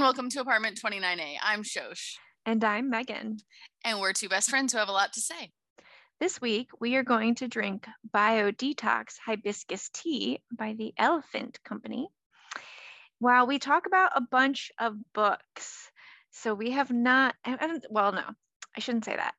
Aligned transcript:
and 0.00 0.06
welcome 0.06 0.30
to 0.30 0.40
Apartment 0.40 0.80
29A. 0.82 1.36
I'm 1.42 1.62
Shosh. 1.62 2.14
And 2.46 2.64
I'm 2.64 2.88
Megan. 2.88 3.36
And 3.84 4.00
we're 4.00 4.14
two 4.14 4.30
best 4.30 4.48
friends 4.48 4.72
who 4.72 4.78
have 4.78 4.88
a 4.88 4.92
lot 4.92 5.12
to 5.12 5.20
say. 5.20 5.50
This 6.18 6.40
week, 6.40 6.70
we 6.80 6.96
are 6.96 7.02
going 7.02 7.34
to 7.34 7.48
drink 7.48 7.86
Bio 8.10 8.50
Detox 8.50 9.16
Hibiscus 9.22 9.90
Tea 9.90 10.40
by 10.50 10.72
the 10.72 10.94
Elephant 10.96 11.58
Company 11.64 12.08
while 13.18 13.46
we 13.46 13.58
talk 13.58 13.84
about 13.84 14.12
a 14.16 14.22
bunch 14.22 14.72
of 14.80 14.94
books. 15.12 15.90
So 16.30 16.54
we 16.54 16.70
have 16.70 16.90
not, 16.90 17.34
well, 17.90 18.12
no, 18.12 18.24
I 18.74 18.80
shouldn't 18.80 19.04
say 19.04 19.16
that. 19.16 19.34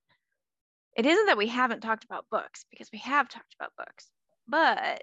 It 0.95 1.07
isn't 1.07 1.25
that 1.25 1.39
we 1.39 1.47
haven't 1.47 1.81
talked 1.81 2.03
about 2.03 2.29
books 2.29 2.65
because 2.69 2.89
we 2.93 2.99
have 2.99 3.27
talked 3.27 3.55
about 3.59 3.71
books, 3.79 4.11
but 4.47 5.01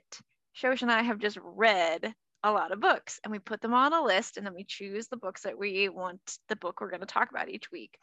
Shosh 0.57 0.83
and 0.83 0.93
I 0.93 1.03
have 1.03 1.19
just 1.19 1.39
read 1.43 2.15
a 2.45 2.53
lot 2.53 2.73
of 2.73 2.81
books 2.81 3.19
and 3.25 3.33
we 3.33 3.39
put 3.39 3.61
them 3.61 3.75
on 3.75 3.93
a 3.93 4.03
list 4.03 4.37
and 4.37 4.47
then 4.47 4.55
we 4.55 4.65
choose 4.65 5.09
the 5.09 5.17
books 5.17 5.43
that 5.43 5.59
we 5.59 5.89
want 5.89 6.21
the 6.49 6.57
book 6.57 6.81
we're 6.81 6.91
going 6.91 7.01
to 7.01 7.07
talk 7.07 7.31
about 7.31 7.49
each 7.49 7.71
week. 7.73 7.99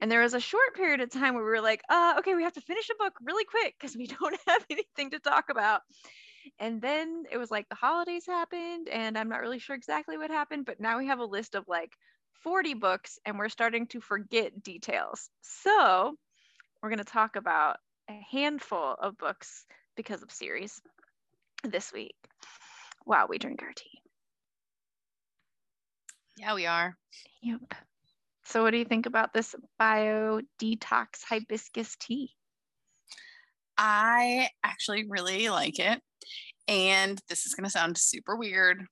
And 0.00 0.10
there 0.10 0.22
was 0.22 0.34
a 0.34 0.40
short 0.40 0.74
period 0.74 1.00
of 1.00 1.10
time 1.10 1.34
where 1.34 1.44
we 1.44 1.50
were 1.50 1.60
like 1.60 1.82
uh, 1.88 2.14
okay 2.18 2.34
we 2.34 2.44
have 2.44 2.54
to 2.54 2.60
finish 2.60 2.88
a 2.90 3.02
book 3.02 3.14
really 3.22 3.44
quick 3.44 3.74
because 3.78 3.96
we 3.96 4.06
don't 4.20 4.38
have 4.46 4.64
anything 4.70 5.10
to 5.10 5.18
talk 5.18 5.46
about. 5.50 5.82
And 6.58 6.80
then 6.80 7.24
it 7.30 7.38
was 7.38 7.50
like 7.50 7.68
the 7.68 7.74
holidays 7.74 8.26
happened 8.26 8.88
and 8.88 9.16
i'm 9.16 9.28
not 9.28 9.40
really 9.40 9.58
sure 9.58 9.76
exactly 9.76 10.18
what 10.18 10.30
happened 10.30 10.66
but 10.66 10.80
now 10.80 10.98
we 10.98 11.06
have 11.06 11.18
a 11.18 11.24
list 11.24 11.54
of 11.54 11.64
like 11.68 11.90
40 12.44 12.74
books 12.74 13.18
and 13.24 13.38
we're 13.38 13.48
starting 13.48 13.86
to 13.88 14.00
forget 14.00 14.62
details. 14.62 15.30
So 15.40 16.14
we're 16.82 16.90
going 16.90 16.98
to 16.98 17.04
talk 17.04 17.36
about 17.36 17.78
a 18.08 18.20
handful 18.30 18.94
of 19.00 19.16
books 19.16 19.64
because 19.96 20.22
of 20.22 20.30
series 20.30 20.80
this 21.62 21.92
week 21.92 22.14
while 23.04 23.26
we 23.28 23.38
drink 23.38 23.62
our 23.62 23.72
tea. 23.74 24.00
Yeah, 26.36 26.54
we 26.54 26.66
are. 26.66 26.96
Yep. 27.42 27.60
So, 28.46 28.62
what 28.62 28.72
do 28.72 28.78
you 28.78 28.84
think 28.84 29.06
about 29.06 29.32
this 29.32 29.54
bio 29.78 30.40
detox 30.60 31.24
hibiscus 31.28 31.96
tea? 31.98 32.30
I 33.78 34.48
actually 34.62 35.04
really 35.08 35.48
like 35.48 35.78
it. 35.78 36.00
And 36.68 37.20
this 37.28 37.46
is 37.46 37.54
going 37.54 37.64
to 37.64 37.70
sound 37.70 37.98
super 37.98 38.36
weird, 38.36 38.84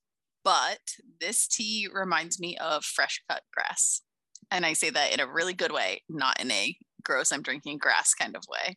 but 0.45 0.81
this 1.21 1.47
tea 1.47 1.89
reminds 1.93 2.41
me 2.41 2.57
of 2.59 2.85
fresh 2.85 3.23
cut 3.29 3.43
grass. 3.55 4.03
And 4.51 4.67
I 4.67 4.73
say 4.75 4.91
that 4.91 5.13
in 5.13 5.21
a 5.21 5.31
really 5.31 5.55
good 5.55 5.73
way, 5.73 6.03
not 6.09 6.41
in 6.41 6.51
a 6.51 6.77
gross, 7.05 7.33
I'm 7.33 7.43
drinking 7.43 7.79
grass 7.79 8.13
kind 8.15 8.37
of 8.37 8.43
way. 8.49 8.77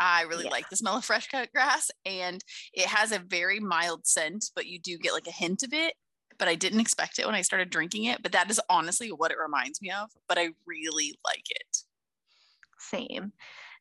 I 0.00 0.22
really 0.22 0.44
yeah. 0.44 0.50
like 0.50 0.68
the 0.70 0.76
smell 0.76 0.96
of 0.96 1.04
fresh 1.04 1.28
cut 1.28 1.52
grass 1.52 1.90
and 2.06 2.42
it 2.72 2.86
has 2.86 3.12
a 3.12 3.18
very 3.18 3.60
mild 3.60 4.06
scent, 4.06 4.46
but 4.56 4.66
you 4.66 4.78
do 4.80 4.96
get 4.98 5.12
like 5.12 5.26
a 5.26 5.32
hint 5.32 5.62
of 5.62 5.72
it. 5.72 5.94
But 6.38 6.48
I 6.48 6.54
didn't 6.54 6.80
expect 6.80 7.18
it 7.18 7.26
when 7.26 7.34
I 7.34 7.42
started 7.42 7.68
drinking 7.68 8.04
it. 8.04 8.22
But 8.22 8.32
that 8.32 8.50
is 8.50 8.58
honestly 8.70 9.08
what 9.08 9.30
it 9.30 9.36
reminds 9.38 9.82
me 9.82 9.90
of. 9.90 10.08
But 10.26 10.38
I 10.38 10.48
really 10.66 11.14
like 11.22 11.44
it. 11.50 11.76
Same. 12.78 13.32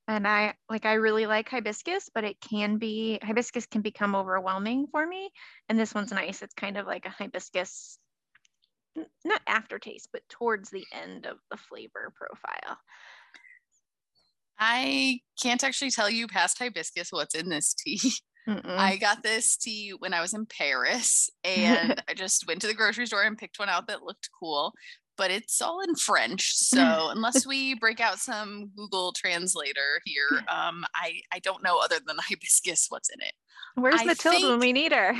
And 0.09 0.27
I 0.27 0.55
like 0.69 0.85
I 0.85 0.93
really 0.95 1.25
like 1.25 1.47
hibiscus, 1.47 2.09
but 2.13 2.25
it 2.25 2.41
can 2.41 2.77
be 2.79 3.19
hibiscus 3.23 3.65
can 3.67 3.81
become 3.81 4.13
overwhelming 4.13 4.87
for 4.91 5.07
me. 5.07 5.29
And 5.69 5.79
this 5.79 5.93
one's 5.93 6.11
nice. 6.11 6.41
It's 6.41 6.53
kind 6.53 6.77
of 6.77 6.85
like 6.85 7.05
a 7.05 7.11
hibiscus 7.11 7.97
not 9.23 9.41
aftertaste, 9.47 10.09
but 10.11 10.27
towards 10.29 10.69
the 10.69 10.85
end 10.91 11.25
of 11.25 11.37
the 11.51 11.57
flavor 11.57 12.11
profile. 12.15 12.77
I 14.59 15.21
can't 15.41 15.63
actually 15.63 15.91
tell 15.91 16.09
you 16.09 16.27
past 16.27 16.59
hibiscus 16.59 17.11
what's 17.11 17.35
in 17.35 17.49
this 17.49 17.73
tea. 17.73 17.99
Mm-mm. 18.47 18.77
I 18.77 18.97
got 18.97 19.21
this 19.21 19.57
tea 19.57 19.93
when 19.99 20.13
I 20.13 20.21
was 20.21 20.33
in 20.33 20.45
Paris 20.45 21.29
and 21.43 22.01
I 22.09 22.13
just 22.13 22.47
went 22.47 22.61
to 22.61 22.67
the 22.67 22.73
grocery 22.73 23.05
store 23.05 23.23
and 23.23 23.37
picked 23.37 23.59
one 23.59 23.69
out 23.69 23.87
that 23.87 24.03
looked 24.03 24.29
cool, 24.39 24.73
but 25.19 25.31
it's 25.31 25.61
all 25.61 25.81
in 25.81 25.93
French. 25.95 26.55
So 26.69 27.09
unless 27.09 27.47
we 27.47 27.73
break 27.73 27.99
out 27.99 28.19
some 28.19 28.69
Google 28.75 29.11
translator 29.11 30.01
here, 30.05 30.29
um, 30.47 30.85
I, 30.95 31.19
I 31.33 31.39
don't 31.39 31.63
know 31.63 31.79
other 31.79 31.97
than 32.05 32.15
hibiscus 32.29 32.85
what's 32.89 33.09
in 33.09 33.19
it. 33.21 33.33
Where's 33.75 33.99
I 33.99 34.05
Matilda 34.05 34.37
think, 34.37 34.49
when 34.49 34.59
we 34.59 34.71
need 34.71 34.93
her? 34.93 35.15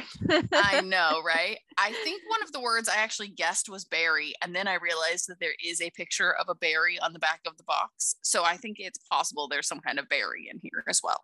I 0.54 0.82
know, 0.82 1.22
right? 1.26 1.58
I 1.78 1.92
think 2.04 2.22
one 2.28 2.44
of 2.44 2.52
the 2.52 2.62
words 2.62 2.88
I 2.88 2.98
actually 2.98 3.30
guessed 3.30 3.68
was 3.68 3.84
berry, 3.84 4.34
and 4.42 4.56
then 4.56 4.68
I 4.68 4.76
realized 4.76 5.28
that 5.28 5.40
there 5.40 5.56
is 5.64 5.82
a 5.82 5.90
picture 5.90 6.34
of 6.36 6.48
a 6.50 6.56
berry 6.56 7.00
on 7.00 7.14
the 7.14 7.20
back 7.20 7.42
of 7.48 7.58
the 7.58 7.64
box. 7.64 8.16
So 8.22 8.44
I 8.44 8.56
think 8.58 8.78
it's 8.80 9.00
possible 9.12 9.48
there's 9.48 9.68
some 9.68 9.82
kind 9.82 10.00
of 10.00 10.08
berry 10.08 10.50
in 10.52 10.60
here 10.62 10.84
as 10.88 11.02
well. 11.04 11.24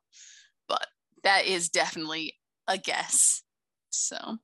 But 0.67 0.87
that 1.23 1.45
is 1.45 1.69
definitely 1.69 2.33
a 2.67 2.77
guess. 2.77 3.43
So 3.91 4.37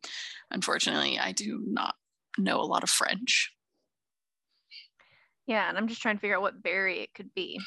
unfortunately, 0.52 1.20
I 1.20 1.32
do 1.32 1.64
not 1.66 1.96
know 2.38 2.62
a 2.62 2.64
lot 2.64 2.84
of 2.84 2.90
French. 2.90 3.52
Yeah, 5.48 5.68
and 5.68 5.78
I'm 5.78 5.88
just 5.88 6.02
trying 6.02 6.16
to 6.16 6.22
figure 6.22 6.36
out 6.36 6.42
what 6.42 6.64
berry 6.64 7.00
it 7.00 7.14
could 7.14 7.34
be. 7.34 7.60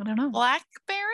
I 0.00 0.04
don't 0.04 0.16
know. 0.16 0.30
Blackberry? 0.30 1.06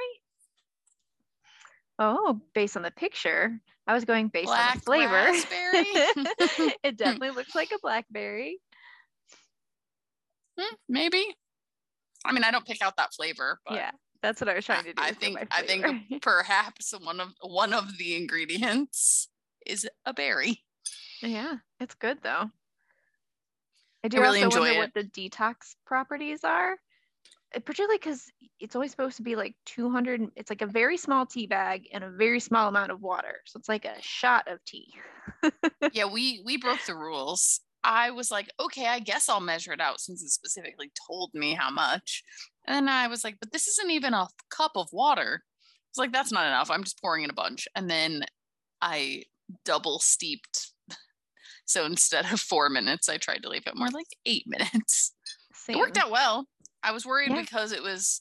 Oh, 1.99 2.41
based 2.55 2.77
on 2.77 2.83
the 2.83 2.91
picture. 2.91 3.61
I 3.87 3.95
was 3.95 4.05
going 4.05 4.29
based 4.29 4.47
Black 4.47 4.71
on 4.71 4.77
the 4.77 4.83
flavor. 4.83 5.27
it 6.83 6.97
definitely 6.97 7.31
looks 7.37 7.55
like 7.55 7.71
a 7.75 7.79
blackberry. 7.81 8.59
Hmm, 10.59 10.75
maybe. 10.89 11.35
I 12.25 12.33
mean, 12.33 12.45
I 12.45 12.51
don't 12.51 12.65
pick 12.65 12.83
out 12.83 12.97
that 12.97 13.13
flavor, 13.15 13.61
but 13.67 13.75
yeah, 13.75 13.91
that's 14.23 14.41
what 14.41 14.49
I 14.49 14.55
was 14.55 14.65
trying 14.65 14.85
to 14.85 14.95
do. 14.95 15.03
I 15.03 15.13
think 15.13 15.39
I 15.51 15.63
think 15.63 15.85
perhaps 16.23 16.95
one 16.99 17.21
of 17.21 17.29
one 17.43 17.75
of 17.75 17.99
the 17.99 18.17
ingredients 18.17 19.29
is 19.67 19.87
a 20.07 20.15
berry. 20.15 20.63
Yeah, 21.21 21.57
it's 21.81 21.95
good 21.95 22.19
though. 22.23 22.51
I 24.05 24.09
do 24.09 24.19
I 24.19 24.21
really 24.21 24.43
also 24.45 24.61
wonder 24.61 24.75
it. 24.75 24.79
what 24.79 24.95
the 24.95 25.05
detox 25.05 25.75
properties 25.87 26.45
are. 26.45 26.77
Uh, 27.57 27.61
particularly 27.61 27.99
because 27.99 28.31
it's 28.61 28.75
always 28.75 28.91
supposed 28.91 29.17
to 29.17 29.23
be 29.23 29.35
like 29.35 29.55
200 29.67 30.29
it's 30.37 30.51
like 30.51 30.63
a 30.63 30.67
very 30.67 30.97
small 30.97 31.25
tea 31.25 31.47
bag 31.47 31.89
and 31.93 32.05
a 32.05 32.11
very 32.11 32.39
small 32.39 32.69
amount 32.69 32.93
of 32.93 33.01
water. 33.01 33.41
So 33.47 33.59
it's 33.59 33.69
like 33.69 33.87
a 33.87 33.95
shot 34.01 34.47
of 34.47 34.63
tea. 34.65 34.93
Yeah 35.93 36.07
we 36.07 36.43
we 36.45 36.59
broke 36.59 36.85
the 36.87 36.95
rules. 36.95 37.61
I 37.83 38.11
was 38.11 38.31
like 38.31 38.51
okay 38.61 38.87
i 38.87 38.99
guess 38.99 39.29
i'll 39.29 39.41
measure 39.41 39.73
it 39.73 39.81
out 39.81 40.01
since 40.01 40.23
it 40.23 40.31
specifically 40.31 40.91
told 41.07 41.31
me 41.35 41.55
how 41.55 41.71
much. 41.71 42.23
And 42.67 42.91
i 42.91 43.09
was 43.09 43.25
like 43.25 43.37
but 43.41 43.53
this 43.53 43.69
isn't 43.69 43.91
even 43.91 44.13
a 44.13 44.29
cup 44.51 44.73
of 44.77 44.89
water. 44.93 45.43
It's 45.91 45.99
like 45.99 46.13
that's 46.13 46.33
not 46.33 46.47
enough. 46.47 46.71
I'm 46.71 46.85
just 46.85 47.01
pouring 47.01 47.25
in 47.25 47.31
a 47.31 47.35
bunch. 47.35 47.67
And 47.75 47.89
then 47.89 48.25
i 48.83 49.23
double 49.65 49.99
steeped 49.99 50.74
so 51.65 51.85
instead 51.85 52.31
of 52.33 52.41
four 52.41 52.69
minutes 52.69 53.09
i 53.09 53.17
tried 53.17 53.43
to 53.43 53.49
leave 53.49 53.67
it 53.67 53.77
more 53.77 53.89
like 53.89 54.07
eight 54.27 54.45
minutes 54.47 55.13
Same. 55.53 55.77
it 55.77 55.79
worked 55.79 55.99
out 55.99 56.11
well 56.11 56.47
I 56.85 56.93
was 56.93 57.07
worried 57.07 57.31
yeah. 57.31 57.41
because 57.41 57.73
it 57.73 57.83
was 57.83 58.21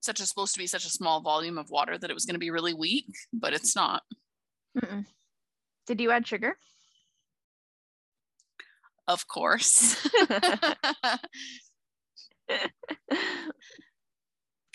such 0.00 0.18
a 0.18 0.26
supposed 0.26 0.52
to 0.54 0.58
be 0.58 0.66
such 0.66 0.84
a 0.84 0.90
small 0.90 1.20
volume 1.20 1.56
of 1.58 1.70
water 1.70 1.96
that 1.96 2.10
it 2.10 2.14
was 2.14 2.26
going 2.26 2.34
to 2.34 2.40
be 2.40 2.50
really 2.50 2.74
weak, 2.74 3.06
but 3.32 3.54
it's 3.54 3.76
not. 3.76 4.02
Mm-mm. 4.76 5.06
Did 5.86 6.00
you 6.00 6.10
add 6.10 6.26
sugar? 6.26 6.58
Of 9.06 9.28
course. 9.28 9.96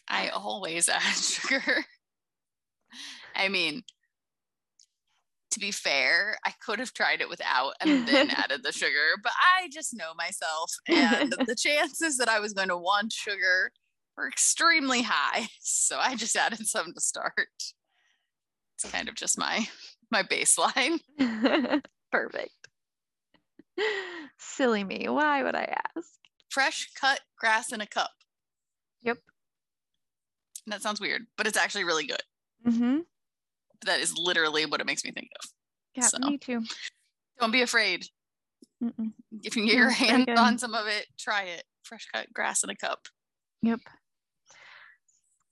I 0.07 0.29
always 0.29 0.87
add 0.93 1.01
sugar. 1.01 1.83
I 3.35 3.49
mean, 3.49 3.83
to 5.55 5.59
be 5.59 5.71
fair, 5.71 6.37
I 6.45 6.51
could 6.63 6.79
have 6.79 6.93
tried 6.93 7.21
it 7.21 7.29
without 7.29 7.73
and 7.81 8.07
then 8.07 8.29
added 8.29 8.61
the 8.63 8.71
sugar, 8.71 9.17
but 9.23 9.31
I 9.57 9.69
just 9.71 9.95
know 9.95 10.13
myself. 10.15 10.71
And 10.87 11.31
the 11.47 11.55
chances 11.55 12.17
that 12.17 12.29
I 12.29 12.39
was 12.39 12.53
going 12.53 12.67
to 12.67 12.77
want 12.77 13.11
sugar 13.11 13.71
were 14.15 14.27
extremely 14.27 15.01
high. 15.01 15.47
So 15.67 15.97
I 15.99 16.15
just 16.15 16.35
added 16.35 16.65
some 16.67 16.93
to 16.93 17.01
start. 17.01 17.33
It's 17.47 18.91
kind 18.91 19.07
of 19.09 19.15
just 19.15 19.37
my 19.37 19.67
my 20.11 20.23
baseline. 20.23 20.99
Perfect. 22.11 22.51
Silly 24.39 24.83
me. 24.83 25.07
Why 25.09 25.43
would 25.43 25.55
I 25.55 25.75
ask? 25.95 26.07
Fresh 26.49 26.89
cut 26.99 27.19
grass 27.37 27.71
in 27.71 27.81
a 27.81 27.87
cup. 27.87 28.11
Yep. 29.03 29.17
that 30.67 30.81
sounds 30.81 30.99
weird, 30.99 31.23
but 31.37 31.45
it's 31.45 31.57
actually 31.57 31.83
really 31.83 32.07
good. 32.07 32.23
Mm-hmm 32.65 32.99
that 33.85 33.99
is 33.99 34.17
literally 34.17 34.65
what 34.65 34.81
it 34.81 34.85
makes 34.85 35.03
me 35.03 35.11
think 35.11 35.29
of. 35.41 35.49
Yeah, 35.95 36.03
so, 36.03 36.17
me 36.19 36.37
too. 36.37 36.63
Don't 37.39 37.51
be 37.51 37.61
afraid. 37.61 38.05
Mm-mm. 38.83 39.13
If 39.43 39.55
you 39.55 39.61
can 39.61 39.65
get 39.65 39.77
your 39.77 39.89
hands 39.89 40.27
on 40.37 40.57
some 40.57 40.73
of 40.73 40.87
it, 40.87 41.07
try 41.17 41.43
it. 41.43 41.63
Fresh 41.83 42.07
cut 42.13 42.31
grass 42.33 42.63
in 42.63 42.69
a 42.69 42.75
cup. 42.75 43.07
Yep. 43.61 43.79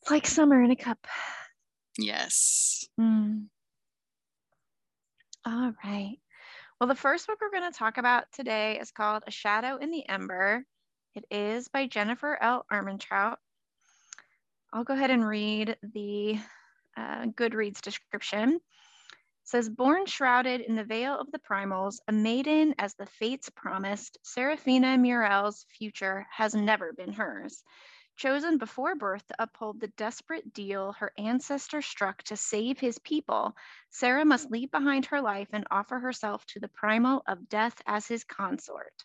It's 0.02 0.12
like 0.12 0.28
summer 0.28 0.62
in 0.62 0.72
a 0.72 0.76
cup. 0.76 1.08
Yes. 1.98 2.86
Mm. 3.00 3.46
All 5.46 5.74
right. 5.84 6.18
Well, 6.80 6.88
the 6.88 6.96
first 6.96 7.28
book 7.28 7.38
we're 7.42 7.58
going 7.58 7.72
to 7.72 7.78
talk 7.78 7.98
about 7.98 8.26
today 8.34 8.78
is 8.80 8.92
called 8.92 9.24
A 9.28 9.32
Shadow 9.32 9.78
in 9.78 9.92
the 9.92 10.08
Ember. 10.10 10.66
It 11.16 11.26
is 11.32 11.70
by 11.70 11.88
Jennifer 11.88 12.38
L. 12.42 12.66
Armentrout. 12.72 13.36
I'll 14.74 14.84
go 14.84 14.94
ahead 14.94 15.12
and 15.12 15.26
read 15.26 15.78
the 15.94 16.40
uh, 16.98 17.26
Goodreads 17.28 17.82
description. 17.82 18.60
says 19.44 19.70
born 19.70 20.06
shrouded 20.06 20.62
in 20.62 20.76
the 20.76 20.84
veil 20.84 21.20
of 21.20 21.32
the 21.32 21.40
primals, 21.40 22.00
a 22.08 22.12
maiden 22.12 22.74
as 22.80 22.94
the 22.96 23.06
fates 23.06 23.50
promised, 23.50 24.18
Seraphena 24.24 24.98
Mierel's 24.98 25.66
future 25.78 26.26
has 26.32 26.56
never 26.56 26.94
been 26.94 27.14
hers. 27.14 27.64
Chosen 28.16 28.58
before 28.58 28.96
birth 28.96 29.28
to 29.28 29.36
uphold 29.40 29.80
the 29.80 29.88
desperate 29.88 30.54
deal 30.54 30.92
her 30.94 31.12
ancestor 31.18 31.82
struck 31.82 32.22
to 32.24 32.38
save 32.38 32.80
his 32.80 33.00
people, 33.00 33.56
Sera 33.90 34.24
must 34.24 34.52
leave 34.52 34.70
behind 34.70 35.08
her 35.08 35.20
life 35.20 35.50
and 35.52 35.66
offer 35.72 36.00
herself 36.00 36.46
to 36.46 36.60
the 36.60 36.68
primal 36.68 37.24
of 37.26 37.50
death 37.50 37.82
as 37.88 38.08
his 38.08 38.24
consort. 38.24 39.04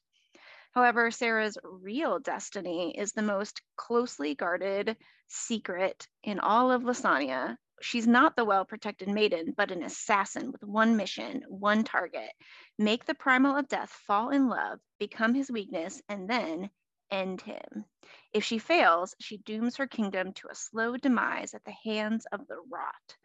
However, 0.72 1.10
Sera's 1.10 1.56
real 1.64 2.18
destiny 2.18 2.96
is 2.96 3.12
the 3.12 3.22
most 3.22 3.62
closely 3.76 4.34
guarded 4.34 4.96
secret 5.26 6.06
in 6.22 6.38
all 6.38 6.70
of 6.70 6.82
Lasania, 6.82 7.56
she's 7.80 8.06
not 8.06 8.36
the 8.36 8.44
well 8.44 8.64
protected 8.64 9.08
maiden, 9.08 9.52
but 9.56 9.70
an 9.70 9.82
assassin 9.82 10.52
with 10.52 10.62
one 10.62 10.96
mission, 10.96 11.44
one 11.48 11.84
target 11.84 12.30
make 12.78 13.04
the 13.04 13.14
primal 13.14 13.56
of 13.56 13.68
death 13.68 13.90
fall 13.90 14.30
in 14.30 14.48
love, 14.48 14.80
become 14.98 15.34
his 15.34 15.50
weakness, 15.50 16.02
and 16.08 16.28
then 16.28 16.70
end 17.10 17.40
him. 17.40 17.84
If 18.32 18.44
she 18.44 18.58
fails, 18.58 19.14
she 19.20 19.38
dooms 19.38 19.76
her 19.76 19.86
kingdom 19.86 20.32
to 20.34 20.48
a 20.50 20.54
slow 20.54 20.96
demise 20.96 21.54
at 21.54 21.64
the 21.64 21.76
hands 21.84 22.26
of 22.32 22.46
the 22.46 22.60
rot. 22.70 23.16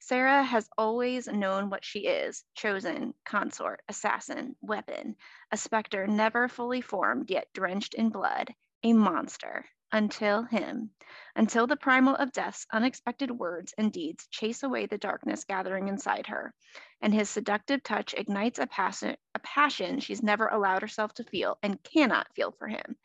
Sera 0.00 0.42
has 0.44 0.68
always 0.78 1.26
known 1.26 1.70
what 1.70 1.84
she 1.84 2.06
is 2.06 2.44
chosen, 2.54 3.14
consort, 3.24 3.82
assassin, 3.88 4.54
weapon, 4.60 5.16
a 5.50 5.56
specter 5.56 6.06
never 6.06 6.48
fully 6.48 6.80
formed 6.80 7.30
yet 7.30 7.52
drenched 7.52 7.94
in 7.94 8.10
blood, 8.10 8.54
a 8.84 8.92
monster, 8.92 9.64
until 9.92 10.42
him, 10.42 10.90
until 11.34 11.66
the 11.66 11.76
primal 11.76 12.14
of 12.16 12.32
death's 12.32 12.66
unexpected 12.72 13.30
words 13.30 13.72
and 13.78 13.92
deeds 13.92 14.26
chase 14.28 14.62
away 14.62 14.86
the 14.86 14.98
darkness 14.98 15.44
gathering 15.44 15.88
inside 15.88 16.26
her, 16.26 16.52
and 17.00 17.14
his 17.14 17.30
seductive 17.30 17.82
touch 17.82 18.14
ignites 18.14 18.58
a 18.58 18.66
passion, 18.66 19.16
a 19.34 19.38
passion 19.38 20.00
she's 20.00 20.22
never 20.22 20.48
allowed 20.48 20.82
herself 20.82 21.14
to 21.14 21.24
feel 21.24 21.58
and 21.62 21.82
cannot 21.82 22.34
feel 22.34 22.52
for 22.52 22.68
him. 22.68 22.96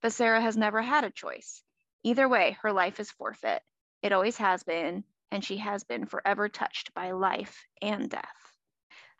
But 0.00 0.12
Sera 0.12 0.40
has 0.40 0.56
never 0.56 0.82
had 0.82 1.04
a 1.04 1.10
choice. 1.10 1.62
Either 2.02 2.28
way, 2.28 2.56
her 2.62 2.72
life 2.72 2.98
is 2.98 3.10
forfeit. 3.10 3.62
It 4.02 4.12
always 4.12 4.36
has 4.38 4.64
been, 4.64 5.04
and 5.30 5.44
she 5.44 5.58
has 5.58 5.84
been 5.84 6.06
forever 6.06 6.48
touched 6.48 6.92
by 6.94 7.12
life 7.12 7.64
and 7.80 8.10
death. 8.10 8.26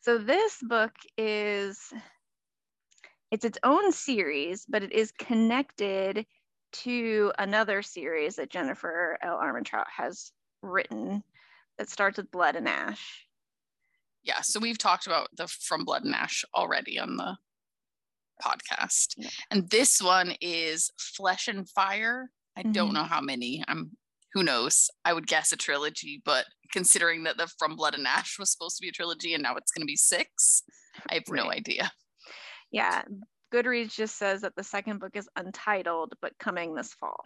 So 0.00 0.18
this 0.18 0.58
book 0.60 0.92
is 1.16 1.92
it's 3.30 3.44
its 3.44 3.58
own 3.62 3.92
series, 3.92 4.66
but 4.68 4.82
it 4.82 4.92
is 4.92 5.12
connected 5.12 6.26
to 6.72 7.32
another 7.38 7.82
series 7.82 8.36
that 8.36 8.50
Jennifer 8.50 9.18
L. 9.22 9.38
Armentrout 9.38 9.86
has 9.94 10.32
written 10.62 11.22
that 11.78 11.90
starts 11.90 12.16
with 12.16 12.30
Blood 12.30 12.56
and 12.56 12.68
Ash. 12.68 13.26
Yeah, 14.22 14.40
so 14.40 14.60
we've 14.60 14.78
talked 14.78 15.06
about 15.06 15.28
the 15.36 15.48
From 15.48 15.84
Blood 15.84 16.04
and 16.04 16.14
Ash 16.14 16.44
already 16.54 16.98
on 16.98 17.16
the 17.16 17.36
podcast. 18.42 19.14
Yeah. 19.16 19.30
And 19.50 19.68
this 19.70 20.00
one 20.00 20.34
is 20.40 20.90
Flesh 20.98 21.48
and 21.48 21.68
Fire. 21.68 22.30
I 22.56 22.62
mm-hmm. 22.62 22.72
don't 22.72 22.94
know 22.94 23.04
how 23.04 23.20
many. 23.20 23.64
I'm 23.66 23.92
who 24.32 24.42
knows. 24.42 24.90
I 25.04 25.12
would 25.12 25.26
guess 25.26 25.52
a 25.52 25.56
trilogy, 25.56 26.22
but 26.24 26.46
considering 26.72 27.24
that 27.24 27.36
the 27.36 27.50
From 27.58 27.76
Blood 27.76 27.94
and 27.94 28.06
Ash 28.06 28.38
was 28.38 28.50
supposed 28.50 28.76
to 28.78 28.82
be 28.82 28.88
a 28.88 28.92
trilogy 28.92 29.34
and 29.34 29.42
now 29.42 29.56
it's 29.56 29.72
going 29.72 29.82
to 29.82 29.90
be 29.90 29.96
6, 29.96 30.62
I 31.10 31.14
have 31.14 31.24
right. 31.28 31.44
no 31.44 31.50
idea. 31.50 31.92
Yeah, 32.70 33.02
Goodreads 33.52 33.94
just 33.94 34.16
says 34.16 34.40
that 34.40 34.56
the 34.56 34.64
second 34.64 34.98
book 34.98 35.14
is 35.14 35.28
untitled 35.36 36.14
but 36.22 36.38
coming 36.38 36.74
this 36.74 36.94
fall. 36.94 37.20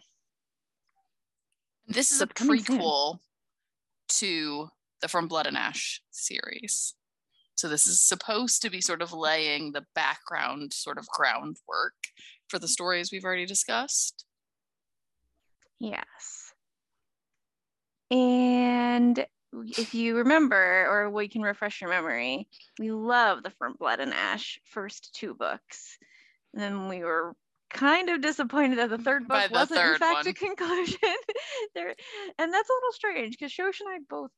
This 1.86 2.10
is 2.10 2.20
a 2.20 2.26
prequel 2.26 3.18
to 4.08 4.68
the 5.02 5.08
From 5.08 5.28
Blood 5.28 5.46
and 5.46 5.56
Ash 5.56 6.02
series. 6.10 6.94
So 7.54 7.68
this 7.68 7.86
is 7.86 8.00
supposed 8.00 8.60
to 8.62 8.70
be 8.70 8.80
sort 8.80 9.02
of 9.02 9.12
laying 9.12 9.72
the 9.72 9.84
background 9.94 10.72
sort 10.72 10.98
of 10.98 11.06
groundwork 11.08 11.94
for 12.48 12.58
the 12.58 12.68
stories 12.68 13.10
we've 13.12 13.24
already 13.24 13.46
discussed. 13.46 14.24
Yes. 15.78 16.52
And 18.10 19.24
if 19.52 19.94
you 19.94 20.16
remember, 20.16 20.86
or 20.88 21.08
we 21.10 21.28
can 21.28 21.42
refresh 21.42 21.80
your 21.80 21.90
memory, 21.90 22.48
we 22.78 22.90
love 22.90 23.42
the 23.42 23.50
From 23.50 23.74
Blood 23.78 24.00
and 24.00 24.12
Ash 24.12 24.58
first 24.64 25.14
two 25.14 25.34
books. 25.34 25.98
And 26.56 26.62
then 26.62 26.88
we 26.88 27.04
were 27.04 27.34
kind 27.68 28.08
of 28.08 28.22
disappointed 28.22 28.78
that 28.78 28.88
the 28.88 28.96
third 28.96 29.28
book 29.28 29.48
the 29.48 29.52
wasn't 29.52 29.78
third 29.78 29.92
in 29.92 29.98
fact 29.98 30.24
one. 30.24 30.28
a 30.28 30.32
conclusion. 30.56 31.16
there, 31.74 31.94
and 32.38 32.52
that's 32.52 32.70
a 32.70 32.72
little 32.72 32.92
strange 32.92 33.36
because 33.38 33.52
Shosh 33.52 33.80
and 33.80 33.90
I 33.90 33.98
both 34.08 34.30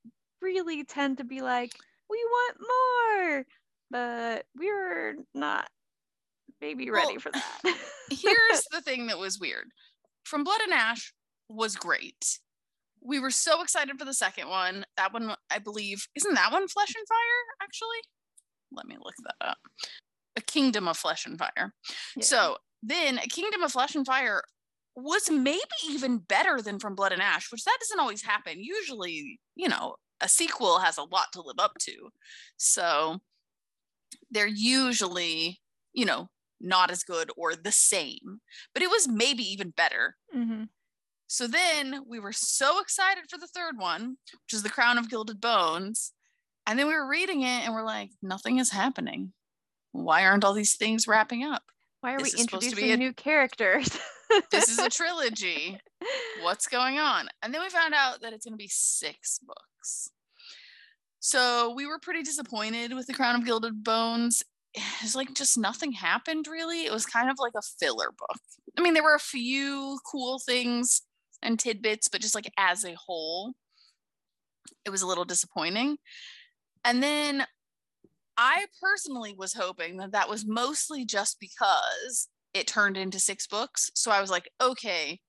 really 0.42 0.82
tend 0.82 1.18
to 1.18 1.24
be 1.24 1.42
like, 1.42 1.70
we 2.10 2.18
want 2.28 2.56
more, 2.60 3.44
but 3.92 4.46
we 4.58 4.66
were 4.66 5.14
not 5.32 5.68
maybe 6.60 6.90
ready 6.90 7.12
well, 7.12 7.20
for 7.20 7.30
that. 7.30 7.60
here's 8.10 8.64
the 8.72 8.80
thing 8.80 9.06
that 9.06 9.18
was 9.18 9.38
weird. 9.38 9.66
From 10.24 10.42
Blood 10.42 10.60
and 10.64 10.72
Ash 10.72 11.14
was 11.48 11.76
great. 11.76 12.40
We 13.00 13.20
were 13.20 13.30
so 13.30 13.62
excited 13.62 13.96
for 13.96 14.04
the 14.04 14.12
second 14.12 14.48
one. 14.48 14.84
That 14.96 15.12
one, 15.12 15.36
I 15.52 15.60
believe, 15.60 16.04
isn't 16.16 16.34
that 16.34 16.50
one 16.50 16.66
Flesh 16.66 16.92
and 16.96 17.06
Fire, 17.06 17.62
actually? 17.62 17.98
Let 18.72 18.86
me 18.86 18.96
look 19.00 19.14
that 19.22 19.46
up 19.48 19.58
a 20.38 20.40
kingdom 20.40 20.88
of 20.88 20.96
flesh 20.96 21.26
and 21.26 21.38
fire. 21.38 21.75
Yeah. 22.17 22.25
So 22.25 22.56
then 22.82 23.19
a 23.19 23.26
kingdom 23.26 23.62
of 23.62 23.73
flesh 23.73 23.94
and 23.94 24.06
fire 24.06 24.43
was 24.94 25.31
maybe 25.31 25.61
even 25.90 26.19
better 26.19 26.61
than 26.61 26.79
from 26.79 26.94
blood 26.94 27.12
and 27.12 27.23
ash 27.23 27.52
which 27.52 27.62
that 27.64 27.76
doesn't 27.81 28.00
always 28.00 28.23
happen 28.23 28.55
usually 28.58 29.38
you 29.55 29.69
know 29.69 29.94
a 30.20 30.29
sequel 30.29 30.81
has 30.81 30.99
a 30.99 31.05
lot 31.05 31.26
to 31.32 31.40
live 31.40 31.58
up 31.58 31.73
to 31.79 32.08
so 32.56 33.19
they're 34.31 34.49
usually 34.49 35.61
you 35.93 36.05
know 36.05 36.29
not 36.61 36.90
as 36.90 37.05
good 37.05 37.31
or 37.37 37.55
the 37.55 37.70
same 37.70 38.40
but 38.75 38.82
it 38.82 38.90
was 38.90 39.06
maybe 39.06 39.44
even 39.44 39.70
better 39.70 40.17
mm-hmm. 40.35 40.64
so 41.29 41.46
then 41.46 42.02
we 42.08 42.19
were 42.19 42.32
so 42.32 42.81
excited 42.81 43.23
for 43.31 43.38
the 43.38 43.46
third 43.46 43.75
one 43.79 44.17
which 44.32 44.52
is 44.52 44.64
the 44.64 44.69
crown 44.69 44.99
of 44.99 45.08
gilded 45.08 45.40
bones 45.40 46.12
and 46.67 46.76
then 46.76 46.88
we 46.88 46.94
were 46.94 47.08
reading 47.08 47.43
it 47.43 47.64
and 47.64 47.73
we're 47.73 47.85
like 47.85 48.11
nothing 48.20 48.58
is 48.58 48.73
happening 48.73 49.32
why 49.93 50.25
aren't 50.25 50.44
all 50.44 50.55
these 50.55 50.76
things 50.76 51.08
wrapping 51.08 51.44
up? 51.44 51.62
Why 52.00 52.14
are 52.14 52.19
this 52.19 52.35
we 52.35 52.40
introducing 52.40 52.90
a, 52.93 52.96
new 52.96 53.12
characters? 53.12 53.99
this 54.50 54.69
is 54.69 54.79
a 54.79 54.88
trilogy. 54.88 55.79
What's 56.43 56.69
going 56.69 56.99
on? 56.99 57.29
And 57.43 57.52
then 57.52 57.62
we 57.62 57.69
found 57.69 57.94
out 57.94 58.20
that 58.23 58.32
it's 58.32 58.44
going 58.44 58.56
to 58.56 58.62
be 58.62 58.70
six 58.70 59.38
books. 59.38 60.11
So 61.20 61.73
we 61.75 61.87
were 61.87 61.99
pretty 61.99 62.23
disappointed 62.23 62.94
with 62.94 63.06
The 63.06 63.14
Crown 63.14 63.35
of 63.35 63.44
Gilded 63.44 63.82
Bones. 63.82 64.43
It's 65.02 65.14
like 65.14 65.35
just 65.35 65.58
nothing 65.58 65.93
happened 65.93 66.47
really. 66.47 66.85
It 66.85 66.92
was 66.92 67.07
kind 67.07 67.30
of 67.30 67.37
like 67.40 67.54
a 67.57 67.62
filler 67.80 68.12
book. 68.16 68.38
I 68.76 68.83
mean, 68.83 68.95
there 68.95 69.02
were 69.02 69.14
a 69.14 69.18
few 69.18 69.99
cool 70.11 70.38
things 70.38 71.02
and 71.42 71.59
tidbits, 71.59 72.09
but 72.09 72.21
just 72.21 72.35
like 72.35 72.50
as 72.57 72.85
a 72.85 72.95
whole, 72.95 73.54
it 74.85 74.90
was 74.90 75.02
a 75.02 75.07
little 75.07 75.25
disappointing. 75.25 75.97
And 76.85 77.02
then 77.02 77.47
I 78.38 78.66
personally 78.80 79.35
was 79.37 79.52
hoping 79.52 79.97
that 79.97 80.12
that 80.12 80.30
was 80.30 80.47
mostly 80.47 81.04
just 81.04 81.38
because 81.40 82.28
it 82.54 82.68
turned 82.68 82.97
into 82.97 83.18
six 83.18 83.49
books. 83.49 83.90
So 83.95 84.12
I 84.12 84.21
was 84.21 84.30
like, 84.30 84.49
okay, 84.62 85.21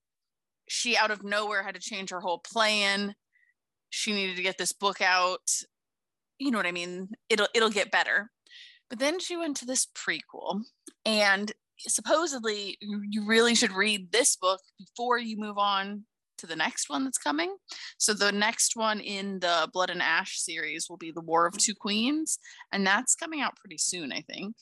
she 0.68 0.96
out 0.96 1.10
of 1.10 1.24
nowhere 1.24 1.64
had 1.64 1.74
to 1.74 1.82
change 1.82 2.12
her 2.12 2.22
whole 2.22 2.40
plan. 2.40 3.16
She 3.90 4.14
needed 4.14 4.36
to 4.36 4.44
get 4.44 4.60
this 4.60 4.72
book 4.72 5.02
out. 5.02 5.50
You 6.38 6.52
know 6.52 6.60
what 6.60 6.68
I 6.68 6.72
mean? 6.72 7.10
It'll 7.30 7.48
it'll 7.56 7.72
get 7.72 7.92
better. 7.92 8.30
But 8.90 9.00
then 9.00 9.20
she 9.20 9.36
went 9.36 9.58
to 9.58 9.66
this 9.66 9.88
prequel 9.88 10.62
and 11.04 11.52
supposedly 11.80 12.78
you 12.82 13.26
really 13.26 13.56
should 13.56 13.72
read 13.72 14.12
this 14.12 14.36
book 14.36 14.60
before 14.78 15.18
you 15.18 15.38
move 15.38 15.58
on 15.58 16.04
to 16.40 16.48
the 16.48 16.56
next 16.56 16.90
one 16.90 17.04
that's 17.04 17.18
coming. 17.18 17.56
So 17.98 18.14
the 18.14 18.32
next 18.32 18.76
one 18.76 19.00
in 19.00 19.40
the 19.40 19.70
Blood 19.72 19.90
and 19.90 20.02
Ash 20.02 20.40
series 20.40 20.88
will 20.90 20.98
be 20.98 21.12
the 21.12 21.22
War 21.22 21.46
of 21.46 21.58
Two 21.58 21.76
Queens, 21.76 22.40
and 22.72 22.86
that's 22.86 23.16
coming 23.16 23.42
out 23.42 23.58
pretty 23.58 23.78
soon, 23.78 24.12
I 24.12 24.22
think. 24.22 24.56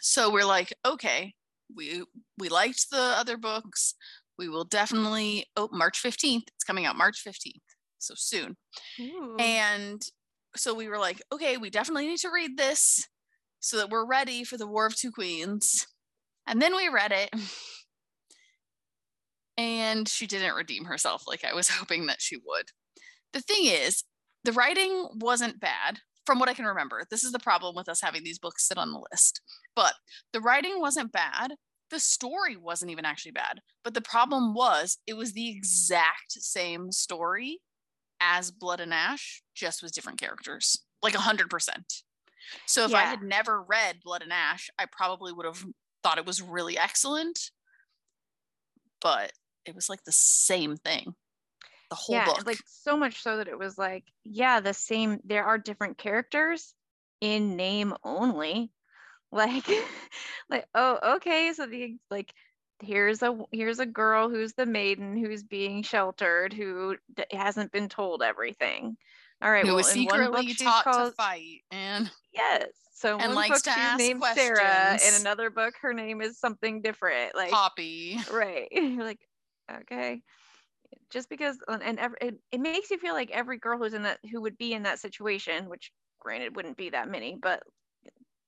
So 0.00 0.30
we're 0.30 0.44
like, 0.44 0.72
okay, 0.84 1.34
we 1.74 2.04
we 2.38 2.48
liked 2.48 2.90
the 2.90 3.00
other 3.00 3.36
books. 3.36 3.94
We 4.38 4.48
will 4.48 4.64
definitely 4.64 5.46
oh 5.56 5.68
March 5.72 6.02
15th. 6.02 6.44
It's 6.54 6.64
coming 6.64 6.86
out 6.86 6.96
March 6.96 7.22
15th. 7.26 7.60
So 7.98 8.14
soon. 8.16 8.56
Ooh. 9.00 9.36
And 9.38 10.02
so 10.54 10.74
we 10.74 10.88
were 10.88 10.98
like, 10.98 11.22
okay, 11.32 11.56
we 11.56 11.70
definitely 11.70 12.06
need 12.06 12.18
to 12.18 12.30
read 12.30 12.56
this 12.56 13.06
so 13.60 13.78
that 13.78 13.90
we're 13.90 14.06
ready 14.06 14.44
for 14.44 14.56
the 14.56 14.66
War 14.66 14.86
of 14.86 14.96
Two 14.96 15.10
Queens. 15.10 15.86
And 16.46 16.62
then 16.62 16.76
we 16.76 16.88
read 16.88 17.12
it 17.12 17.30
and 19.58 20.08
she 20.08 20.26
didn't 20.26 20.54
redeem 20.54 20.84
herself 20.84 21.24
like 21.26 21.44
I 21.44 21.54
was 21.54 21.68
hoping 21.70 22.06
that 22.06 22.20
she 22.20 22.36
would. 22.36 22.66
The 23.32 23.40
thing 23.40 23.66
is, 23.66 24.04
the 24.44 24.52
writing 24.52 25.08
wasn't 25.14 25.60
bad 25.60 26.00
from 26.24 26.38
what 26.38 26.48
I 26.48 26.54
can 26.54 26.64
remember. 26.64 27.02
This 27.10 27.24
is 27.24 27.32
the 27.32 27.38
problem 27.38 27.74
with 27.74 27.88
us 27.88 28.00
having 28.00 28.24
these 28.24 28.38
books 28.38 28.66
sit 28.66 28.78
on 28.78 28.92
the 28.92 29.04
list. 29.12 29.40
But 29.74 29.94
the 30.32 30.40
writing 30.40 30.80
wasn't 30.80 31.12
bad. 31.12 31.54
The 31.90 32.00
story 32.00 32.56
wasn't 32.56 32.90
even 32.90 33.04
actually 33.04 33.32
bad. 33.32 33.60
But 33.84 33.94
the 33.94 34.00
problem 34.00 34.54
was, 34.54 34.98
it 35.06 35.16
was 35.16 35.32
the 35.32 35.48
exact 35.48 36.32
same 36.32 36.90
story 36.90 37.60
as 38.20 38.50
Blood 38.50 38.80
and 38.80 38.92
Ash, 38.92 39.42
just 39.54 39.82
with 39.82 39.92
different 39.92 40.18
characters, 40.18 40.84
like 41.02 41.14
a 41.14 41.20
hundred 41.20 41.48
percent. 41.50 41.92
So 42.66 42.84
if 42.84 42.94
I 42.94 43.02
had 43.02 43.22
never 43.22 43.62
read 43.62 44.00
Blood 44.04 44.22
and 44.22 44.32
Ash, 44.32 44.70
I 44.78 44.86
probably 44.90 45.32
would 45.32 45.46
have 45.46 45.64
thought 46.02 46.18
it 46.18 46.26
was 46.26 46.40
really 46.40 46.78
excellent. 46.78 47.38
But 49.00 49.32
it 49.66 49.74
was 49.74 49.88
like 49.88 50.04
the 50.04 50.12
same 50.12 50.76
thing. 50.76 51.14
The 51.90 51.96
whole 51.96 52.16
yeah, 52.16 52.26
book. 52.26 52.46
like 52.46 52.60
so 52.66 52.96
much 52.96 53.22
so 53.22 53.36
that 53.36 53.48
it 53.48 53.58
was 53.58 53.78
like, 53.78 54.04
yeah, 54.24 54.60
the 54.60 54.74
same. 54.74 55.20
There 55.24 55.44
are 55.44 55.58
different 55.58 55.98
characters 55.98 56.74
in 57.20 57.56
name 57.56 57.94
only. 58.04 58.70
Like, 59.32 59.68
like 60.48 60.66
oh, 60.72 61.16
okay. 61.16 61.52
So 61.52 61.66
the 61.66 61.96
like, 62.12 62.32
here's 62.80 63.22
a 63.22 63.36
here's 63.50 63.80
a 63.80 63.84
girl 63.84 64.30
who's 64.30 64.52
the 64.54 64.64
maiden 64.64 65.16
who's 65.16 65.42
being 65.42 65.82
sheltered 65.82 66.52
who 66.52 66.96
d- 67.14 67.24
hasn't 67.32 67.72
been 67.72 67.88
told 67.88 68.22
everything. 68.22 68.96
All 69.42 69.50
right, 69.50 69.62
who 69.62 69.70
well, 69.70 69.76
was 69.76 69.88
secretly 69.88 70.54
taught 70.54 70.84
called 70.84 71.10
to 71.10 71.16
fight 71.16 71.62
and 71.72 72.10
yes. 72.32 72.68
So 72.94 73.18
and 73.18 73.34
one 73.34 73.50
book 73.50 73.62
she's 73.62 73.98
named 73.98 74.22
Sera. 74.34 74.98
In 75.06 75.20
another 75.20 75.50
book, 75.50 75.74
her 75.82 75.92
name 75.92 76.22
is 76.22 76.38
something 76.38 76.80
different. 76.80 77.34
Like 77.34 77.50
Poppy. 77.50 78.18
right 78.32 78.68
like 78.98 79.20
okay 79.70 80.22
just 81.10 81.28
because 81.28 81.58
and- 81.68 81.98
every, 81.98 82.18
it, 82.20 82.34
it 82.52 82.60
makes 82.60 82.90
you 82.90 82.98
feel 82.98 83.14
like 83.14 83.30
every 83.30 83.58
girl 83.58 83.78
who's 83.78 83.94
in 83.94 84.02
that 84.02 84.18
who 84.30 84.40
would 84.42 84.58
be 84.58 84.72
in 84.72 84.84
that 84.84 84.98
situation 84.98 85.68
which 85.68 85.92
granted 86.20 86.56
wouldn't 86.56 86.76
be 86.76 86.90
that 86.90 87.08
many 87.08 87.36
but 87.40 87.62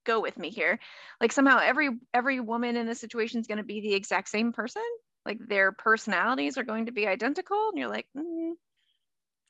go 0.04 0.20
with 0.20 0.38
me 0.38 0.48
here 0.50 0.78
like 1.20 1.32
somehow 1.32 1.58
every 1.62 1.90
every 2.14 2.40
woman 2.40 2.76
in 2.76 2.87
this 2.87 3.00
situation 3.00 3.40
is 3.40 3.46
going 3.46 3.58
to 3.58 3.64
be 3.64 3.80
the 3.80 3.94
exact 3.94 4.28
same 4.28 4.52
person 4.52 4.82
like 5.26 5.38
their 5.48 5.72
personalities 5.72 6.56
are 6.56 6.64
going 6.64 6.87
to 6.87 6.92
be 6.92 7.06
identical 7.06 7.68
and 7.68 7.78
you're 7.78 7.88
like 7.88 8.06
mm, 8.16 8.52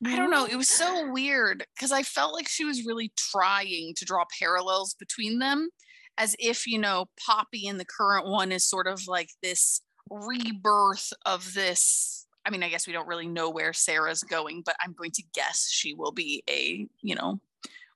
I 0.06 0.14
don't 0.14 0.30
know. 0.30 0.46
It 0.46 0.56
was 0.56 0.68
so 0.68 1.10
weird 1.10 1.66
because 1.75 1.90
I 1.90 2.02
felt 2.02 2.32
like 2.32 2.48
she 2.48 2.64
was 2.64 2.87
really 2.87 3.12
trying 3.16 3.94
to 3.96 4.04
draw 4.04 4.25
parallels 4.38 4.94
between 4.94 5.40
them 5.40 5.70
as 6.16 6.37
if, 6.38 6.66
you 6.66 6.78
know, 6.78 7.06
Poppy 7.26 7.66
in 7.66 7.78
the 7.78 7.84
current 7.84 8.26
one 8.26 8.52
is 8.52 8.64
sort 8.64 8.87
of 8.87 9.02
like 9.08 9.30
this 9.42 9.80
rebirth 10.11 11.12
of 11.27 11.55
this. 11.55 12.27
I 12.45 12.50
mean, 12.50 12.62
I 12.62 12.69
guess 12.69 12.87
we 12.87 12.93
don't 12.93 13.09
really 13.09 13.27
know 13.27 13.50
where 13.50 13.73
Sera's 13.73 14.23
going, 14.23 14.62
but 14.65 14.77
I'm 14.81 14.93
going 14.93 15.11
to 15.12 15.23
guess 15.35 15.69
she 15.71 15.95
will 15.95 16.12
be 16.12 16.43
a, 16.49 16.87
you 17.03 17.15
know, 17.15 17.41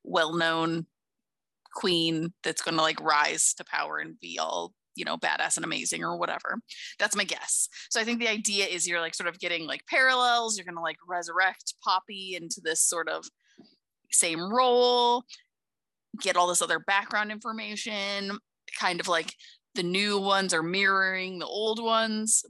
well 0.04 0.34
known 0.34 0.86
queen 1.74 2.32
that's 2.44 2.62
going 2.62 2.76
to 2.76 2.82
like 2.82 3.00
rise 3.00 3.54
to 3.54 3.64
power 3.64 3.98
and 3.98 4.18
be 4.20 4.38
all 4.38 4.74
you 4.94 5.04
know 5.04 5.16
badass 5.16 5.56
and 5.56 5.64
amazing 5.64 6.04
or 6.04 6.18
whatever 6.18 6.58
that's 6.98 7.16
my 7.16 7.24
guess 7.24 7.68
so 7.90 7.98
i 7.98 8.04
think 8.04 8.20
the 8.20 8.28
idea 8.28 8.66
is 8.66 8.86
you're 8.86 9.00
like 9.00 9.14
sort 9.14 9.28
of 9.28 9.38
getting 9.38 9.66
like 9.66 9.80
parallels 9.86 10.56
you're 10.56 10.66
going 10.66 10.76
to 10.76 10.82
like 10.82 10.98
resurrect 11.08 11.74
poppy 11.82 12.36
into 12.38 12.60
this 12.62 12.82
sort 12.82 13.08
of 13.08 13.24
same 14.10 14.52
role 14.52 15.24
get 16.20 16.36
all 16.36 16.46
this 16.46 16.60
other 16.60 16.78
background 16.78 17.32
information 17.32 18.38
kind 18.78 19.00
of 19.00 19.08
like 19.08 19.34
the 19.74 19.82
new 19.82 20.18
ones 20.18 20.52
are 20.52 20.62
mirroring 20.62 21.38
the 21.38 21.46
old 21.46 21.82
ones 21.82 22.44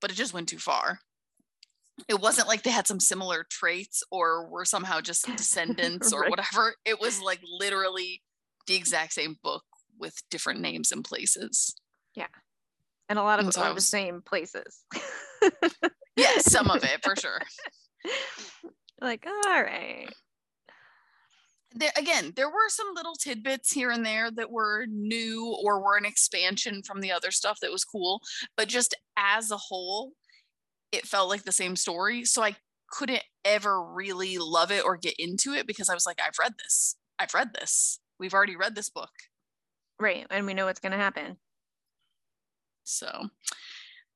but 0.00 0.10
it 0.10 0.14
just 0.14 0.34
went 0.34 0.48
too 0.48 0.58
far. 0.58 1.00
It 2.08 2.20
wasn't 2.20 2.48
like 2.48 2.62
they 2.62 2.70
had 2.70 2.86
some 2.86 3.00
similar 3.00 3.46
traits 3.48 4.02
or 4.10 4.48
were 4.48 4.64
somehow 4.64 5.00
just 5.00 5.26
descendants 5.36 6.12
or 6.12 6.28
whatever. 6.28 6.74
It 6.84 7.00
was 7.00 7.20
like 7.20 7.40
literally 7.58 8.22
the 8.66 8.74
exact 8.74 9.14
same 9.14 9.36
book 9.42 9.64
with 9.98 10.14
different 10.30 10.60
names 10.60 10.92
and 10.92 11.04
places. 11.04 11.74
Yeah. 12.14 12.26
and 13.08 13.18
a 13.18 13.22
lot 13.22 13.40
of 13.40 13.52
so 13.52 13.60
them 13.60 13.72
are 13.72 13.74
the 13.74 13.80
same 13.80 14.22
places. 14.22 14.84
Yeah 16.16 16.38
some 16.38 16.70
of 16.70 16.82
it 16.82 17.04
for 17.04 17.14
sure. 17.20 17.40
Like 19.00 19.26
all 19.26 19.62
right 19.62 20.08
there, 21.76 21.92
again, 21.96 22.32
there 22.36 22.48
were 22.48 22.68
some 22.68 22.88
little 22.94 23.14
tidbits 23.14 23.72
here 23.72 23.90
and 23.90 24.04
there 24.04 24.30
that 24.32 24.50
were 24.50 24.86
new 24.88 25.56
or 25.62 25.80
were 25.82 25.96
an 25.96 26.04
expansion 26.06 26.82
from 26.82 27.00
the 27.00 27.12
other 27.12 27.30
stuff 27.30 27.60
that 27.60 27.72
was 27.72 27.84
cool. 27.84 28.22
But 28.56 28.68
just 28.68 28.94
as 29.16 29.50
a 29.50 29.56
whole, 29.56 30.12
it 30.92 31.06
felt 31.06 31.28
like 31.28 31.44
the 31.44 31.52
same 31.52 31.76
story. 31.76 32.24
So 32.24 32.42
I 32.42 32.56
couldn't 32.90 33.24
ever 33.44 33.82
really 33.84 34.38
love 34.38 34.70
it 34.70 34.84
or 34.84 34.96
get 34.96 35.14
into 35.18 35.52
it 35.54 35.66
because 35.66 35.88
I 35.88 35.94
was 35.94 36.06
like, 36.06 36.20
I've 36.24 36.38
read 36.38 36.54
this. 36.62 36.96
I've 37.18 37.34
read 37.34 37.54
this. 37.54 38.00
We've 38.18 38.34
already 38.34 38.56
read 38.56 38.74
this 38.74 38.90
book. 38.90 39.10
right 40.00 40.26
and 40.30 40.46
we 40.46 40.54
know 40.54 40.66
what's 40.66 40.80
going 40.80 40.92
to 40.92 40.98
happen 40.98 41.36
So 42.84 43.30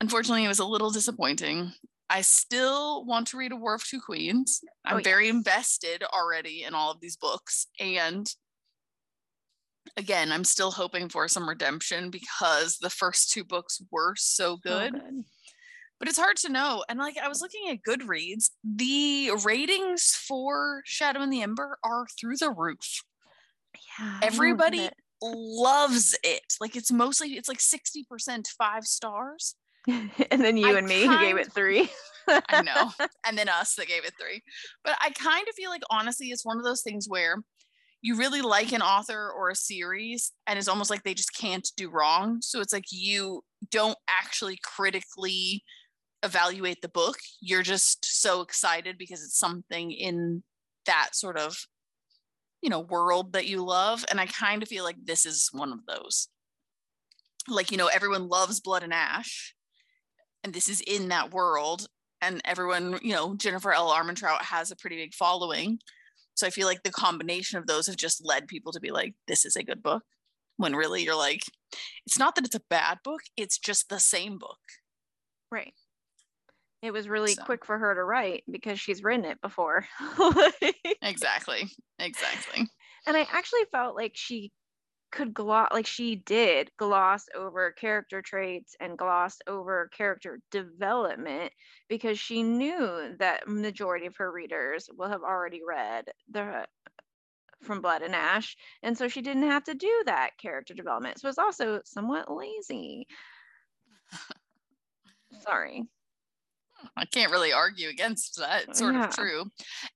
unfortunately, 0.00 0.44
it 0.44 0.48
was 0.48 0.58
a 0.60 0.64
little 0.64 0.90
disappointing. 0.90 1.72
I 2.10 2.22
still 2.22 3.04
want 3.04 3.28
to 3.28 3.36
read 3.38 3.52
A 3.52 3.56
War 3.56 3.74
of 3.74 3.84
Two 3.84 4.00
Queens. 4.00 4.60
Oh, 4.64 4.68
I'm 4.84 4.96
Oh, 4.98 5.00
very 5.00 5.28
invested 5.28 6.02
already 6.02 6.64
in 6.64 6.74
all 6.74 6.90
of 6.90 7.00
these 7.00 7.16
books. 7.16 7.68
And 7.78 8.26
again, 9.96 10.32
I'm 10.32 10.44
still 10.44 10.72
hoping 10.72 11.08
for 11.08 11.28
some 11.28 11.48
redemption 11.48 12.10
because 12.10 12.78
the 12.78 12.90
first 12.90 13.30
two 13.30 13.44
books 13.44 13.80
were 13.90 14.14
so 14.16 14.54
So 14.54 14.56
good. 14.56 15.00
But 15.98 16.08
it's 16.08 16.18
hard 16.18 16.36
to 16.38 16.48
know. 16.50 16.82
And 16.88 16.98
like 16.98 17.18
I 17.18 17.28
was 17.28 17.40
looking 17.42 17.68
at 17.70 17.82
Goodreads, 17.86 18.50
the 18.64 19.30
ratings 19.44 20.14
for 20.14 20.82
Shadow 20.86 21.20
and 21.20 21.32
the 21.32 21.42
Ember 21.42 21.78
are 21.84 22.06
through 22.18 22.38
the 22.38 22.50
roof. 22.50 23.02
yeah 23.74 24.06
I 24.06 24.10
don't 24.12 24.20
get 24.20 24.32
Everybody 24.32 24.78
it. 24.80 24.94
loves 25.22 26.18
it. 26.24 26.54
Like 26.60 26.74
it's 26.74 26.90
mostly 26.90 27.36
it's 27.36 27.48
like 27.48 27.58
60% 27.58 28.46
five 28.58 28.84
stars. 28.86 29.54
and 29.88 30.40
then 30.40 30.56
you 30.56 30.74
I 30.74 30.78
and 30.78 30.86
me 30.86 31.06
who 31.06 31.18
gave 31.18 31.36
it 31.36 31.52
three. 31.52 31.90
I 32.48 32.62
know. 32.62 32.90
and 33.26 33.36
then 33.36 33.48
us 33.48 33.74
that 33.74 33.88
gave 33.88 34.04
it 34.04 34.14
three. 34.20 34.42
But 34.84 34.96
I 35.00 35.10
kind 35.10 35.46
of 35.48 35.54
feel 35.54 35.70
like 35.70 35.82
honestly, 35.90 36.28
it's 36.28 36.44
one 36.44 36.58
of 36.58 36.64
those 36.64 36.82
things 36.82 37.06
where 37.08 37.36
you 38.02 38.16
really 38.16 38.40
like 38.40 38.72
an 38.72 38.82
author 38.82 39.30
or 39.30 39.50
a 39.50 39.54
series, 39.54 40.32
and 40.46 40.58
it's 40.58 40.68
almost 40.68 40.90
like 40.90 41.02
they 41.02 41.14
just 41.14 41.36
can't 41.36 41.68
do 41.76 41.90
wrong. 41.90 42.38
So 42.40 42.60
it's 42.60 42.72
like 42.72 42.86
you 42.90 43.42
don't 43.70 43.98
actually 44.08 44.58
critically 44.62 45.64
evaluate 46.22 46.82
the 46.82 46.88
book. 46.88 47.18
You're 47.40 47.62
just 47.62 48.04
so 48.04 48.40
excited 48.40 48.96
because 48.98 49.22
it's 49.22 49.38
something 49.38 49.90
in 49.90 50.42
that 50.86 51.10
sort 51.12 51.36
of 51.36 51.56
you 52.62 52.70
know 52.70 52.80
world 52.80 53.32
that 53.32 53.46
you 53.46 53.64
love. 53.64 54.04
And 54.10 54.20
I 54.20 54.26
kind 54.26 54.62
of 54.62 54.68
feel 54.68 54.84
like 54.84 54.96
this 55.04 55.26
is 55.26 55.48
one 55.52 55.72
of 55.72 55.80
those. 55.86 56.28
Like, 57.48 57.70
you 57.70 57.78
know, 57.78 57.86
everyone 57.86 58.28
loves 58.28 58.60
Blood 58.60 58.82
and 58.82 58.92
Ash, 58.92 59.54
and 60.44 60.52
this 60.52 60.68
is 60.68 60.80
in 60.80 61.08
that 61.08 61.32
world 61.32 61.86
and 62.22 62.40
everyone, 62.44 62.98
you 63.02 63.12
know, 63.12 63.34
Jennifer 63.34 63.72
L. 63.72 63.90
Armentrout 63.90 64.42
has 64.42 64.70
a 64.70 64.76
pretty 64.76 64.96
big 64.96 65.14
following. 65.14 65.78
So 66.34 66.46
I 66.46 66.50
feel 66.50 66.66
like 66.66 66.82
the 66.82 66.90
combination 66.90 67.58
of 67.58 67.66
those 67.66 67.86
have 67.86 67.96
just 67.96 68.24
led 68.24 68.46
people 68.46 68.72
to 68.72 68.80
be 68.80 68.90
like, 68.90 69.14
this 69.26 69.44
is 69.44 69.56
a 69.56 69.62
good 69.64 69.82
book. 69.82 70.02
When 70.56 70.76
really 70.76 71.02
you're 71.02 71.16
like, 71.16 71.42
it's 72.06 72.18
not 72.18 72.34
that 72.34 72.44
it's 72.44 72.54
a 72.54 72.62
bad 72.68 72.98
book, 73.04 73.20
it's 73.36 73.58
just 73.58 73.88
the 73.88 73.98
same 74.00 74.38
book. 74.38 74.58
right. 75.50 75.74
It 76.82 76.92
was 76.92 77.08
really 77.10 77.34
So. 77.34 77.42
quick 77.44 77.66
for 77.66 77.76
her 77.78 77.94
to 77.94 78.02
write 78.02 78.42
because 78.50 78.80
she's 78.80 79.02
written 79.02 79.26
it 79.26 79.40
before. 79.42 79.86
Exactly. 81.02 81.68
Exactly. 81.98 82.66
and 83.06 83.16
I 83.16 83.26
actually 83.32 83.64
felt 83.72 83.96
like 83.96 84.12
she 84.14 84.50
could 85.10 85.34
gloss 85.34 85.68
like 85.72 85.86
she 85.86 86.16
did 86.16 86.70
gloss 86.76 87.26
over 87.36 87.72
character 87.72 88.22
traits 88.22 88.76
and 88.80 88.98
gloss 88.98 89.38
over 89.46 89.90
character 89.96 90.40
development 90.50 91.52
because 91.88 92.18
she 92.18 92.42
knew 92.42 93.14
that 93.18 93.48
majority 93.48 94.06
of 94.06 94.16
her 94.16 94.30
readers 94.30 94.88
will 94.96 95.08
have 95.08 95.22
already 95.22 95.60
read 95.66 96.06
the 96.30 96.66
from 97.62 97.82
blood 97.82 98.02
and 98.02 98.14
ash 98.14 98.56
and 98.82 98.96
so 98.96 99.08
she 99.08 99.20
didn't 99.20 99.42
have 99.42 99.64
to 99.64 99.74
do 99.74 100.02
that 100.06 100.30
character 100.38 100.72
development 100.74 101.20
so 101.20 101.28
it's 101.28 101.38
also 101.38 101.80
somewhat 101.84 102.32
lazy. 102.32 103.06
Sorry 105.42 105.84
I 106.96 107.04
can't 107.04 107.30
really 107.30 107.52
argue 107.52 107.88
against 107.88 108.36
that. 108.38 108.64
It's 108.68 108.78
sort 108.78 108.94
Yeah. 108.94 109.08
of 109.08 109.14
true. 109.14 109.44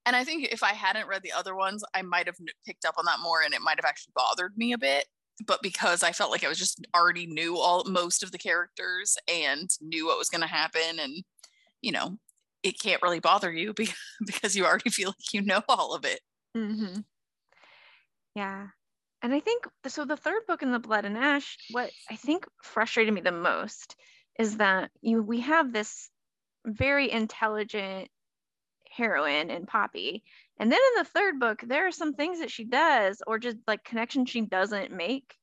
And 0.07 0.15
I 0.15 0.25
think 0.25 0.49
if 0.53 0.63
I 0.63 0.73
hadn't 0.73 1.09
read 1.09 1.23
the 1.23 1.33
other 1.33 1.55
ones, 1.55 1.83
I 1.95 2.03
might 2.03 2.27
have 2.27 2.37
picked 2.67 2.85
up 2.85 2.97
on 2.99 3.05
that 3.07 3.21
more 3.21 3.43
and 3.43 3.55
it 3.55 3.63
might 3.63 3.79
have 3.79 3.85
actually 3.89 4.13
bothered 4.15 4.57
me 4.57 4.73
a 4.73 4.79
bit. 4.79 5.07
But 5.47 5.63
because 5.63 6.03
I 6.03 6.13
felt 6.13 6.31
like 6.31 6.45
I 6.45 6.49
was 6.49 6.59
just 6.59 6.87
already 6.95 7.27
knew 7.27 7.59
all 7.59 7.85
most 7.85 8.23
of 8.23 8.31
the 8.33 8.39
characters 8.39 9.17
and 9.29 9.69
knew 9.81 10.07
what 10.07 10.19
was 10.19 10.29
going 10.31 10.43
to 10.43 10.47
happen, 10.47 11.01
and 11.01 11.25
you 11.83 11.91
know, 11.91 12.19
it 12.63 12.81
can't 12.81 13.03
really 13.03 13.19
bother 13.21 13.53
you 13.53 13.73
because, 13.77 13.97
because 14.25 14.55
you 14.57 14.65
already 14.65 14.91
feel 14.91 15.09
like 15.09 15.33
you 15.33 15.43
know 15.43 15.63
all 15.69 15.93
of 15.95 16.05
it. 16.05 16.21
Mm-hmm. 16.57 17.01
Yeah. 18.37 18.69
And 19.23 19.33
I 19.35 19.41
think 19.41 19.67
so. 19.87 20.05
The 20.05 20.17
third 20.17 20.43
book 20.47 20.63
in 20.63 20.71
the 20.73 20.79
Blood 20.79 21.05
and 21.05 21.17
Ash, 21.17 21.57
what 21.71 21.91
I 22.11 22.17
think 22.17 22.47
frustrated 22.63 23.15
me 23.15 23.21
the 23.21 23.33
most 23.33 23.97
is 24.39 24.59
that 24.59 24.91
you 25.01 25.23
we 25.23 25.41
have 25.41 25.73
this 25.73 26.11
very 26.65 27.11
intelligent 27.11 28.09
heroine 28.91 29.51
in 29.51 29.67
Poppy. 29.67 30.23
And 30.59 30.71
then 30.71 30.79
in 30.79 31.03
the 31.03 31.09
third 31.09 31.41
book, 31.41 31.63
there 31.67 31.87
are 31.87 31.93
some 31.93 32.15
things 32.15 32.41
that 32.41 32.51
she 32.51 32.65
does 32.65 33.23
or 33.27 33.39
just 33.39 33.57
like 33.67 33.85
connections 33.85 34.31
she 34.31 34.43
doesn't 34.43 34.93
make 34.93 35.35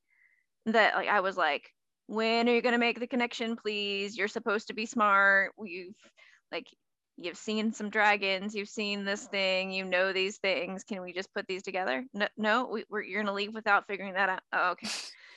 that 0.65 0.95
like 0.95 1.09
I 1.09 1.19
was 1.21 1.37
like, 1.37 1.69
when 2.07 2.47
are 2.47 2.53
you 2.53 2.61
gonna 2.61 2.77
make 2.77 2.99
the 2.99 3.07
connection, 3.07 3.55
please? 3.55 4.17
You're 4.17 4.27
supposed 4.27 4.67
to 4.67 4.73
be 4.73 4.85
smart. 4.85 5.53
We've 5.57 5.95
like 6.51 6.67
you've 7.17 7.37
seen 7.37 7.73
some 7.73 7.89
dragons, 7.89 8.55
you've 8.55 8.69
seen 8.69 9.03
this 9.03 9.27
thing, 9.27 9.71
you 9.71 9.85
know 9.85 10.13
these 10.13 10.37
things. 10.37 10.83
Can 10.83 11.01
we 11.01 11.13
just 11.13 11.33
put 11.33 11.45
these 11.47 11.63
together? 11.63 12.05
No, 12.13 12.27
no 12.37 12.67
we, 12.67 12.83
are 12.91 13.01
you're 13.01 13.23
gonna 13.23 13.35
leave 13.35 13.53
without 13.53 13.87
figuring 13.87 14.13
that 14.13 14.29
out. 14.29 14.41
Oh, 14.53 14.71
okay. 14.71 14.89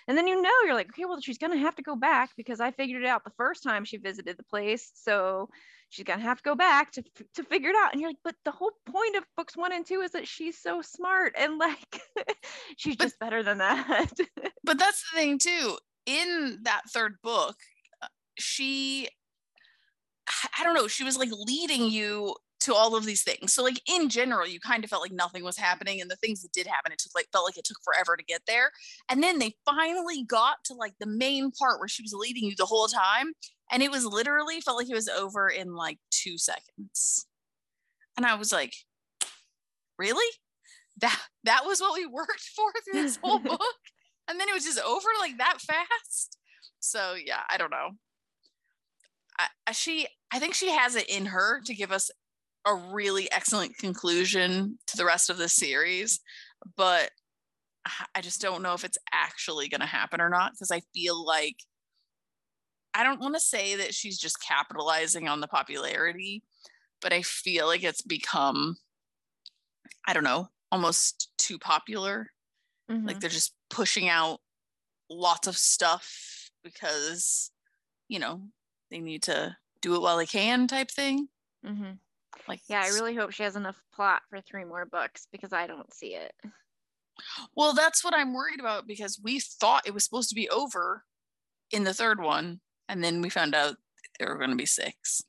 And 0.06 0.18
then 0.18 0.26
you 0.26 0.40
know 0.40 0.50
you're 0.64 0.74
like, 0.74 0.90
okay, 0.90 1.04
well 1.04 1.20
she's 1.20 1.38
gonna 1.38 1.56
have 1.58 1.76
to 1.76 1.82
go 1.82 1.96
back 1.96 2.30
because 2.36 2.60
I 2.60 2.70
figured 2.70 3.02
it 3.02 3.08
out 3.08 3.24
the 3.24 3.32
first 3.36 3.62
time 3.62 3.84
she 3.84 3.96
visited 3.96 4.36
the 4.36 4.44
place, 4.44 4.90
so 4.94 5.48
she's 5.88 6.04
gonna 6.04 6.22
have 6.22 6.38
to 6.38 6.42
go 6.42 6.54
back 6.54 6.92
to 6.92 7.02
to 7.34 7.44
figure 7.44 7.70
it 7.70 7.76
out. 7.76 7.92
And 7.92 8.00
you're 8.00 8.10
like, 8.10 8.18
but 8.24 8.34
the 8.44 8.50
whole 8.50 8.72
point 8.86 9.16
of 9.16 9.24
books 9.36 9.56
one 9.56 9.72
and 9.72 9.86
two 9.86 10.00
is 10.00 10.12
that 10.12 10.28
she's 10.28 10.58
so 10.58 10.82
smart 10.82 11.34
and 11.38 11.58
like 11.58 12.02
she's 12.76 12.96
but, 12.96 13.04
just 13.04 13.18
better 13.18 13.42
than 13.42 13.58
that. 13.58 14.10
but 14.64 14.78
that's 14.78 15.04
the 15.10 15.18
thing 15.18 15.38
too. 15.38 15.78
In 16.06 16.58
that 16.64 16.82
third 16.88 17.16
book, 17.22 17.56
uh, 18.02 18.08
she 18.38 19.08
I 20.58 20.64
don't 20.64 20.74
know, 20.74 20.88
she 20.88 21.04
was 21.04 21.16
like 21.16 21.30
leading 21.32 21.90
you 21.90 22.34
to 22.64 22.74
all 22.74 22.96
of 22.96 23.04
these 23.04 23.22
things. 23.22 23.52
So 23.52 23.62
like 23.62 23.80
in 23.90 24.08
general, 24.08 24.48
you 24.48 24.58
kind 24.58 24.84
of 24.84 24.90
felt 24.90 25.02
like 25.02 25.12
nothing 25.12 25.44
was 25.44 25.58
happening 25.58 26.00
and 26.00 26.10
the 26.10 26.16
things 26.16 26.40
that 26.42 26.52
did 26.52 26.66
happen, 26.66 26.92
it 26.92 26.98
took 26.98 27.12
like 27.14 27.28
felt 27.30 27.44
like 27.44 27.58
it 27.58 27.64
took 27.64 27.76
forever 27.84 28.16
to 28.16 28.24
get 28.24 28.40
there. 28.46 28.70
And 29.10 29.22
then 29.22 29.38
they 29.38 29.54
finally 29.66 30.24
got 30.24 30.56
to 30.64 30.74
like 30.74 30.94
the 30.98 31.06
main 31.06 31.50
part 31.50 31.78
where 31.78 31.88
she 31.88 32.02
was 32.02 32.14
leading 32.14 32.44
you 32.44 32.54
the 32.56 32.64
whole 32.64 32.88
time. 32.88 33.32
And 33.70 33.82
it 33.82 33.90
was 33.90 34.06
literally 34.06 34.62
felt 34.62 34.78
like 34.78 34.88
it 34.88 34.94
was 34.94 35.08
over 35.08 35.48
in 35.48 35.74
like 35.74 35.98
two 36.10 36.38
seconds. 36.38 37.26
And 38.16 38.24
I 38.24 38.34
was 38.34 38.50
like, 38.50 38.72
really? 39.98 40.30
That 41.00 41.20
that 41.44 41.66
was 41.66 41.80
what 41.80 41.94
we 41.94 42.06
worked 42.10 42.48
for 42.56 42.72
through 42.84 43.02
this 43.02 43.18
whole 43.22 43.38
book? 43.40 43.60
And 44.26 44.40
then 44.40 44.48
it 44.48 44.54
was 44.54 44.64
just 44.64 44.80
over 44.80 45.08
like 45.20 45.36
that 45.36 45.58
fast. 45.60 46.38
So 46.80 47.14
yeah, 47.14 47.42
I 47.50 47.58
don't 47.58 47.70
know. 47.70 47.90
I, 49.66 49.72
she 49.72 50.06
I 50.32 50.38
think 50.38 50.54
she 50.54 50.70
has 50.70 50.94
it 50.96 51.08
in 51.10 51.26
her 51.26 51.60
to 51.62 51.74
give 51.74 51.92
us 51.92 52.10
a 52.66 52.74
really 52.74 53.30
excellent 53.30 53.76
conclusion 53.78 54.78
to 54.86 54.96
the 54.96 55.04
rest 55.04 55.30
of 55.30 55.38
the 55.38 55.48
series, 55.48 56.20
but 56.76 57.10
I 58.14 58.22
just 58.22 58.40
don't 58.40 58.62
know 58.62 58.72
if 58.72 58.84
it's 58.84 58.98
actually 59.12 59.68
going 59.68 59.82
to 59.82 59.86
happen 59.86 60.20
or 60.20 60.30
not 60.30 60.52
because 60.52 60.70
I 60.70 60.80
feel 60.94 61.24
like 61.24 61.56
I 62.94 63.02
don't 63.02 63.20
want 63.20 63.34
to 63.34 63.40
say 63.40 63.74
that 63.76 63.94
she's 63.94 64.18
just 64.18 64.40
capitalizing 64.40 65.28
on 65.28 65.40
the 65.40 65.48
popularity, 65.48 66.42
but 67.02 67.12
I 67.12 67.22
feel 67.22 67.66
like 67.66 67.82
it's 67.82 68.02
become 68.02 68.76
I 70.06 70.12
don't 70.12 70.24
know, 70.24 70.48
almost 70.70 71.30
too 71.38 71.58
popular. 71.58 72.30
Mm-hmm. 72.90 73.06
Like 73.06 73.20
they're 73.20 73.30
just 73.30 73.54
pushing 73.70 74.08
out 74.08 74.40
lots 75.10 75.46
of 75.46 75.56
stuff 75.56 76.50
because 76.62 77.50
you 78.08 78.18
know 78.18 78.42
they 78.90 78.98
need 79.00 79.22
to 79.24 79.56
do 79.80 79.94
it 79.94 80.02
while 80.02 80.16
they 80.16 80.26
can 80.26 80.66
type 80.66 80.90
thing. 80.90 81.28
Mm-hmm. 81.66 81.92
Like, 82.48 82.60
yeah, 82.68 82.82
I 82.84 82.88
really 82.88 83.14
hope 83.14 83.32
she 83.32 83.42
has 83.42 83.56
enough 83.56 83.80
plot 83.94 84.22
for 84.28 84.40
three 84.40 84.64
more 84.64 84.86
books 84.86 85.26
because 85.32 85.52
I 85.52 85.66
don't 85.66 85.92
see 85.92 86.14
it. 86.14 86.32
Well, 87.56 87.74
that's 87.74 88.04
what 88.04 88.14
I'm 88.14 88.34
worried 88.34 88.60
about 88.60 88.86
because 88.86 89.20
we 89.22 89.40
thought 89.40 89.86
it 89.86 89.94
was 89.94 90.04
supposed 90.04 90.28
to 90.30 90.34
be 90.34 90.48
over 90.50 91.04
in 91.70 91.84
the 91.84 91.94
third 91.94 92.20
one, 92.20 92.60
and 92.88 93.02
then 93.02 93.20
we 93.20 93.30
found 93.30 93.54
out 93.54 93.76
there 94.18 94.28
were 94.28 94.38
going 94.38 94.50
to 94.50 94.56
be 94.56 94.66
six. 94.66 95.22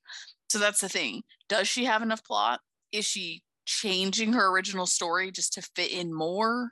So 0.49 0.59
that's 0.59 0.81
the 0.81 0.89
thing. 0.89 1.23
Does 1.49 1.67
she 1.67 1.85
have 1.85 2.01
enough 2.01 2.23
plot? 2.23 2.61
Is 2.91 3.05
she 3.05 3.43
changing 3.65 4.33
her 4.33 4.51
original 4.51 4.85
story 4.85 5.31
just 5.31 5.53
to 5.53 5.61
fit 5.75 5.91
in 5.91 6.13
more? 6.13 6.71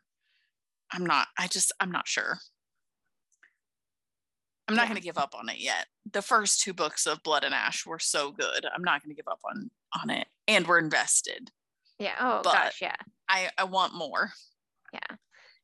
I'm 0.91 1.05
not, 1.05 1.27
I 1.37 1.47
just, 1.47 1.71
I'm 1.79 1.91
not 1.91 2.07
sure. 2.07 2.39
I'm 4.67 4.75
not 4.75 4.83
yeah. 4.83 4.89
going 4.89 5.01
to 5.01 5.03
give 5.03 5.17
up 5.17 5.35
on 5.37 5.49
it 5.49 5.59
yet. 5.59 5.87
The 6.11 6.21
first 6.21 6.61
two 6.61 6.73
books 6.73 7.05
of 7.05 7.21
Blood 7.23 7.43
and 7.43 7.53
Ash 7.53 7.85
were 7.85 7.99
so 7.99 8.31
good. 8.31 8.65
I'm 8.73 8.83
not 8.83 9.03
going 9.03 9.13
to 9.13 9.19
give 9.19 9.27
up 9.27 9.41
on 9.45 9.69
on 10.01 10.09
it, 10.09 10.27
and 10.47 10.65
we're 10.65 10.79
invested. 10.79 11.51
Yeah. 11.99 12.15
Oh 12.19 12.41
but 12.43 12.53
gosh, 12.53 12.81
yeah. 12.81 12.95
I 13.27 13.49
I 13.57 13.65
want 13.65 13.93
more. 13.93 14.31
Yeah. 14.93 15.17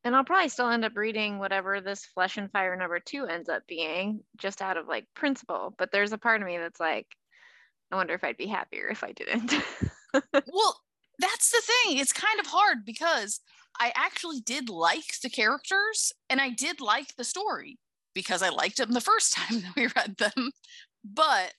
And 0.04 0.16
I'll 0.16 0.24
probably 0.24 0.50
still 0.50 0.70
end 0.70 0.86
up 0.86 0.96
reading 0.96 1.40
whatever 1.40 1.82
this 1.82 2.06
Flesh 2.06 2.38
and 2.38 2.50
Fire 2.52 2.76
number 2.76 3.00
two 3.00 3.26
ends 3.26 3.50
up 3.50 3.64
being, 3.68 4.22
just 4.38 4.62
out 4.62 4.78
of 4.78 4.88
like 4.88 5.06
principle. 5.14 5.76
But 5.78 5.92
there's 5.92 6.14
a 6.14 6.18
part 6.18 6.42
of 6.42 6.48
me 6.48 6.58
that's 6.58 6.80
like, 6.80 7.06
I 7.92 7.98
wonder 7.98 8.14
if 8.14 8.24
I'd 8.24 8.38
be 8.38 8.48
happier 8.48 8.88
if 8.88 9.04
I 9.04 9.12
didn't. 9.12 9.54
well, 10.14 10.80
that's 11.20 11.52
the 11.52 11.62
thing. 11.62 11.98
It's 11.98 12.14
kind 12.14 12.40
of 12.40 12.48
hard 12.48 12.86
because 12.86 13.42
I 13.78 13.92
actually 13.96 14.40
did 14.40 14.70
like 14.70 15.20
the 15.22 15.30
characters 15.30 16.14
and 16.30 16.40
I 16.40 16.50
did 16.50 16.80
like 16.80 17.16
the 17.18 17.26
story 17.26 17.78
because 18.14 18.42
I 18.42 18.50
liked 18.50 18.78
them 18.78 18.92
the 18.92 19.02
first 19.02 19.34
time 19.38 19.62
that 19.62 19.76
we 19.76 19.88
read 19.96 20.18
them. 20.18 20.52
But 21.04 21.54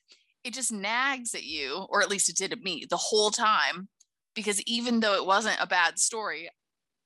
it 0.44 0.54
just 0.54 0.72
nags 0.72 1.34
at 1.34 1.44
you, 1.44 1.86
or 1.88 2.02
at 2.02 2.10
least 2.10 2.28
it 2.28 2.36
did 2.36 2.52
at 2.52 2.60
me 2.60 2.86
the 2.88 2.96
whole 2.96 3.30
time, 3.30 3.88
because 4.34 4.62
even 4.62 5.00
though 5.00 5.14
it 5.14 5.26
wasn't 5.26 5.58
a 5.60 5.66
bad 5.66 5.98
story, 5.98 6.48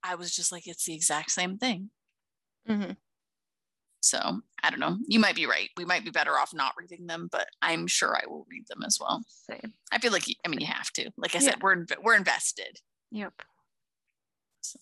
I 0.03 0.15
was 0.17 0.35
just 0.35 0.53
like, 0.53 0.67
it's 0.67 0.85
the 0.85 0.95
exact 0.95 1.31
same 1.31 1.59
thing. 1.59 1.91
Mm-hmm. 2.69 2.93
So 4.01 4.41
I 4.63 4.69
don't 4.69 4.81
know. 4.81 4.99
You 5.07 5.19
might 5.19 5.35
be 5.35 5.47
right. 5.47 5.71
We 5.79 5.87
might 5.87 6.05
be 6.05 6.11
better 6.11 6.33
off 6.33 6.53
not 6.53 6.75
reading 6.79 7.07
them, 7.07 7.29
but 7.33 7.49
I'm 7.63 7.87
sure 7.87 8.15
I 8.15 8.27
will 8.27 8.47
read 8.51 8.65
them 8.69 8.83
as 8.85 8.99
well. 9.01 9.25
Same. 9.51 9.73
I 9.93 9.99
feel 9.99 10.13
like 10.13 10.25
I 10.45 10.49
mean 10.49 10.61
you 10.61 10.67
have 10.67 10.91
to. 10.93 11.11
Like 11.17 11.35
I 11.35 11.39
yeah. 11.39 11.51
said, 11.51 11.63
we're 11.63 11.87
we're 12.03 12.15
invested. 12.15 12.81
Yep. 13.13 13.33
So 14.61 14.79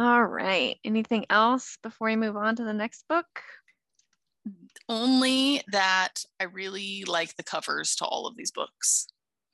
all 0.00 0.24
right. 0.24 0.78
Anything 0.82 1.26
else 1.28 1.76
before 1.82 2.08
we 2.08 2.16
move 2.16 2.36
on 2.36 2.56
to 2.56 2.64
the 2.64 2.72
next 2.72 3.04
book? 3.06 3.26
Only 4.88 5.62
that 5.70 6.24
I 6.40 6.44
really 6.44 7.04
like 7.06 7.36
the 7.36 7.42
covers 7.42 7.94
to 7.96 8.06
all 8.06 8.26
of 8.26 8.34
these 8.34 8.50
books. 8.50 9.08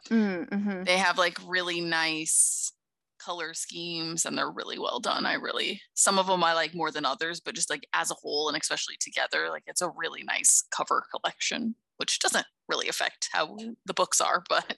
Mm-hmm. 0.09 0.85
They 0.85 0.99
have 0.99 1.19
like 1.19 1.39
really 1.45 1.81
nice 1.81 2.73
color 3.19 3.55
schemes 3.55 4.25
and 4.25 4.39
they're 4.39 4.51
really 4.51 4.79
well 4.79 5.01
done. 5.01 5.27
I 5.27 5.35
really, 5.35 5.81
some 5.95 6.17
of 6.19 6.29
them 6.29 6.45
I 6.45 6.55
like 6.55 6.77
more 6.77 6.93
than 6.93 7.05
others, 7.05 7.41
but 7.41 7.57
just 7.57 7.69
like 7.69 7.87
as 7.93 8.13
a 8.13 8.15
whole 8.15 8.49
and 8.49 8.57
especially 8.57 8.97
together, 9.01 9.51
like 9.51 9.65
it's 9.67 9.83
a 9.83 9.91
really 9.97 10.23
nice 10.23 10.63
cover 10.71 11.05
collection, 11.11 11.75
which 11.97 12.21
doesn't 12.21 12.47
really 12.69 12.89
affect 12.89 13.31
how 13.33 13.57
the 13.85 13.95
books 13.95 14.21
are, 14.21 14.45
but 14.49 14.77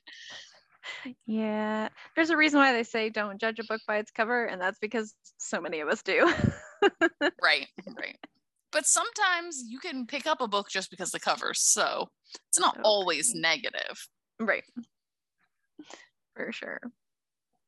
yeah, 1.26 1.88
there's 2.14 2.30
a 2.30 2.36
reason 2.36 2.60
why 2.60 2.72
they 2.72 2.82
say 2.82 3.08
don't 3.08 3.40
judge 3.40 3.58
a 3.58 3.64
book 3.64 3.80
by 3.86 3.98
its 3.98 4.10
cover, 4.10 4.46
and 4.46 4.60
that's 4.60 4.78
because 4.78 5.14
so 5.38 5.60
many 5.60 5.80
of 5.80 5.88
us 5.88 6.02
do. 6.02 6.32
right, 7.42 7.66
right. 7.98 8.18
But 8.70 8.86
sometimes 8.86 9.62
you 9.66 9.78
can 9.78 10.06
pick 10.06 10.26
up 10.26 10.40
a 10.40 10.48
book 10.48 10.68
just 10.68 10.90
because 10.90 11.10
the 11.10 11.20
cover, 11.20 11.52
so 11.54 12.08
it's 12.48 12.60
not 12.60 12.74
okay. 12.74 12.82
always 12.84 13.34
negative. 13.34 14.08
Right. 14.38 14.64
For 16.34 16.52
sure. 16.52 16.80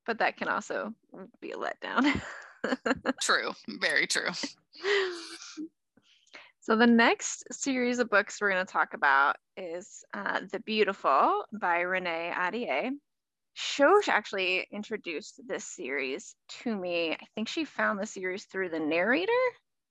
But 0.07 0.18
that 0.18 0.37
can 0.37 0.49
also 0.49 0.92
be 1.40 1.53
a 1.53 1.57
letdown. 1.57 2.20
true, 3.23 3.53
very 3.81 4.07
true. 4.07 4.29
So, 6.62 6.77
the 6.77 6.87
next 6.87 7.44
series 7.53 7.99
of 8.01 8.11
books 8.11 8.38
we're 8.40 8.51
going 8.53 8.64
to 8.64 8.70
talk 8.70 8.92
about 8.92 9.37
is 9.57 10.05
uh, 10.12 10.40
The 10.53 10.61
Beautiful 10.61 11.44
by 11.59 11.81
Renee 11.81 12.33
Ahdieh. 12.35 12.90
Shosh 13.57 14.09
actually 14.09 14.66
introduced 14.70 15.40
this 15.49 15.64
series 15.64 16.35
to 16.62 16.77
me. 16.77 17.12
I 17.12 17.27
think 17.35 17.49
she 17.49 17.64
found 17.64 17.99
the 17.99 18.07
series 18.07 18.44
through 18.44 18.68
the 18.68 18.79
narrator. 18.79 19.33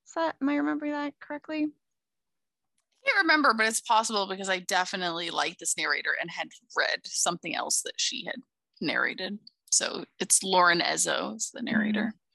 Is 0.06 0.14
that, 0.16 0.36
am 0.42 0.50
I 0.50 0.56
remembering 0.56 0.92
that 0.92 1.14
correctly? 1.20 1.64
I 1.66 3.10
can't 3.10 3.24
remember, 3.24 3.54
but 3.56 3.66
it's 3.66 3.82
possible 3.82 4.28
because 4.28 4.50
I 4.50 4.60
definitely 4.60 5.32
like 5.32 5.58
this 5.58 5.76
narrator 5.76 6.16
and 6.22 6.30
had 6.30 6.50
read 6.78 7.00
something 7.04 7.56
else 7.56 7.82
that 7.82 7.94
she 7.98 8.26
had 8.26 8.42
narrated. 8.80 9.40
So 9.72 10.06
it's 10.20 10.44
Lauren 10.44 10.82
Ezzo 10.82 11.36
is 11.36 11.52
the 11.52 11.62
narrator. 11.62 12.00
Mm-hmm. 12.00 12.29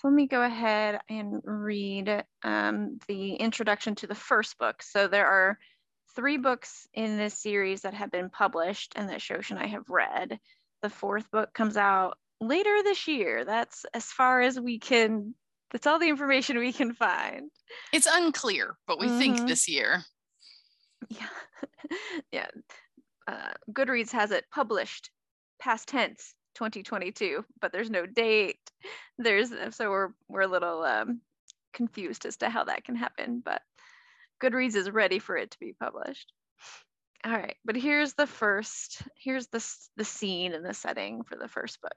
So 0.00 0.08
let 0.08 0.14
me 0.14 0.26
go 0.26 0.40
ahead 0.40 0.98
and 1.10 1.42
read 1.44 2.24
um, 2.42 2.98
the 3.06 3.34
introduction 3.34 3.94
to 3.96 4.06
the 4.06 4.14
first 4.14 4.56
book. 4.56 4.82
So 4.82 5.08
there 5.08 5.26
are 5.26 5.58
three 6.16 6.38
books 6.38 6.88
in 6.94 7.18
this 7.18 7.34
series 7.34 7.82
that 7.82 7.92
have 7.92 8.10
been 8.10 8.30
published 8.30 8.94
and 8.96 9.10
that 9.10 9.20
Shosh 9.20 9.50
and 9.50 9.58
I 9.58 9.66
have 9.66 9.90
read. 9.90 10.38
The 10.80 10.88
fourth 10.88 11.30
book 11.30 11.52
comes 11.52 11.76
out 11.76 12.16
later 12.40 12.82
this 12.82 13.06
year. 13.08 13.44
That's 13.44 13.84
as 13.92 14.06
far 14.06 14.40
as 14.40 14.58
we 14.58 14.78
can, 14.78 15.34
that's 15.70 15.86
all 15.86 15.98
the 15.98 16.08
information 16.08 16.56
we 16.56 16.72
can 16.72 16.94
find. 16.94 17.50
It's 17.92 18.08
unclear, 18.10 18.78
but 18.86 18.98
we 18.98 19.08
mm-hmm. 19.08 19.18
think 19.18 19.48
this 19.48 19.68
year. 19.68 20.02
Yeah. 21.10 21.28
yeah. 22.32 22.48
Uh, 23.28 23.52
Goodreads 23.70 24.12
has 24.12 24.30
it 24.30 24.46
published 24.50 25.10
past 25.60 25.88
tense 25.88 26.34
2022, 26.60 27.42
but 27.62 27.72
there's 27.72 27.88
no 27.88 28.04
date. 28.04 28.58
There's 29.16 29.50
so 29.70 29.88
we're 29.88 30.10
we're 30.28 30.42
a 30.42 30.46
little 30.46 30.82
um, 30.82 31.22
confused 31.72 32.26
as 32.26 32.36
to 32.38 32.50
how 32.50 32.64
that 32.64 32.84
can 32.84 32.96
happen, 32.96 33.40
but 33.42 33.62
Goodreads 34.42 34.76
is 34.76 34.90
ready 34.90 35.18
for 35.18 35.38
it 35.38 35.50
to 35.52 35.58
be 35.58 35.72
published. 35.72 36.32
All 37.24 37.32
right, 37.32 37.56
but 37.64 37.76
here's 37.76 38.12
the 38.12 38.26
first, 38.26 39.02
here's 39.18 39.46
the, 39.48 39.66
the 39.96 40.04
scene 40.04 40.52
and 40.52 40.64
the 40.64 40.74
setting 40.74 41.22
for 41.22 41.36
the 41.36 41.48
first 41.48 41.80
book. 41.80 41.96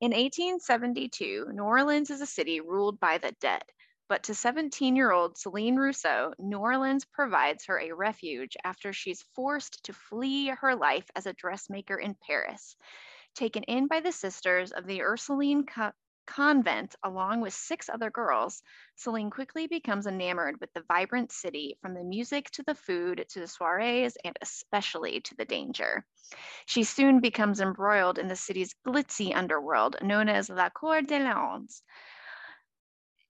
In 0.00 0.10
1872, 0.10 1.48
New 1.52 1.62
Orleans 1.62 2.10
is 2.10 2.20
a 2.20 2.26
city 2.26 2.60
ruled 2.60 3.00
by 3.00 3.18
the 3.18 3.32
dead. 3.40 3.62
But 4.08 4.24
to 4.24 4.34
17 4.34 4.94
year 4.94 5.10
old 5.10 5.36
Celine 5.36 5.76
Rousseau, 5.76 6.32
New 6.38 6.58
Orleans 6.58 7.04
provides 7.04 7.64
her 7.66 7.80
a 7.80 7.92
refuge 7.92 8.56
after 8.62 8.92
she's 8.92 9.24
forced 9.34 9.82
to 9.84 9.92
flee 9.92 10.48
her 10.60 10.76
life 10.76 11.10
as 11.16 11.26
a 11.26 11.32
dressmaker 11.32 11.96
in 11.96 12.16
Paris. 12.24 12.76
Taken 13.36 13.64
in 13.64 13.86
by 13.86 14.00
the 14.00 14.12
sisters 14.12 14.72
of 14.72 14.86
the 14.86 15.02
Ursuline 15.02 15.66
Co- 15.66 15.92
convent 16.26 16.94
along 17.04 17.42
with 17.42 17.52
six 17.52 17.90
other 17.90 18.10
girls, 18.10 18.62
Celine 18.94 19.30
quickly 19.30 19.66
becomes 19.66 20.06
enamored 20.06 20.58
with 20.58 20.72
the 20.72 20.84
vibrant 20.88 21.30
city 21.30 21.76
from 21.82 21.92
the 21.92 22.02
music 22.02 22.50
to 22.52 22.62
the 22.62 22.74
food 22.74 23.26
to 23.28 23.40
the 23.40 23.46
soirees 23.46 24.16
and 24.24 24.38
especially 24.40 25.20
to 25.20 25.34
the 25.34 25.44
danger. 25.44 26.06
She 26.64 26.82
soon 26.82 27.20
becomes 27.20 27.60
embroiled 27.60 28.18
in 28.18 28.28
the 28.28 28.36
city's 28.36 28.74
glitzy 28.86 29.36
underworld 29.36 29.96
known 30.00 30.30
as 30.30 30.48
La 30.48 30.70
Cour 30.70 31.02
des 31.02 31.22
Lions. 31.22 31.82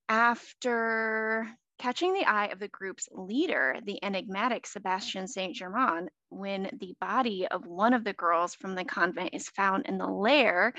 After 0.08 1.48
catching 1.78 2.12
the 2.12 2.24
eye 2.24 2.46
of 2.46 2.58
the 2.58 2.68
group's 2.68 3.08
leader, 3.12 3.78
the 3.84 4.02
enigmatic 4.02 4.66
Sebastian 4.66 5.28
Saint 5.28 5.54
Germain, 5.54 6.08
when 6.28 6.70
the 6.80 6.96
body 7.00 7.46
of 7.46 7.66
one 7.66 7.94
of 7.94 8.04
the 8.04 8.12
girls 8.12 8.54
from 8.54 8.74
the 8.74 8.84
convent 8.84 9.30
is 9.32 9.48
found 9.50 9.86
in 9.86 9.98
the 9.98 10.06
lair, 10.06 10.72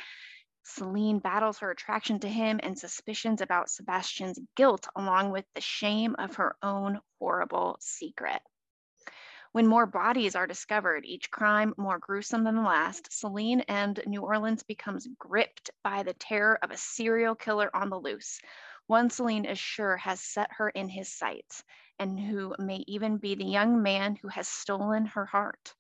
Celine 0.63 1.19
battles 1.19 1.59
her 1.59 1.71
attraction 1.71 2.19
to 2.19 2.27
him 2.27 2.59
and 2.61 2.77
suspicions 2.77 3.41
about 3.41 3.69
Sebastian's 3.69 4.39
guilt, 4.55 4.87
along 4.95 5.31
with 5.31 5.45
the 5.55 5.61
shame 5.61 6.15
of 6.19 6.35
her 6.35 6.57
own 6.61 6.99
horrible 7.19 7.77
secret. 7.79 8.41
When 9.53 9.65
more 9.65 9.85
bodies 9.85 10.35
are 10.35 10.45
discovered, 10.45 11.05
each 11.05 11.31
crime 11.31 11.73
more 11.77 11.99
gruesome 11.99 12.43
than 12.43 12.55
the 12.55 12.61
last, 12.61 13.11
Celine 13.11 13.61
and 13.61 13.99
New 14.05 14.21
Orleans 14.21 14.61
becomes 14.63 15.07
gripped 15.17 15.71
by 15.83 16.03
the 16.03 16.13
terror 16.13 16.59
of 16.61 16.69
a 16.69 16.77
serial 16.77 17.33
killer 17.33 17.73
on 17.73 17.89
the 17.89 17.99
loose. 17.99 18.41
One 18.87 19.09
Celine 19.09 19.45
is 19.45 19.59
sure 19.59 19.97
has 19.97 20.21
set 20.21 20.53
her 20.53 20.69
in 20.69 20.89
his 20.89 21.11
sights, 21.13 21.63
and 21.99 22.19
who 22.19 22.55
may 22.57 22.83
even 22.87 23.17
be 23.17 23.35
the 23.35 23.45
young 23.45 23.83
man 23.83 24.15
who 24.15 24.29
has 24.29 24.47
stolen 24.47 25.05
her 25.07 25.25
heart. 25.25 25.73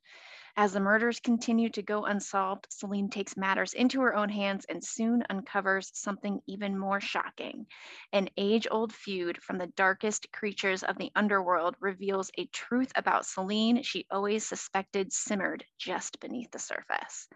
As 0.57 0.73
the 0.73 0.79
murders 0.79 1.19
continue 1.19 1.69
to 1.69 1.81
go 1.81 2.03
unsolved, 2.05 2.67
Celine 2.69 3.09
takes 3.09 3.37
matters 3.37 3.73
into 3.73 4.01
her 4.01 4.15
own 4.15 4.29
hands 4.29 4.65
and 4.65 4.83
soon 4.83 5.23
uncovers 5.29 5.91
something 5.97 6.41
even 6.47 6.77
more 6.77 6.99
shocking. 6.99 7.67
An 8.11 8.27
age 8.37 8.67
old 8.69 8.93
feud 8.93 9.41
from 9.41 9.57
the 9.57 9.67
darkest 9.67 10.31
creatures 10.31 10.83
of 10.83 10.97
the 10.97 11.11
underworld 11.15 11.75
reveals 11.79 12.31
a 12.37 12.45
truth 12.47 12.91
about 12.95 13.25
Celine 13.25 13.83
she 13.83 14.05
always 14.11 14.45
suspected 14.45 15.13
simmered 15.13 15.63
just 15.77 16.19
beneath 16.19 16.51
the 16.51 16.59
surface. 16.59 17.29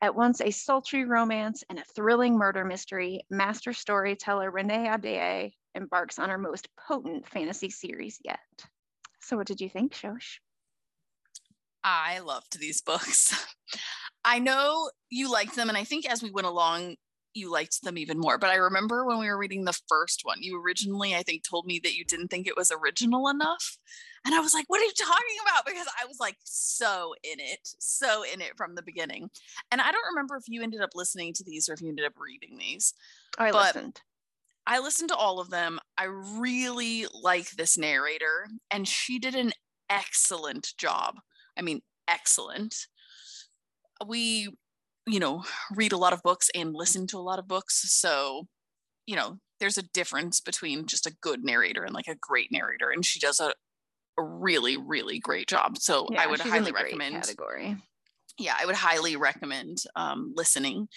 At 0.00 0.14
once 0.14 0.40
a 0.40 0.50
sultry 0.50 1.04
romance 1.04 1.64
and 1.68 1.78
a 1.78 1.84
thrilling 1.84 2.36
murder 2.36 2.64
mystery, 2.64 3.22
master 3.30 3.72
storyteller 3.72 4.50
Renee 4.50 4.88
Ahdieh 4.88 5.52
embarks 5.74 6.18
on 6.18 6.30
her 6.30 6.38
most 6.38 6.68
potent 6.76 7.28
fantasy 7.28 7.70
series 7.70 8.18
yet. 8.24 8.38
So, 9.20 9.36
what 9.36 9.46
did 9.46 9.60
you 9.60 9.68
think, 9.68 9.92
Shosh? 9.92 10.38
I 11.82 12.20
loved 12.20 12.58
these 12.58 12.80
books. 12.80 13.34
I 14.24 14.38
know 14.38 14.90
you 15.10 15.30
liked 15.30 15.54
them, 15.54 15.68
and 15.68 15.76
I 15.76 15.84
think 15.84 16.10
as 16.10 16.22
we 16.22 16.30
went 16.30 16.46
along, 16.46 16.96
you 17.34 17.50
liked 17.50 17.82
them 17.82 17.98
even 17.98 18.18
more. 18.18 18.38
But 18.38 18.50
I 18.50 18.56
remember 18.56 19.04
when 19.04 19.18
we 19.18 19.26
were 19.26 19.38
reading 19.38 19.64
the 19.64 19.78
first 19.88 20.20
one, 20.24 20.38
you 20.40 20.60
originally, 20.62 21.14
I 21.14 21.22
think, 21.22 21.42
told 21.42 21.66
me 21.66 21.80
that 21.82 21.94
you 21.94 22.04
didn't 22.04 22.28
think 22.28 22.46
it 22.46 22.56
was 22.56 22.72
original 22.72 23.28
enough. 23.28 23.78
And 24.24 24.34
I 24.34 24.40
was 24.40 24.54
like, 24.54 24.64
what 24.68 24.80
are 24.80 24.84
you 24.84 24.92
talking 24.96 25.36
about? 25.46 25.66
Because 25.66 25.86
I 26.00 26.06
was 26.06 26.18
like 26.18 26.36
so 26.44 27.14
in 27.22 27.40
it, 27.40 27.60
so 27.78 28.24
in 28.32 28.40
it 28.40 28.56
from 28.56 28.74
the 28.74 28.82
beginning. 28.82 29.28
And 29.70 29.80
I 29.80 29.90
don't 29.90 30.14
remember 30.14 30.36
if 30.36 30.44
you 30.48 30.62
ended 30.62 30.80
up 30.80 30.90
listening 30.94 31.34
to 31.34 31.44
these 31.44 31.68
or 31.68 31.74
if 31.74 31.82
you 31.82 31.88
ended 31.88 32.06
up 32.06 32.18
reading 32.18 32.58
these. 32.58 32.94
I 33.38 33.50
but 33.50 33.74
listened. 33.74 34.00
I 34.66 34.78
listened 34.78 35.10
to 35.10 35.16
all 35.16 35.40
of 35.40 35.50
them. 35.50 35.78
I 35.98 36.04
really 36.04 37.06
like 37.12 37.50
this 37.50 37.76
narrator, 37.76 38.48
and 38.70 38.88
she 38.88 39.18
did 39.18 39.34
an 39.34 39.52
excellent 39.90 40.72
job 40.78 41.16
I 41.56 41.62
mean, 41.62 41.82
excellent. 42.08 42.74
We, 44.06 44.48
you 45.06 45.20
know, 45.20 45.44
read 45.74 45.92
a 45.92 45.98
lot 45.98 46.12
of 46.12 46.22
books 46.22 46.50
and 46.54 46.74
listen 46.74 47.06
to 47.08 47.18
a 47.18 47.20
lot 47.20 47.38
of 47.38 47.48
books. 47.48 47.82
So, 47.92 48.46
you 49.06 49.16
know, 49.16 49.38
there's 49.60 49.78
a 49.78 49.82
difference 49.92 50.40
between 50.40 50.86
just 50.86 51.06
a 51.06 51.14
good 51.20 51.44
narrator 51.44 51.84
and 51.84 51.94
like 51.94 52.08
a 52.08 52.16
great 52.20 52.50
narrator. 52.50 52.90
And 52.90 53.04
she 53.04 53.20
does 53.20 53.40
a, 53.40 53.52
a 54.18 54.22
really, 54.22 54.76
really 54.76 55.18
great 55.18 55.48
job. 55.48 55.78
So 55.78 56.08
yeah, 56.10 56.22
I 56.22 56.26
would 56.26 56.40
highly 56.40 56.72
recommend 56.72 57.16
category. 57.16 57.76
Yeah, 58.38 58.56
I 58.58 58.66
would 58.66 58.74
highly 58.74 59.16
recommend 59.16 59.78
um, 59.94 60.32
listening 60.34 60.88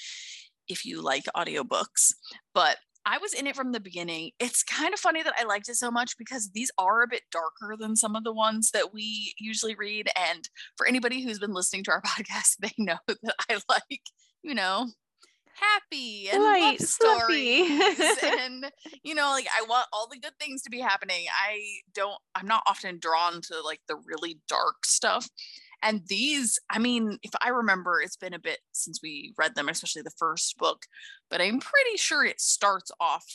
if 0.67 0.85
you 0.85 1.01
like 1.01 1.23
audiobooks. 1.35 2.13
But 2.53 2.77
I 3.07 3.19
was 3.19 3.33
in 3.33 3.47
it 3.47 3.55
from 3.55 3.71
the 3.71 3.79
beginning. 3.79 4.31
It's 4.37 4.63
kind 4.63 4.93
of 4.93 4.99
funny 4.99 5.23
that 5.23 5.33
I 5.39 5.45
liked 5.45 5.69
it 5.69 5.75
so 5.75 5.89
much 5.89 6.17
because 6.17 6.49
these 6.53 6.69
are 6.77 7.03
a 7.03 7.07
bit 7.07 7.21
darker 7.31 7.75
than 7.79 7.95
some 7.95 8.17
of 8.17 8.25
the 8.25 8.33
ones 8.33 8.71
that 8.71 8.93
we 8.93 9.33
usually 9.39 9.75
read. 9.75 10.09
And 10.29 10.47
for 10.75 10.85
anybody 10.85 11.23
who's 11.23 11.39
been 11.39 11.53
listening 11.53 11.85
to 11.85 11.91
our 11.91 12.01
podcast, 12.05 12.57
they 12.59 12.73
know 12.77 12.97
that 13.07 13.35
I 13.49 13.59
like, 13.69 14.01
you 14.43 14.53
know, 14.53 14.87
happy 15.55 16.29
and 16.29 16.43
Light, 16.43 16.79
love 16.79 16.79
stories 16.81 18.19
and 18.23 18.71
you 19.01 19.15
know 19.15 19.31
like 19.31 19.47
i 19.57 19.65
want 19.67 19.87
all 19.91 20.07
the 20.07 20.19
good 20.19 20.37
things 20.39 20.61
to 20.61 20.69
be 20.69 20.79
happening 20.79 21.25
i 21.43 21.59
don't 21.95 22.19
i'm 22.35 22.45
not 22.45 22.61
often 22.67 22.99
drawn 22.99 23.41
to 23.41 23.59
like 23.65 23.79
the 23.87 23.95
really 24.05 24.39
dark 24.47 24.85
stuff 24.85 25.27
and 25.83 26.01
these, 26.07 26.59
I 26.69 26.79
mean, 26.79 27.19
if 27.23 27.31
I 27.41 27.49
remember, 27.49 28.01
it's 28.01 28.17
been 28.17 28.33
a 28.33 28.39
bit 28.39 28.59
since 28.71 28.99
we 29.01 29.33
read 29.37 29.55
them, 29.55 29.69
especially 29.69 30.01
the 30.01 30.11
first 30.17 30.57
book, 30.57 30.85
but 31.29 31.41
I'm 31.41 31.59
pretty 31.59 31.97
sure 31.97 32.25
it 32.25 32.41
starts 32.41 32.91
off 32.99 33.25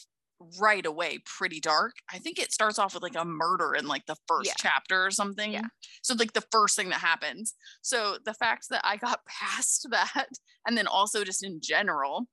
right 0.59 0.85
away 0.85 1.19
pretty 1.25 1.61
dark. 1.61 1.93
I 2.13 2.19
think 2.19 2.39
it 2.39 2.53
starts 2.53 2.79
off 2.79 2.95
with 2.95 3.03
like 3.03 3.17
a 3.17 3.25
murder 3.25 3.75
in 3.75 3.87
like 3.87 4.07
the 4.07 4.17
first 4.27 4.49
yeah. 4.49 4.55
chapter 4.59 5.05
or 5.05 5.11
something. 5.11 5.53
Yeah. 5.53 5.67
So 6.03 6.15
like 6.15 6.33
the 6.33 6.45
first 6.51 6.77
thing 6.77 6.89
that 6.89 7.01
happens. 7.01 7.55
So 7.83 8.17
the 8.25 8.35
fact 8.35 8.67
that 8.71 8.83
I 8.85 8.97
got 8.97 9.21
past 9.27 9.87
that 9.91 10.29
and 10.67 10.77
then 10.77 10.87
also 10.87 11.25
just 11.25 11.45
in 11.45 11.61
general 11.63 12.27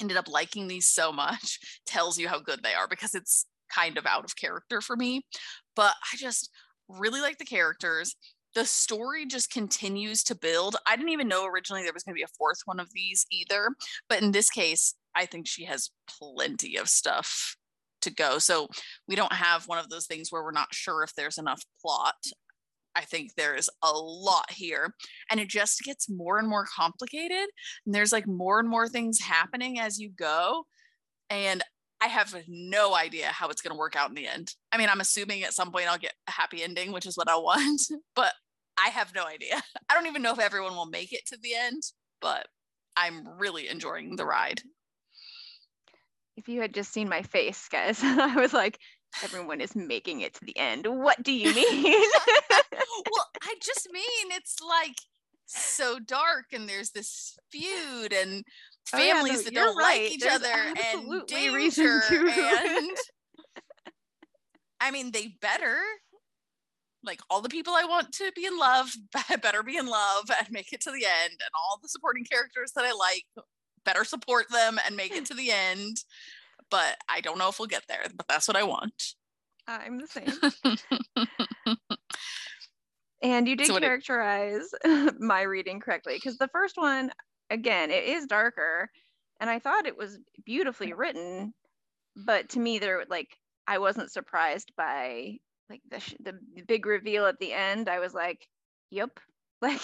ended 0.00 0.16
up 0.16 0.28
liking 0.28 0.68
these 0.68 0.88
so 0.88 1.12
much 1.12 1.58
tells 1.86 2.18
you 2.18 2.28
how 2.28 2.38
good 2.38 2.62
they 2.62 2.74
are 2.74 2.88
because 2.88 3.14
it's 3.14 3.46
kind 3.74 3.98
of 3.98 4.06
out 4.06 4.24
of 4.24 4.36
character 4.36 4.80
for 4.80 4.96
me. 4.96 5.22
But 5.74 5.94
I 6.12 6.16
just 6.16 6.50
really 6.88 7.20
like 7.20 7.38
the 7.38 7.44
characters 7.44 8.14
the 8.56 8.64
story 8.64 9.26
just 9.26 9.50
continues 9.50 10.24
to 10.24 10.34
build. 10.34 10.76
I 10.88 10.96
didn't 10.96 11.10
even 11.10 11.28
know 11.28 11.44
originally 11.44 11.82
there 11.82 11.92
was 11.92 12.02
going 12.02 12.14
to 12.14 12.18
be 12.18 12.24
a 12.24 12.38
fourth 12.38 12.60
one 12.64 12.80
of 12.80 12.88
these 12.94 13.26
either, 13.30 13.68
but 14.08 14.22
in 14.22 14.32
this 14.32 14.48
case, 14.48 14.94
I 15.14 15.26
think 15.26 15.46
she 15.46 15.66
has 15.66 15.90
plenty 16.08 16.76
of 16.76 16.88
stuff 16.88 17.54
to 18.00 18.10
go. 18.10 18.38
So 18.38 18.68
we 19.06 19.14
don't 19.14 19.34
have 19.34 19.68
one 19.68 19.78
of 19.78 19.90
those 19.90 20.06
things 20.06 20.32
where 20.32 20.42
we're 20.42 20.52
not 20.52 20.72
sure 20.72 21.02
if 21.02 21.14
there's 21.14 21.36
enough 21.36 21.62
plot. 21.82 22.14
I 22.94 23.02
think 23.02 23.34
there's 23.34 23.68
a 23.84 23.92
lot 23.92 24.50
here 24.50 24.94
and 25.30 25.38
it 25.38 25.48
just 25.48 25.82
gets 25.82 26.08
more 26.08 26.38
and 26.38 26.48
more 26.48 26.64
complicated 26.74 27.46
and 27.84 27.94
there's 27.94 28.12
like 28.12 28.26
more 28.26 28.58
and 28.58 28.70
more 28.70 28.88
things 28.88 29.20
happening 29.20 29.78
as 29.78 29.98
you 29.98 30.08
go 30.08 30.64
and 31.28 31.62
I 32.00 32.06
have 32.06 32.34
no 32.48 32.94
idea 32.94 33.26
how 33.26 33.48
it's 33.48 33.60
going 33.60 33.74
to 33.74 33.78
work 33.78 33.96
out 33.96 34.08
in 34.08 34.14
the 34.14 34.26
end. 34.26 34.54
I 34.72 34.78
mean, 34.78 34.88
I'm 34.88 35.00
assuming 35.00 35.42
at 35.42 35.54
some 35.54 35.72
point 35.72 35.90
I'll 35.90 35.98
get 35.98 36.14
a 36.28 36.30
happy 36.30 36.62
ending, 36.62 36.92
which 36.92 37.06
is 37.06 37.16
what 37.16 37.28
I 37.28 37.36
want, 37.36 37.82
but 38.14 38.32
I 38.78 38.90
have 38.90 39.14
no 39.14 39.24
idea. 39.24 39.62
I 39.90 39.94
don't 39.94 40.06
even 40.06 40.22
know 40.22 40.32
if 40.32 40.40
everyone 40.40 40.74
will 40.76 40.86
make 40.86 41.12
it 41.12 41.26
to 41.26 41.38
the 41.40 41.54
end, 41.54 41.82
but 42.20 42.48
I'm 42.96 43.38
really 43.38 43.68
enjoying 43.68 44.16
the 44.16 44.26
ride. 44.26 44.62
If 46.36 46.48
you 46.48 46.60
had 46.60 46.74
just 46.74 46.92
seen 46.92 47.08
my 47.08 47.22
face, 47.22 47.68
guys, 47.70 48.00
I 48.02 48.36
was 48.36 48.52
like, 48.52 48.78
everyone 49.22 49.60
is 49.60 49.74
making 49.74 50.20
it 50.20 50.34
to 50.34 50.44
the 50.44 50.56
end. 50.56 50.86
What 50.86 51.22
do 51.22 51.32
you 51.32 51.54
mean? 51.54 51.84
well, 52.72 53.28
I 53.42 53.54
just 53.62 53.88
mean 53.92 54.32
it's 54.32 54.56
like 54.60 54.96
so 55.46 55.98
dark 55.98 56.46
and 56.52 56.68
there's 56.68 56.90
this 56.90 57.36
feud 57.50 58.12
and 58.12 58.44
families 58.86 59.06
oh, 59.06 59.14
yeah, 59.14 59.30
no, 59.36 59.42
that 59.42 59.54
don't 59.54 59.76
right. 59.76 60.02
like 60.02 60.12
each 60.12 60.20
there's 60.20 60.34
other 60.34 60.48
and 60.48 61.26
danger 61.26 62.00
and 62.10 62.96
I 64.80 64.90
mean 64.90 65.12
they 65.12 65.36
better 65.40 65.78
like 67.06 67.20
all 67.30 67.40
the 67.40 67.48
people 67.48 67.72
I 67.74 67.84
want 67.84 68.12
to 68.14 68.32
be 68.34 68.44
in 68.44 68.58
love 68.58 68.90
better 69.42 69.62
be 69.62 69.76
in 69.76 69.86
love 69.86 70.30
and 70.38 70.48
make 70.50 70.72
it 70.72 70.80
to 70.82 70.90
the 70.90 71.04
end, 71.06 71.30
and 71.32 71.50
all 71.54 71.78
the 71.80 71.88
supporting 71.88 72.24
characters 72.24 72.72
that 72.74 72.84
I 72.84 72.92
like 72.92 73.24
better 73.84 74.04
support 74.04 74.50
them 74.50 74.78
and 74.84 74.96
make 74.96 75.12
it 75.12 75.24
to 75.26 75.34
the 75.34 75.50
end. 75.52 75.98
But 76.70 76.96
I 77.08 77.20
don't 77.20 77.38
know 77.38 77.48
if 77.48 77.58
we'll 77.58 77.68
get 77.68 77.84
there, 77.88 78.02
but 78.14 78.26
that's 78.28 78.48
what 78.48 78.56
I 78.56 78.64
want. 78.64 79.14
I'm 79.68 79.98
the 79.98 80.06
same. 80.06 81.76
and 83.22 83.48
you 83.48 83.56
did 83.56 83.66
so 83.66 83.78
characterize 83.78 84.68
it- 84.84 85.20
my 85.20 85.42
reading 85.42 85.80
correctly 85.80 86.14
because 86.14 86.38
the 86.38 86.48
first 86.48 86.76
one, 86.76 87.10
again, 87.50 87.90
it 87.90 88.04
is 88.04 88.26
darker, 88.26 88.90
and 89.40 89.50
I 89.50 89.58
thought 89.58 89.86
it 89.86 89.96
was 89.96 90.18
beautifully 90.44 90.92
written, 90.92 91.52
but 92.16 92.48
to 92.50 92.58
me, 92.60 92.78
there 92.78 93.04
like 93.08 93.36
I 93.66 93.78
wasn't 93.78 94.12
surprised 94.12 94.72
by 94.76 95.38
like 95.70 95.82
the 95.90 96.00
sh- 96.00 96.14
the 96.20 96.34
big 96.66 96.86
reveal 96.86 97.26
at 97.26 97.38
the 97.40 97.52
end, 97.52 97.88
I 97.88 97.98
was 97.98 98.14
like, 98.14 98.46
"Yep." 98.90 99.20
Like 99.62 99.80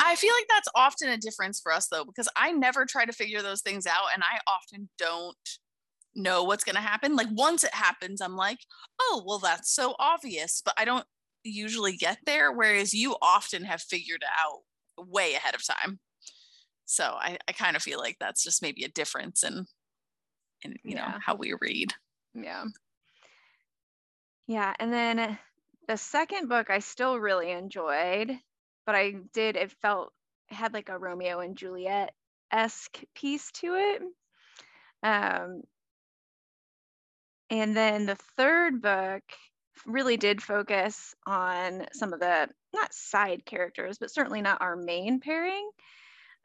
I 0.00 0.16
feel 0.16 0.32
like 0.34 0.46
that's 0.48 0.68
often 0.74 1.08
a 1.08 1.16
difference 1.16 1.60
for 1.60 1.72
us 1.72 1.88
though 1.88 2.04
because 2.04 2.28
I 2.36 2.52
never 2.52 2.84
try 2.84 3.04
to 3.04 3.12
figure 3.12 3.42
those 3.42 3.62
things 3.62 3.86
out 3.86 4.12
and 4.12 4.22
I 4.22 4.38
often 4.46 4.88
don't 4.98 5.36
know 6.14 6.44
what's 6.44 6.64
going 6.64 6.76
to 6.76 6.80
happen. 6.80 7.16
Like 7.16 7.28
once 7.32 7.64
it 7.64 7.74
happens, 7.74 8.20
I'm 8.20 8.36
like, 8.36 8.58
oh, 9.00 9.22
well, 9.26 9.38
that's 9.38 9.74
so 9.74 9.94
obvious, 9.98 10.62
but 10.64 10.74
I 10.78 10.84
don't 10.84 11.04
usually 11.42 11.96
get 11.96 12.18
there. 12.26 12.52
Whereas 12.52 12.94
you 12.94 13.16
often 13.20 13.64
have 13.64 13.82
figured 13.82 14.22
it 14.22 14.28
out 14.38 15.06
way 15.08 15.34
ahead 15.34 15.54
of 15.54 15.66
time. 15.66 15.98
So 16.86 17.04
I, 17.04 17.38
I 17.48 17.52
kind 17.52 17.76
of 17.76 17.82
feel 17.82 17.98
like 17.98 18.16
that's 18.20 18.44
just 18.44 18.62
maybe 18.62 18.84
a 18.84 18.88
difference 18.88 19.42
in, 19.42 19.66
in 20.62 20.72
you 20.84 20.96
yeah. 20.96 21.12
know, 21.12 21.18
how 21.24 21.34
we 21.34 21.54
read. 21.60 21.92
Yeah. 22.34 22.64
Yeah. 24.46 24.72
And 24.78 24.92
then 24.92 25.38
the 25.88 25.96
second 25.96 26.48
book 26.48 26.70
I 26.70 26.78
still 26.80 27.18
really 27.18 27.50
enjoyed, 27.50 28.30
but 28.86 28.94
I 28.94 29.14
did, 29.32 29.56
it 29.56 29.72
felt, 29.82 30.12
it 30.50 30.54
had 30.54 30.74
like 30.74 30.88
a 30.88 30.98
Romeo 30.98 31.40
and 31.40 31.56
Juliet 31.56 32.12
esque 32.50 32.98
piece 33.14 33.50
to 33.52 33.74
it. 33.74 34.02
Um, 35.02 35.62
and 37.50 37.76
then 37.76 38.06
the 38.06 38.16
third 38.36 38.80
book 38.80 39.22
really 39.86 40.16
did 40.16 40.42
focus 40.42 41.14
on 41.26 41.86
some 41.92 42.12
of 42.12 42.20
the 42.20 42.48
not 42.72 42.92
side 42.92 43.44
characters, 43.44 43.98
but 43.98 44.10
certainly 44.10 44.40
not 44.40 44.62
our 44.62 44.76
main 44.76 45.20
pairing. 45.20 45.68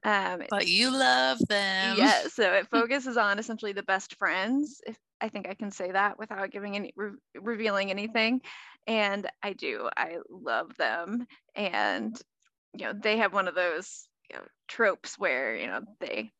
Um, 0.04 0.44
but 0.50 0.68
you 0.68 0.92
love 0.92 1.40
them. 1.48 1.98
Yeah, 1.98 2.28
so 2.28 2.54
it 2.54 2.68
focuses 2.72 3.18
on 3.18 3.40
essentially 3.40 3.74
the 3.74 3.84
best 3.84 4.16
friends. 4.16 4.82
If 4.86 4.98
I 5.22 5.30
think 5.30 5.48
I 5.48 5.54
can 5.54 5.72
say 5.72 5.92
that 5.92 6.18
without 6.20 6.52
giving 6.52 6.76
any 6.76 6.94
re- 6.96 7.12
revealing 7.36 7.90
anything, 7.92 8.42
and 8.88 9.28
I 9.44 9.54
do. 9.54 9.90
I 9.98 10.18
love 10.30 10.76
them, 10.78 11.26
and 11.56 12.20
you 12.78 12.86
know 12.86 12.94
they 12.94 13.18
have 13.18 13.34
one 13.34 13.48
of 13.48 13.56
those 13.56 14.08
you 14.30 14.38
know, 14.38 14.44
tropes 14.68 15.18
where 15.18 15.56
you 15.56 15.68
know 15.68 15.82
they 16.00 16.32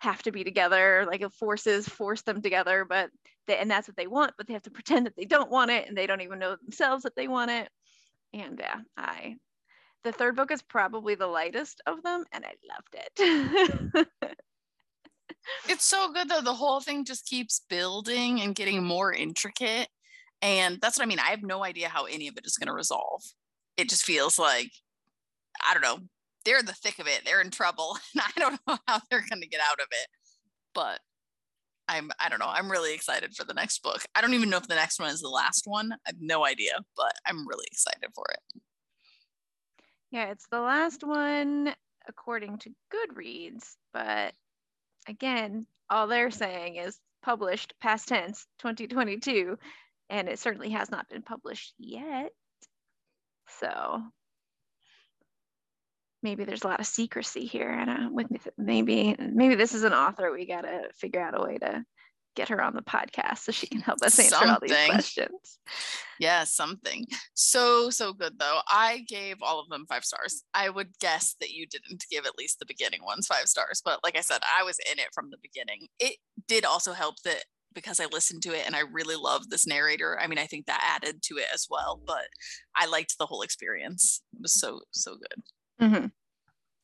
have 0.00 0.22
to 0.22 0.32
be 0.32 0.44
together 0.44 1.06
like 1.06 1.24
forces 1.32 1.88
force 1.88 2.22
them 2.22 2.42
together 2.42 2.84
but 2.86 3.10
they, 3.46 3.56
and 3.56 3.70
that's 3.70 3.88
what 3.88 3.96
they 3.96 4.06
want 4.06 4.32
but 4.36 4.46
they 4.46 4.52
have 4.52 4.62
to 4.62 4.70
pretend 4.70 5.06
that 5.06 5.16
they 5.16 5.24
don't 5.24 5.50
want 5.50 5.70
it 5.70 5.88
and 5.88 5.96
they 5.96 6.06
don't 6.06 6.20
even 6.20 6.38
know 6.38 6.56
themselves 6.56 7.04
that 7.04 7.16
they 7.16 7.26
want 7.26 7.50
it 7.50 7.68
and 8.34 8.58
yeah 8.60 8.80
i 8.96 9.34
the 10.02 10.12
third 10.12 10.36
book 10.36 10.50
is 10.50 10.62
probably 10.62 11.14
the 11.14 11.26
lightest 11.26 11.80
of 11.86 12.02
them 12.02 12.24
and 12.32 12.44
i 12.44 12.52
loved 12.68 12.96
it 13.16 14.08
it's 15.68 15.84
so 15.84 16.12
good 16.12 16.28
though 16.28 16.40
the 16.40 16.54
whole 16.54 16.80
thing 16.80 17.04
just 17.04 17.26
keeps 17.26 17.62
building 17.68 18.40
and 18.40 18.54
getting 18.54 18.84
more 18.84 19.12
intricate 19.12 19.88
and 20.42 20.80
that's 20.80 20.98
what 20.98 21.04
i 21.04 21.08
mean 21.08 21.18
i 21.18 21.30
have 21.30 21.42
no 21.42 21.64
idea 21.64 21.88
how 21.88 22.04
any 22.04 22.28
of 22.28 22.36
it 22.36 22.46
is 22.46 22.56
going 22.56 22.68
to 22.68 22.72
resolve 22.72 23.22
it 23.76 23.88
just 23.88 24.04
feels 24.04 24.38
like 24.38 24.70
i 25.68 25.72
don't 25.72 25.82
know 25.82 25.98
they're 26.44 26.58
in 26.58 26.66
the 26.66 26.72
thick 26.72 26.98
of 26.98 27.06
it. 27.06 27.22
They're 27.24 27.40
in 27.40 27.50
trouble. 27.50 27.96
And 28.14 28.22
I 28.24 28.40
don't 28.40 28.60
know 28.66 28.78
how 28.86 29.00
they're 29.10 29.24
going 29.28 29.42
to 29.42 29.48
get 29.48 29.60
out 29.60 29.80
of 29.80 29.86
it. 29.90 30.08
But 30.74 31.00
I'm 31.88 32.10
I 32.20 32.28
don't 32.28 32.38
know. 32.38 32.48
I'm 32.48 32.70
really 32.70 32.94
excited 32.94 33.34
for 33.34 33.44
the 33.44 33.54
next 33.54 33.82
book. 33.82 34.02
I 34.14 34.20
don't 34.20 34.34
even 34.34 34.50
know 34.50 34.56
if 34.56 34.68
the 34.68 34.74
next 34.74 34.98
one 34.98 35.10
is 35.10 35.20
the 35.20 35.28
last 35.28 35.66
one. 35.66 35.92
I 35.92 35.96
have 36.06 36.16
no 36.20 36.44
idea, 36.44 36.72
but 36.96 37.12
I'm 37.26 37.46
really 37.46 37.66
excited 37.70 38.10
for 38.14 38.24
it. 38.30 38.62
Yeah, 40.10 40.30
it's 40.30 40.46
the 40.50 40.60
last 40.60 41.02
one 41.04 41.74
according 42.08 42.58
to 42.58 42.70
Goodreads, 42.92 43.76
but 43.92 44.32
again, 45.08 45.66
all 45.90 46.06
they're 46.06 46.30
saying 46.30 46.76
is 46.76 46.98
published 47.22 47.74
past 47.80 48.08
tense 48.08 48.46
2022 48.60 49.56
and 50.10 50.28
it 50.28 50.38
certainly 50.38 50.70
has 50.70 50.90
not 50.90 51.08
been 51.08 51.22
published 51.22 51.74
yet. 51.78 52.30
So 53.60 54.02
maybe 56.22 56.44
there's 56.44 56.64
a 56.64 56.66
lot 56.66 56.80
of 56.80 56.86
secrecy 56.86 57.46
here 57.46 57.70
and 57.70 57.90
uh, 57.90 58.08
with 58.10 58.26
maybe 58.56 59.14
maybe 59.18 59.54
this 59.54 59.74
is 59.74 59.84
an 59.84 59.92
author 59.92 60.32
we 60.32 60.46
got 60.46 60.62
to 60.62 60.88
figure 60.94 61.20
out 61.20 61.38
a 61.38 61.42
way 61.42 61.58
to 61.58 61.84
get 62.34 62.48
her 62.48 62.62
on 62.62 62.74
the 62.74 62.82
podcast 62.82 63.38
so 63.38 63.52
she 63.52 63.66
can 63.66 63.80
help 63.80 64.00
us 64.02 64.18
answer 64.18 64.34
something. 64.34 64.50
all 64.50 64.58
these 64.60 64.86
questions 64.86 65.58
yeah 66.18 66.44
something 66.44 67.04
so 67.34 67.90
so 67.90 68.12
good 68.12 68.38
though 68.38 68.60
i 68.68 69.04
gave 69.08 69.36
all 69.42 69.60
of 69.60 69.68
them 69.68 69.84
five 69.88 70.04
stars 70.04 70.44
i 70.54 70.68
would 70.68 70.88
guess 71.00 71.36
that 71.40 71.50
you 71.50 71.66
didn't 71.66 72.04
give 72.10 72.26
at 72.26 72.38
least 72.38 72.58
the 72.58 72.66
beginning 72.66 73.04
ones 73.04 73.26
five 73.26 73.46
stars 73.46 73.80
but 73.84 74.00
like 74.02 74.16
i 74.16 74.20
said 74.20 74.40
i 74.58 74.62
was 74.62 74.78
in 74.90 74.98
it 74.98 75.08
from 75.14 75.30
the 75.30 75.38
beginning 75.42 75.86
it 75.98 76.16
did 76.46 76.64
also 76.64 76.92
help 76.92 77.16
that 77.24 77.44
because 77.74 77.98
I 77.98 78.06
listened 78.06 78.42
to 78.44 78.54
it 78.54 78.64
and 78.66 78.76
I 78.76 78.82
really 78.92 79.16
loved 79.16 79.50
this 79.50 79.66
narrator. 79.66 80.18
I 80.20 80.28
mean, 80.28 80.38
I 80.38 80.46
think 80.46 80.66
that 80.66 80.96
added 80.96 81.22
to 81.24 81.38
it 81.38 81.46
as 81.52 81.66
well, 81.68 82.00
but 82.06 82.28
I 82.76 82.86
liked 82.86 83.18
the 83.18 83.26
whole 83.26 83.42
experience. 83.42 84.22
It 84.32 84.42
was 84.42 84.52
so, 84.52 84.80
so 84.92 85.16
good. 85.16 85.88
Mm-hmm. 85.88 86.06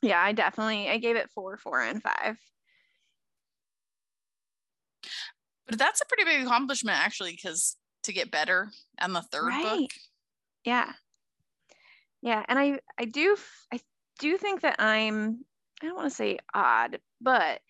Yeah, 0.02 0.20
I 0.20 0.32
definitely 0.32 0.88
I 0.88 0.98
gave 0.98 1.16
it 1.16 1.30
four, 1.34 1.56
four, 1.58 1.80
and 1.80 2.02
five. 2.02 2.36
But 5.70 5.78
that's 5.78 6.00
a 6.00 6.06
pretty 6.06 6.24
big 6.24 6.46
accomplishment 6.46 6.98
actually, 6.98 7.32
because 7.32 7.76
to 8.02 8.12
get 8.12 8.30
better 8.30 8.70
on 9.00 9.12
the 9.12 9.22
third 9.22 9.46
right. 9.46 9.62
book. 9.62 9.90
Yeah. 10.64 10.92
Yeah. 12.22 12.44
And 12.48 12.58
I 12.58 12.80
I 12.98 13.04
do 13.04 13.36
I 13.72 13.80
do 14.18 14.36
think 14.36 14.62
that 14.62 14.76
I'm 14.78 15.44
I 15.82 15.86
don't 15.86 15.96
want 15.96 16.10
to 16.10 16.14
say 16.14 16.38
odd, 16.52 16.98
but 17.20 17.60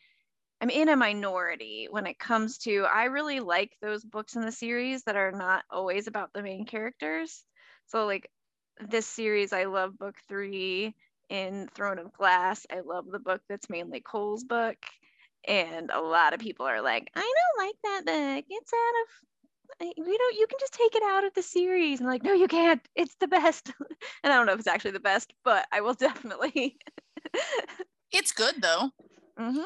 I'm 0.61 0.71
in 0.71 0.89
a 0.89 0.97
minority 0.97 1.89
when 1.91 2.07
it 2.07 2.19
comes 2.19 2.59
to 2.59 2.85
I 2.85 3.05
really 3.05 3.41
like 3.41 3.77
those 3.81 4.05
books 4.05 4.35
in 4.35 4.43
the 4.43 4.53
series 4.53 5.05
that 5.05 5.17
are 5.17 5.33
not 5.33 5.65
always 5.71 6.07
about 6.07 6.33
the 6.33 6.43
main 6.43 6.67
characters. 6.67 7.45
So 7.87 8.07
like 8.07 8.31
this 8.81 9.07
series, 9.07 9.53
I 9.53 9.65
love 9.65 9.99
book 9.99 10.17
three 10.29 10.95
in 11.29 11.69
Throne 11.75 11.99
of 11.99 12.13
Glass. 12.13 12.67
I 12.71 12.81
love 12.81 13.07
the 13.11 13.19
book 13.19 13.43
that's 13.49 13.71
mainly 13.71 14.03
Chaol's 14.11 14.45
book. 14.45 14.77
And 15.49 15.91
a 15.93 16.01
lot 16.01 16.35
of 16.35 16.41
people 16.41 16.67
are 16.67 16.83
like, 16.83 17.11
I 17.15 17.21
don't 17.21 17.67
like 17.67 17.77
that 17.83 18.05
book. 18.07 18.45
It's 18.49 18.73
out 18.73 19.03
of 19.03 19.09
you 19.81 19.95
know, 19.97 20.39
you 20.39 20.47
can 20.47 20.59
just 20.59 20.75
take 20.75 20.95
it 20.95 21.03
out 21.03 21.25
of 21.25 21.33
the 21.35 21.43
series. 21.43 22.01
And 22.01 22.09
like, 22.09 22.23
no, 22.23 22.33
you 22.33 22.49
can't. 22.49 22.87
It's 22.97 23.15
the 23.21 23.29
best. 23.29 23.73
and 24.23 24.33
I 24.33 24.37
don't 24.37 24.47
know 24.47 24.53
if 24.53 24.59
it's 24.59 24.69
actually 24.69 24.91
the 24.91 25.01
best, 25.01 25.33
but 25.45 25.67
I 25.73 25.81
will 25.81 25.95
definitely. 26.01 26.77
it's 28.13 28.33
good 28.33 28.57
though. 28.61 28.91
Mm-hmm. 29.39 29.61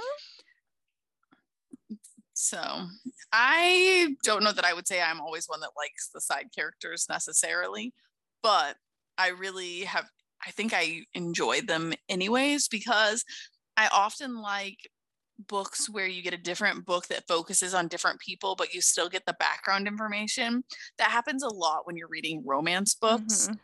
So 2.35 2.87
I 3.33 4.15
don't 4.25 4.43
know 4.43 4.53
that 4.53 4.65
I 4.65 4.75
would 4.75 4.89
say 4.89 5.01
I'm 5.01 5.21
always 5.21 5.47
one 5.47 5.61
that 5.61 5.71
likes 5.77 6.11
the 6.13 6.21
side 6.21 6.49
characters 6.55 7.07
necessarily, 7.09 7.95
but 8.43 8.77
I 9.19 9.29
really 9.29 9.81
have 9.81 10.07
I 10.47 10.51
think 10.51 10.73
I 10.75 11.05
enjoy 11.15 11.63
them 11.63 11.95
anyways 12.09 12.69
because 12.69 13.25
I 13.77 13.89
often 13.93 14.43
like 14.43 14.79
books 15.49 15.91
where 15.91 16.07
you 16.07 16.23
get 16.23 16.35
a 16.35 16.39
different 16.39 16.85
book 16.87 17.07
that 17.09 17.27
focuses 17.27 17.75
on 17.75 17.89
different 17.89 18.21
people, 18.21 18.55
but 18.57 18.73
you 18.73 18.81
still 18.81 19.09
get 19.09 19.27
the 19.27 19.37
background 19.39 19.87
information. 19.87 20.65
That 20.99 21.11
happens 21.11 21.43
a 21.43 21.49
lot 21.49 21.87
when 21.87 21.97
you're 21.97 22.09
reading 22.09 22.43
romance 22.45 22.95
books. 22.95 23.49
Mm-hmm 23.49 23.55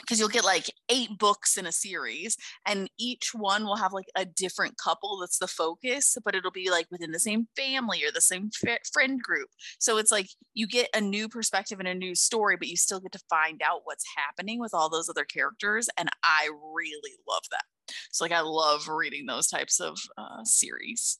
because 0.00 0.18
you'll 0.18 0.28
get 0.28 0.44
like 0.44 0.70
eight 0.88 1.18
books 1.18 1.56
in 1.56 1.66
a 1.66 1.72
series 1.72 2.36
and 2.66 2.88
each 2.98 3.32
one 3.34 3.64
will 3.64 3.76
have 3.76 3.92
like 3.92 4.08
a 4.16 4.24
different 4.24 4.76
couple 4.78 5.18
that's 5.18 5.38
the 5.38 5.46
focus 5.46 6.16
but 6.24 6.34
it'll 6.34 6.50
be 6.50 6.70
like 6.70 6.86
within 6.90 7.12
the 7.12 7.18
same 7.18 7.48
family 7.56 8.04
or 8.04 8.10
the 8.10 8.20
same 8.20 8.50
f- 8.64 8.78
friend 8.92 9.22
group. 9.22 9.48
So 9.78 9.98
it's 9.98 10.12
like 10.12 10.28
you 10.54 10.66
get 10.66 10.88
a 10.94 11.00
new 11.00 11.28
perspective 11.28 11.78
and 11.78 11.88
a 11.88 11.94
new 11.94 12.14
story 12.14 12.56
but 12.56 12.68
you 12.68 12.76
still 12.76 13.00
get 13.00 13.12
to 13.12 13.20
find 13.28 13.62
out 13.62 13.82
what's 13.84 14.04
happening 14.16 14.60
with 14.60 14.74
all 14.74 14.88
those 14.88 15.08
other 15.08 15.24
characters 15.24 15.88
and 15.96 16.08
i 16.22 16.48
really 16.74 17.16
love 17.28 17.42
that. 17.50 17.64
So 18.12 18.24
like 18.24 18.32
i 18.32 18.40
love 18.40 18.88
reading 18.88 19.26
those 19.26 19.48
types 19.48 19.80
of 19.80 19.98
uh, 20.18 20.44
series. 20.44 21.18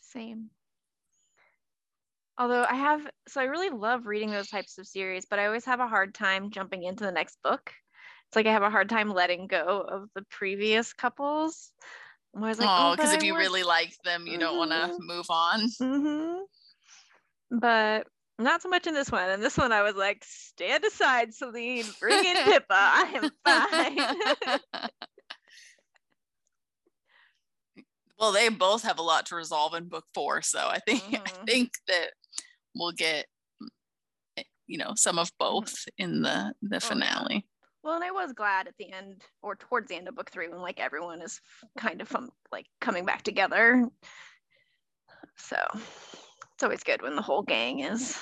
Same. 0.00 0.50
Although 2.38 2.64
i 2.68 2.74
have 2.74 3.06
so 3.28 3.40
i 3.40 3.44
really 3.44 3.70
love 3.70 4.06
reading 4.06 4.30
those 4.30 4.48
types 4.48 4.78
of 4.78 4.86
series 4.86 5.26
but 5.28 5.38
i 5.38 5.46
always 5.46 5.64
have 5.64 5.80
a 5.80 5.86
hard 5.86 6.14
time 6.14 6.50
jumping 6.50 6.82
into 6.82 7.04
the 7.04 7.12
next 7.12 7.38
book 7.44 7.72
it's 8.34 8.36
like 8.36 8.46
I 8.46 8.52
have 8.52 8.64
a 8.64 8.70
hard 8.70 8.88
time 8.88 9.14
letting 9.14 9.46
go 9.46 9.86
of 9.88 10.08
the 10.16 10.22
previous 10.28 10.92
couples. 10.92 11.70
I 12.36 12.40
was 12.40 12.58
like, 12.58 12.68
oh, 12.68 12.96
because 12.96 13.12
oh, 13.12 13.16
if 13.16 13.22
you 13.22 13.36
really 13.36 13.62
like 13.62 13.94
them, 14.04 14.26
you 14.26 14.32
mm-hmm. 14.32 14.40
don't 14.40 14.58
want 14.58 14.72
to 14.72 14.96
move 14.98 15.26
on. 15.30 15.60
Mm-hmm. 15.80 17.58
But 17.60 18.08
not 18.40 18.60
so 18.60 18.68
much 18.68 18.88
in 18.88 18.94
this 18.94 19.12
one. 19.12 19.30
And 19.30 19.40
this 19.40 19.56
one, 19.56 19.70
I 19.70 19.82
was 19.82 19.94
like, 19.94 20.24
stand 20.26 20.82
aside, 20.82 21.32
Celine. 21.32 21.84
Bring 22.00 22.24
in 22.24 22.36
Pippa. 22.44 22.64
I 22.70 23.20
am 23.22 23.30
fine. 24.50 24.90
well, 28.18 28.32
they 28.32 28.48
both 28.48 28.82
have 28.82 28.98
a 28.98 29.02
lot 29.02 29.26
to 29.26 29.36
resolve 29.36 29.74
in 29.74 29.88
book 29.88 30.06
four, 30.12 30.42
so 30.42 30.58
I 30.58 30.80
think 30.80 31.02
mm-hmm. 31.04 31.22
I 31.24 31.30
think 31.46 31.70
that 31.86 32.10
we'll 32.74 32.90
get 32.90 33.26
you 34.66 34.78
know 34.78 34.94
some 34.96 35.20
of 35.20 35.30
both 35.38 35.84
in 35.98 36.22
the 36.22 36.52
the 36.62 36.80
finale. 36.80 37.46
Yeah. 37.84 37.88
Well, 37.88 37.96
and 37.96 38.04
I 38.04 38.10
was 38.10 38.32
glad 38.32 38.66
at 38.66 38.76
the 38.78 38.92
end 38.92 39.22
or 39.42 39.56
towards 39.56 39.88
the 39.88 39.96
end 39.96 40.08
of 40.08 40.16
book 40.16 40.30
three 40.30 40.48
when 40.48 40.60
like 40.60 40.80
everyone 40.80 41.20
is 41.20 41.40
kind 41.78 42.00
of 42.00 42.08
from 42.08 42.30
like 42.50 42.66
coming 42.80 43.04
back 43.04 43.22
together. 43.22 43.88
So 45.36 45.56
it's 46.54 46.62
always 46.62 46.82
good 46.82 47.02
when 47.02 47.16
the 47.16 47.22
whole 47.22 47.42
gang 47.42 47.80
is, 47.80 48.18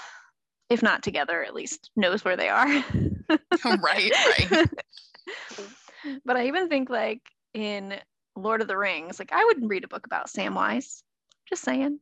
if 0.71 0.83
not 0.83 1.03
together, 1.03 1.45
at 1.45 1.55
least 1.55 1.91
knows 1.97 2.25
where 2.25 2.37
they 2.37 2.49
are. 2.49 2.67
right, 3.65 4.13
right. 4.41 4.69
but 6.25 6.37
I 6.37 6.47
even 6.47 6.69
think 6.69 6.91
like 6.91 7.21
in 7.55 7.95
Lord 8.35 8.63
of 8.63 8.69
the 8.69 8.79
Rings, 8.79 9.19
like 9.19 9.33
I 9.33 9.45
wouldn't 9.45 9.69
read 9.71 9.85
a 9.85 9.89
book 9.89 10.07
about 10.07 10.29
Samwise. 10.29 11.03
Just 11.49 11.63
saying. 11.63 11.99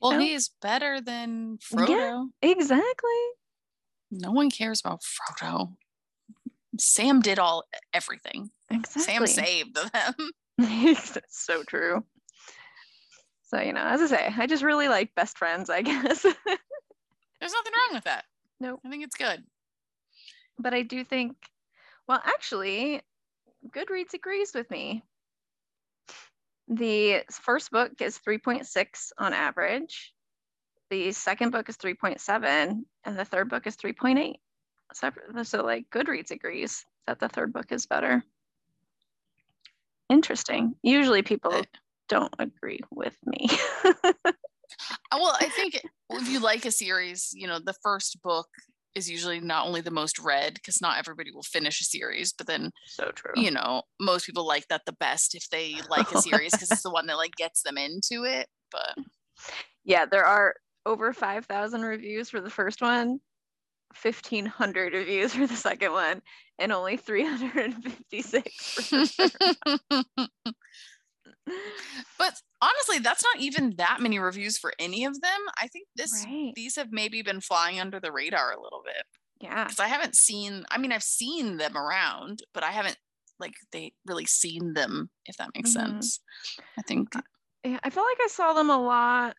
Well, 0.00 0.12
know? 0.12 0.18
he 0.18 0.34
is 0.34 0.50
better 0.60 1.00
than 1.00 1.58
Frodo. 1.58 2.28
Exactly. 2.42 3.10
No 4.10 4.30
one 4.32 4.50
cares 4.50 4.80
about 4.80 5.00
Frodo. 5.00 5.72
Sam 6.78 7.20
did 7.20 7.38
all 7.38 7.64
everything. 7.92 8.50
Exactly. 8.70 9.02
Sam 9.02 9.26
saved 9.26 9.74
them. 9.76 10.14
That's 10.58 11.18
so 11.30 11.62
true. 11.64 12.04
So, 13.44 13.60
you 13.60 13.72
know, 13.72 13.82
as 13.84 14.00
I 14.00 14.06
say, 14.06 14.34
I 14.36 14.46
just 14.46 14.62
really 14.64 14.88
like 14.88 15.14
best 15.14 15.38
friends, 15.38 15.70
I 15.70 15.82
guess. 15.82 16.22
There's 16.22 16.34
nothing 16.44 17.72
wrong 17.72 17.94
with 17.94 18.04
that. 18.04 18.24
Nope. 18.60 18.80
I 18.84 18.90
think 18.90 19.04
it's 19.04 19.16
good. 19.16 19.44
but 20.58 20.74
I 20.74 20.82
do 20.82 21.04
think, 21.04 21.36
well, 22.08 22.20
actually, 22.24 23.02
Goodreads 23.68 24.14
agrees 24.14 24.52
with 24.54 24.70
me. 24.70 25.02
The 26.68 27.22
first 27.30 27.70
book 27.70 27.92
is 28.00 28.18
3.6 28.26 29.12
on 29.18 29.32
average. 29.32 30.12
The 30.90 31.12
second 31.12 31.50
book 31.50 31.68
is 31.68 31.76
3.7, 31.76 32.82
and 33.04 33.18
the 33.18 33.24
third 33.24 33.48
book 33.48 33.66
is 33.66 33.76
3.8. 33.76 34.34
So, 34.92 35.10
so 35.42 35.62
like 35.62 35.90
Goodreads 35.90 36.30
agrees 36.30 36.84
that 37.06 37.18
the 37.18 37.28
third 37.28 37.52
book 37.52 37.72
is 37.72 37.86
better. 37.86 38.22
Interesting. 40.08 40.74
Usually 40.82 41.22
people 41.22 41.62
don't 42.08 42.34
agree 42.38 42.80
with 42.90 43.16
me. 43.26 43.48
Uh, 45.12 45.18
Well, 45.20 45.36
I 45.40 45.48
think 45.48 45.80
if 46.10 46.28
you 46.28 46.40
like 46.40 46.64
a 46.64 46.70
series, 46.70 47.30
you 47.32 47.46
know, 47.46 47.58
the 47.58 47.74
first 47.82 48.20
book 48.22 48.48
is 48.94 49.08
usually 49.08 49.40
not 49.40 49.66
only 49.66 49.80
the 49.80 49.90
most 49.90 50.18
read 50.18 50.54
because 50.54 50.80
not 50.80 50.98
everybody 50.98 51.30
will 51.30 51.42
finish 51.42 51.80
a 51.80 51.84
series, 51.84 52.32
but 52.32 52.46
then 52.46 52.70
so 52.84 53.10
true. 53.14 53.32
you 53.36 53.50
know 53.50 53.82
most 54.00 54.26
people 54.26 54.46
like 54.46 54.66
that 54.68 54.82
the 54.86 54.92
best 54.92 55.34
if 55.34 55.48
they 55.50 55.80
like 55.88 56.10
a 56.10 56.16
series 56.16 56.54
because 56.54 56.70
it's 56.72 56.82
the 56.82 56.90
one 56.90 57.06
that 57.06 57.16
like 57.16 57.36
gets 57.36 57.62
them 57.62 57.76
into 57.78 58.24
it. 58.24 58.48
But 58.72 58.96
Yeah, 59.84 60.06
there 60.06 60.24
are 60.24 60.54
over 60.84 61.12
5,000 61.12 61.82
reviews 61.82 62.30
for 62.30 62.40
the 62.40 62.50
first 62.50 62.80
one, 62.82 63.20
1,500 64.02 64.92
reviews 64.92 65.34
for 65.34 65.46
the 65.46 65.56
second 65.56 65.92
one, 65.92 66.22
and 66.58 66.72
only 66.72 66.96
356 66.96 68.88
for 68.88 68.96
the 68.96 69.06
third. 69.06 70.26
but 72.18 72.34
honestly, 72.60 72.98
that's 72.98 73.22
not 73.24 73.40
even 73.40 73.74
that 73.78 73.98
many 74.00 74.18
reviews 74.18 74.58
for 74.58 74.72
any 74.78 75.04
of 75.04 75.20
them. 75.20 75.40
I 75.60 75.68
think 75.68 75.88
this 75.96 76.24
right. 76.26 76.52
these 76.54 76.76
have 76.76 76.88
maybe 76.90 77.22
been 77.22 77.40
flying 77.40 77.80
under 77.80 78.00
the 78.00 78.12
radar 78.12 78.52
a 78.52 78.60
little 78.60 78.82
bit 78.84 79.04
Yeah. 79.40 79.64
because 79.64 79.80
I 79.80 79.88
haven't 79.88 80.16
seen. 80.16 80.64
I 80.70 80.78
mean, 80.78 80.92
I've 80.92 81.02
seen 81.02 81.56
them 81.56 81.76
around, 81.76 82.40
but 82.54 82.64
I 82.64 82.70
haven't 82.72 82.98
like 83.38 83.54
they 83.72 83.92
really 84.06 84.26
seen 84.26 84.72
them. 84.74 85.10
If 85.26 85.36
that 85.36 85.50
makes 85.54 85.70
Mhm. 85.70 85.74
sense. 85.74 86.20
I 86.78 86.82
think 86.82 87.14
Yeah, 87.64 87.80
I 87.82 87.90
felt 87.90 88.06
like 88.06 88.20
I 88.24 88.28
saw 88.28 88.52
them 88.54 88.70
a 88.70 88.78
lot 88.80 89.36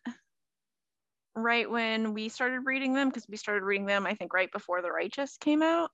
right 1.44 1.70
when 1.70 2.14
we 2.14 2.28
started 2.28 2.60
reading 2.64 2.94
them 2.94 3.08
because 3.08 3.26
we 3.28 3.36
started 3.36 3.64
reading 3.64 3.86
them, 3.86 4.06
I 4.06 4.14
think, 4.14 4.32
right 4.32 4.50
before 4.52 4.82
The 4.82 4.90
Righteous 4.90 5.36
came 5.38 5.62
out. 5.62 5.90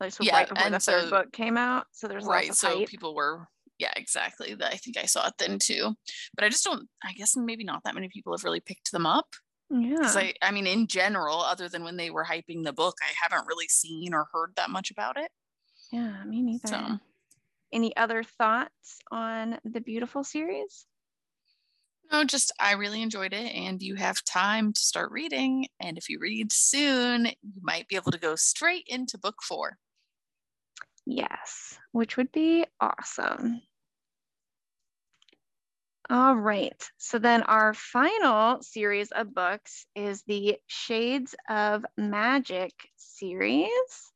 Like, 0.00 0.12
so 0.12 0.24
Yeah, 0.24 0.34
right 0.36 0.48
before 0.48 0.70
the 0.70 0.80
third 0.80 1.04
so- 1.04 1.10
book 1.10 1.32
came 1.32 1.56
out. 1.56 1.86
So 1.92 2.08
there's 2.08 2.24
right. 2.24 2.54
So 2.54 2.78
hype. 2.78 2.88
people 2.88 3.14
were. 3.14 3.46
Yeah, 3.78 3.92
exactly. 3.96 4.54
That 4.54 4.72
I 4.72 4.76
think 4.76 4.96
I 4.96 5.06
saw 5.06 5.26
it 5.26 5.34
then 5.38 5.58
too, 5.58 5.94
but 6.36 6.44
I 6.44 6.48
just 6.48 6.62
don't. 6.64 6.88
I 7.04 7.12
guess 7.14 7.36
maybe 7.36 7.64
not 7.64 7.82
that 7.84 7.94
many 7.94 8.08
people 8.08 8.32
have 8.32 8.44
really 8.44 8.60
picked 8.60 8.92
them 8.92 9.06
up. 9.06 9.26
yeah. 9.70 9.96
I, 10.02 10.34
I 10.42 10.50
mean, 10.52 10.66
in 10.66 10.86
general, 10.86 11.40
other 11.40 11.68
than 11.68 11.82
when 11.82 11.96
they 11.96 12.10
were 12.10 12.24
hyping 12.24 12.62
the 12.64 12.72
book, 12.72 12.96
I 13.02 13.10
haven't 13.20 13.48
really 13.48 13.68
seen 13.68 14.14
or 14.14 14.26
heard 14.32 14.52
that 14.56 14.70
much 14.70 14.90
about 14.90 15.16
it. 15.16 15.30
yeah, 15.90 16.22
me 16.24 16.42
neither. 16.42 16.68
So, 16.68 16.98
Any 17.72 17.96
other 17.96 18.22
thoughts 18.22 18.98
on 19.10 19.58
the 19.64 19.80
beautiful 19.80 20.22
series? 20.22 20.84
No, 22.12 22.24
just 22.24 22.52
I 22.60 22.72
really 22.72 23.00
enjoyed 23.00 23.32
it, 23.32 23.54
and 23.54 23.82
you 23.82 23.94
have 23.94 24.22
time 24.24 24.72
to 24.74 24.80
start 24.80 25.10
reading. 25.10 25.66
And 25.80 25.96
if 25.96 26.10
you 26.10 26.18
read 26.20 26.52
soon, 26.52 27.26
you 27.26 27.60
might 27.62 27.88
be 27.88 27.96
able 27.96 28.12
to 28.12 28.18
go 28.18 28.36
straight 28.36 28.84
into 28.86 29.16
book 29.16 29.36
four. 29.42 29.78
Yes, 31.06 31.78
which 31.92 32.16
would 32.18 32.30
be 32.30 32.66
awesome. 32.80 33.62
All 36.10 36.36
right. 36.36 36.76
So 36.98 37.18
then 37.18 37.42
our 37.44 37.72
final 37.72 38.60
series 38.60 39.10
of 39.12 39.34
books 39.34 39.86
is 39.94 40.22
the 40.26 40.58
Shades 40.66 41.34
of 41.48 41.86
Magic 41.96 42.72
series 42.96 44.12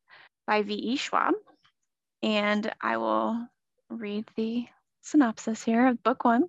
by 0.47 0.63
V.E. 0.63 0.97
Schwab. 0.97 1.35
And 2.23 2.71
I 2.83 2.99
will 2.99 3.49
read 3.89 4.29
the 4.37 4.67
synopsis 5.01 5.63
here 5.63 5.87
of 5.87 6.03
book 6.03 6.25
one. 6.25 6.49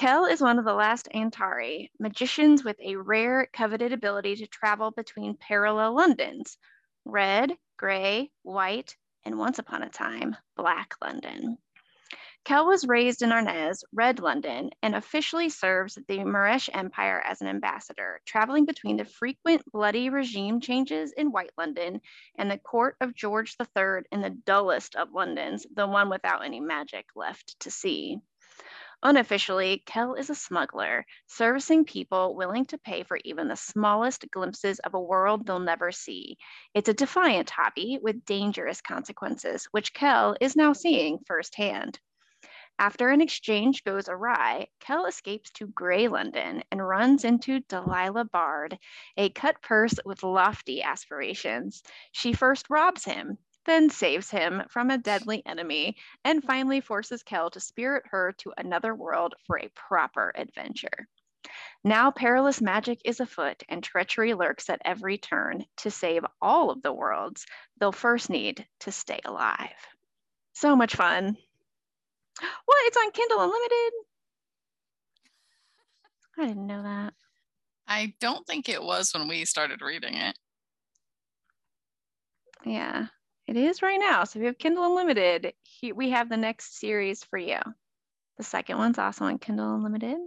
Kell 0.00 0.24
is 0.24 0.40
one 0.40 0.58
of 0.58 0.64
the 0.64 0.72
last 0.72 1.10
Antari, 1.14 1.90
magicians 1.98 2.64
with 2.64 2.80
a 2.80 2.96
rare, 2.96 3.50
coveted 3.52 3.92
ability 3.92 4.36
to 4.36 4.46
travel 4.46 4.90
between 4.92 5.36
parallel 5.36 5.94
Londons 5.94 6.56
red, 7.04 7.54
gray, 7.76 8.30
white, 8.42 8.96
and 9.26 9.38
once 9.38 9.58
upon 9.58 9.82
a 9.82 9.90
time, 9.90 10.34
black 10.56 10.94
London. 11.02 11.58
Kell 12.46 12.66
was 12.66 12.88
raised 12.88 13.20
in 13.20 13.30
Arnes, 13.30 13.84
Red 13.92 14.20
London, 14.20 14.70
and 14.82 14.94
officially 14.94 15.50
serves 15.50 15.96
the 16.08 16.20
Maresh 16.20 16.70
Empire 16.72 17.20
as 17.20 17.42
an 17.42 17.48
ambassador, 17.48 18.22
traveling 18.24 18.64
between 18.64 18.96
the 18.96 19.04
frequent 19.04 19.62
bloody 19.70 20.08
regime 20.08 20.62
changes 20.62 21.12
in 21.12 21.30
White 21.30 21.52
London 21.58 22.00
and 22.38 22.50
the 22.50 22.56
court 22.56 22.96
of 23.02 23.14
George 23.14 23.54
III 23.60 24.04
in 24.10 24.22
the 24.22 24.30
dullest 24.30 24.96
of 24.96 25.12
Londons, 25.12 25.66
the 25.74 25.86
one 25.86 26.08
without 26.08 26.42
any 26.42 26.60
magic 26.60 27.04
left 27.14 27.60
to 27.60 27.70
see. 27.70 28.16
Unofficially, 29.02 29.82
Kell 29.86 30.12
is 30.12 30.28
a 30.28 30.34
smuggler, 30.34 31.06
servicing 31.26 31.86
people 31.86 32.34
willing 32.34 32.66
to 32.66 32.76
pay 32.76 33.02
for 33.02 33.18
even 33.24 33.48
the 33.48 33.56
smallest 33.56 34.30
glimpses 34.30 34.78
of 34.80 34.92
a 34.92 35.00
world 35.00 35.46
they'll 35.46 35.58
never 35.58 35.90
see. 35.90 36.36
It's 36.74 36.90
a 36.90 36.94
defiant 36.94 37.48
hobby 37.48 37.98
with 38.02 38.26
dangerous 38.26 38.82
consequences, 38.82 39.64
which 39.70 39.94
Kell 39.94 40.36
is 40.38 40.54
now 40.54 40.74
seeing 40.74 41.18
firsthand. 41.26 41.98
After 42.78 43.08
an 43.08 43.22
exchange 43.22 43.84
goes 43.84 44.06
awry, 44.06 44.66
Kell 44.80 45.06
escapes 45.06 45.50
to 45.52 45.66
Grey 45.66 46.08
London 46.08 46.62
and 46.70 46.86
runs 46.86 47.24
into 47.24 47.60
Delilah 47.60 48.26
Bard, 48.26 48.78
a 49.16 49.30
cut 49.30 49.62
purse 49.62 49.94
with 50.04 50.22
lofty 50.22 50.82
aspirations. 50.82 51.82
She 52.12 52.34
first 52.34 52.68
robs 52.68 53.04
him, 53.04 53.38
then 53.66 53.90
saves 53.90 54.30
him 54.30 54.62
from 54.68 54.90
a 54.90 54.98
deadly 54.98 55.42
enemy, 55.46 55.96
and 56.24 56.44
finally 56.44 56.80
forces 56.80 57.22
Kell 57.22 57.50
to 57.50 57.60
spirit 57.60 58.04
her 58.10 58.32
to 58.38 58.52
another 58.56 58.94
world 58.94 59.34
for 59.46 59.58
a 59.58 59.70
proper 59.74 60.32
adventure. 60.34 61.08
Now 61.82 62.10
perilous 62.10 62.60
magic 62.60 63.00
is 63.04 63.20
afoot 63.20 63.62
and 63.68 63.82
treachery 63.82 64.34
lurks 64.34 64.68
at 64.68 64.82
every 64.84 65.18
turn. 65.18 65.64
To 65.78 65.90
save 65.90 66.24
all 66.40 66.70
of 66.70 66.82
the 66.82 66.92
worlds, 66.92 67.46
they'll 67.78 67.92
first 67.92 68.28
need 68.28 68.66
to 68.80 68.92
stay 68.92 69.20
alive. 69.24 69.70
So 70.52 70.76
much 70.76 70.94
fun. 70.94 71.36
What? 72.64 72.86
It's 72.86 72.96
on 72.96 73.10
Kindle 73.12 73.40
Unlimited? 73.40 73.92
I 76.38 76.46
didn't 76.46 76.66
know 76.66 76.82
that. 76.82 77.14
I 77.86 78.14
don't 78.20 78.46
think 78.46 78.68
it 78.68 78.82
was 78.82 79.12
when 79.12 79.26
we 79.28 79.44
started 79.44 79.82
reading 79.82 80.14
it. 80.14 80.38
Yeah, 82.64 83.06
it 83.50 83.56
is 83.56 83.82
right 83.82 83.98
now. 83.98 84.22
So 84.22 84.38
if 84.38 84.42
you 84.42 84.46
have 84.46 84.58
Kindle 84.58 84.84
Unlimited, 84.84 85.54
he, 85.64 85.90
we 85.90 86.10
have 86.10 86.28
the 86.28 86.36
next 86.36 86.78
series 86.78 87.24
for 87.24 87.36
you. 87.36 87.58
The 88.38 88.44
second 88.44 88.78
one's 88.78 88.96
also 88.96 89.24
on 89.24 89.38
Kindle 89.38 89.74
Unlimited. 89.74 90.18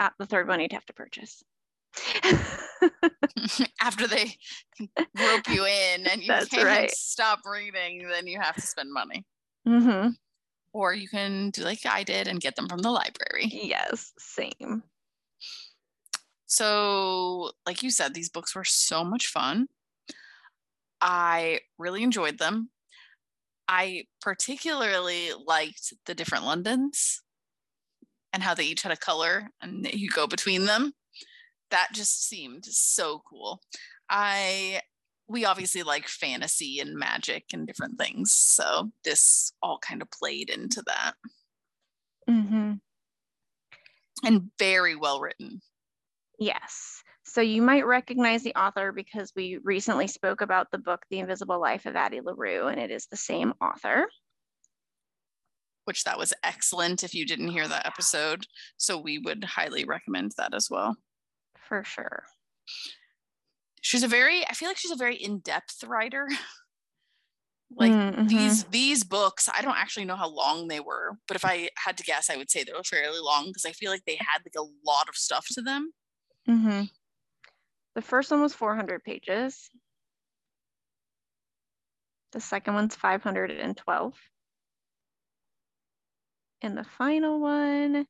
Ah, 0.00 0.12
the 0.18 0.26
third 0.26 0.48
one 0.48 0.58
you'd 0.58 0.72
have 0.72 0.84
to 0.86 0.92
purchase. 0.92 1.44
After 3.80 4.08
they 4.08 4.36
rope 5.16 5.48
you 5.48 5.64
in 5.64 6.06
and 6.08 6.20
you 6.20 6.28
That's 6.28 6.48
can't 6.48 6.66
right. 6.66 6.90
stop 6.90 7.40
reading, 7.46 8.08
then 8.08 8.26
you 8.26 8.40
have 8.40 8.56
to 8.56 8.66
spend 8.66 8.92
money. 8.92 9.24
hmm 9.64 10.08
Or 10.72 10.94
you 10.94 11.08
can 11.08 11.50
do 11.50 11.62
like 11.62 11.86
I 11.86 12.02
did 12.02 12.26
and 12.26 12.40
get 12.40 12.56
them 12.56 12.68
from 12.68 12.80
the 12.80 12.90
library. 12.90 13.46
Yes, 13.52 14.12
same. 14.18 14.82
So, 16.46 17.52
like 17.66 17.82
you 17.84 17.90
said, 17.90 18.14
these 18.14 18.28
books 18.28 18.56
were 18.56 18.64
so 18.64 19.04
much 19.04 19.28
fun. 19.28 19.68
I 21.02 21.60
really 21.78 22.02
enjoyed 22.02 22.38
them. 22.38 22.70
I 23.68 24.04
particularly 24.20 25.30
liked 25.46 25.92
the 26.06 26.14
different 26.14 26.44
Londons 26.44 27.22
and 28.32 28.42
how 28.42 28.54
they 28.54 28.64
each 28.64 28.82
had 28.82 28.92
a 28.92 28.96
color 28.96 29.48
and 29.60 29.86
you 29.92 30.08
go 30.08 30.26
between 30.26 30.64
them. 30.66 30.92
That 31.70 31.88
just 31.92 32.28
seemed 32.28 32.64
so 32.64 33.22
cool. 33.28 33.60
I 34.08 34.80
we 35.28 35.44
obviously 35.44 35.82
like 35.82 36.08
fantasy 36.08 36.78
and 36.80 36.96
magic 36.96 37.44
and 37.52 37.66
different 37.66 37.98
things, 37.98 38.32
so 38.32 38.90
this 39.04 39.52
all 39.62 39.78
kind 39.78 40.02
of 40.02 40.10
played 40.10 40.50
into 40.50 40.82
that 40.86 41.14
hmm 42.28 42.74
and 44.24 44.50
very 44.58 44.94
well 44.94 45.20
written. 45.20 45.60
Yes. 46.38 47.02
So 47.32 47.40
you 47.40 47.62
might 47.62 47.86
recognize 47.86 48.42
the 48.42 48.54
author 48.54 48.92
because 48.92 49.32
we 49.34 49.56
recently 49.64 50.06
spoke 50.06 50.42
about 50.42 50.70
the 50.70 50.76
book 50.76 51.06
The 51.08 51.18
Invisible 51.18 51.58
Life 51.58 51.86
of 51.86 51.96
Addie 51.96 52.20
LaRue, 52.20 52.66
and 52.66 52.78
it 52.78 52.90
is 52.90 53.06
the 53.06 53.16
same 53.16 53.54
author. 53.58 54.06
which 55.84 56.04
that 56.04 56.18
was 56.18 56.34
excellent 56.42 57.02
if 57.04 57.14
you 57.14 57.24
didn't 57.26 57.48
hear 57.48 57.68
that 57.68 57.86
episode. 57.86 58.46
So 58.76 58.98
we 58.98 59.18
would 59.18 59.44
highly 59.44 59.84
recommend 59.84 60.32
that 60.36 60.54
as 60.54 60.68
well. 60.70 60.96
For 61.56 61.82
sure. 61.82 62.26
She's 63.82 64.02
a 64.02 64.08
very, 64.08 64.46
I 64.48 64.54
feel 64.54 64.68
like 64.68 64.78
she's 64.78 64.90
a 64.90 64.96
very 64.96 65.16
in-depth 65.16 65.84
writer. 65.84 66.26
like 67.76 67.96
Mm, 67.96 68.24
these 68.28 68.64
these 68.64 69.02
books, 69.04 69.48
I 69.52 69.62
don't 69.62 69.76
actually 69.76 70.04
know 70.04 70.16
how 70.16 70.28
long 70.28 70.68
they 70.68 70.80
were, 70.80 71.18
but 71.26 71.36
if 71.36 71.44
I 71.44 71.70
had 71.76 71.96
to 71.98 72.04
guess, 72.04 72.30
I 72.30 72.36
would 72.36 72.50
say 72.50 72.62
they 72.64 72.72
were 72.72 72.84
fairly 72.84 73.20
long 73.20 73.46
because 73.46 73.64
I 73.64 73.72
feel 73.72 73.90
like 73.90 74.04
they 74.06 74.16
had 74.16 74.42
like 74.44 74.54
a 74.56 74.68
lot 74.86 75.08
of 75.08 75.16
stuff 75.16 75.46
to 75.52 75.62
them. 75.62 75.92
hmm 76.46 76.82
The 77.94 78.02
first 78.02 78.30
one 78.30 78.40
was 78.40 78.54
400 78.54 79.04
pages. 79.04 79.70
The 82.32 82.40
second 82.40 82.74
one's 82.74 82.96
512. 82.96 84.14
And 86.62 86.78
the 86.78 86.84
final 86.84 87.40
one 87.40 88.06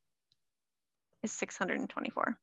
is 1.23 1.33
624. 1.33 2.39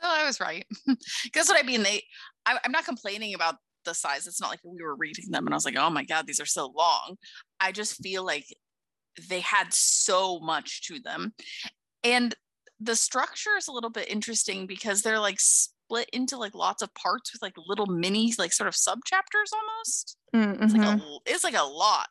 So 0.00 0.06
I 0.08 0.24
was 0.24 0.40
right. 0.40 0.64
That's 1.34 1.48
what 1.48 1.62
I 1.62 1.66
mean. 1.66 1.82
They, 1.82 2.02
I, 2.46 2.58
I'm 2.64 2.72
not 2.72 2.84
complaining 2.84 3.34
about 3.34 3.56
the 3.84 3.94
size. 3.94 4.26
It's 4.26 4.40
not 4.40 4.50
like 4.50 4.60
we 4.62 4.82
were 4.82 4.94
reading 4.94 5.30
them 5.30 5.46
and 5.46 5.52
I 5.54 5.56
was 5.56 5.64
like, 5.64 5.76
oh 5.76 5.90
my 5.90 6.04
God, 6.04 6.26
these 6.26 6.40
are 6.40 6.46
so 6.46 6.72
long. 6.76 7.16
I 7.58 7.72
just 7.72 8.02
feel 8.02 8.24
like 8.24 8.46
they 9.28 9.40
had 9.40 9.72
so 9.72 10.38
much 10.40 10.86
to 10.86 11.00
them. 11.00 11.34
And 12.04 12.34
the 12.80 12.94
structure 12.94 13.56
is 13.58 13.66
a 13.66 13.72
little 13.72 13.90
bit 13.90 14.08
interesting 14.08 14.66
because 14.66 15.02
they're 15.02 15.18
like 15.18 15.40
split 15.88 16.10
into 16.12 16.36
like 16.36 16.54
lots 16.54 16.82
of 16.82 16.92
parts 16.94 17.32
with 17.32 17.40
like 17.40 17.54
little 17.66 17.86
mini, 17.86 18.34
like 18.38 18.52
sort 18.52 18.68
of 18.68 18.76
sub 18.76 19.00
chapters 19.06 19.50
almost. 19.52 20.16
It's 20.34 20.74
like 20.74 20.82
Mm-hmm. 20.82 21.00
a, 21.00 21.18
it's 21.24 21.44
like 21.44 21.56
a 21.56 21.62
lot. 21.62 22.08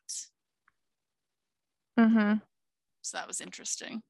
hmm 1.97 2.33
So 3.03 3.17
that 3.17 3.27
was 3.27 3.39
interesting. 3.39 4.01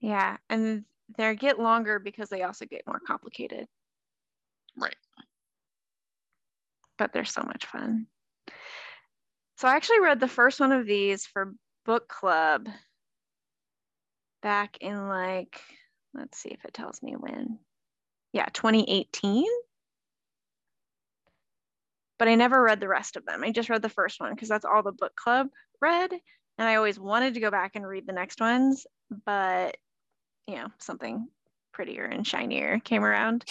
Yeah. 0.00 0.36
And 0.50 0.84
they 1.16 1.34
get 1.34 1.58
longer 1.58 1.98
because 1.98 2.28
they 2.28 2.42
also 2.42 2.66
get 2.66 2.86
more 2.86 3.00
complicated, 3.00 3.66
Right. 4.76 4.94
but 6.98 7.12
they're 7.12 7.24
so 7.24 7.42
much 7.42 7.64
fun. 7.66 8.06
So 9.56 9.68
I 9.68 9.76
actually 9.76 10.00
read 10.00 10.20
the 10.20 10.28
first 10.28 10.60
one 10.60 10.72
of 10.72 10.86
these 10.86 11.26
for 11.26 11.54
book 11.84 12.08
club 12.08 12.68
back 14.42 14.78
in 14.80 15.08
like, 15.08 15.60
let's 16.14 16.38
see 16.38 16.50
if 16.50 16.64
it 16.64 16.74
tells 16.74 17.02
me 17.02 17.14
when. 17.16 17.58
Yeah, 18.32 18.46
2018. 18.52 19.44
But 22.18 22.28
I 22.28 22.34
never 22.34 22.62
read 22.62 22.80
the 22.80 22.88
rest 22.88 23.16
of 23.16 23.24
them. 23.24 23.42
I 23.42 23.50
just 23.50 23.70
read 23.70 23.82
the 23.82 23.88
first 23.88 24.20
one 24.20 24.34
because 24.34 24.48
that's 24.48 24.64
all 24.64 24.82
the 24.82 24.92
book 24.92 25.16
club 25.16 25.48
read. 25.80 26.12
And 26.12 26.68
I 26.68 26.74
always 26.74 27.00
wanted 27.00 27.34
to 27.34 27.40
go 27.40 27.50
back 27.50 27.72
and 27.74 27.86
read 27.86 28.06
the 28.06 28.12
next 28.12 28.40
ones, 28.40 28.86
but 29.24 29.76
you 30.46 30.56
know, 30.56 30.68
something 30.78 31.28
prettier 31.72 32.04
and 32.04 32.26
shinier 32.26 32.80
came 32.80 33.04
around. 33.04 33.44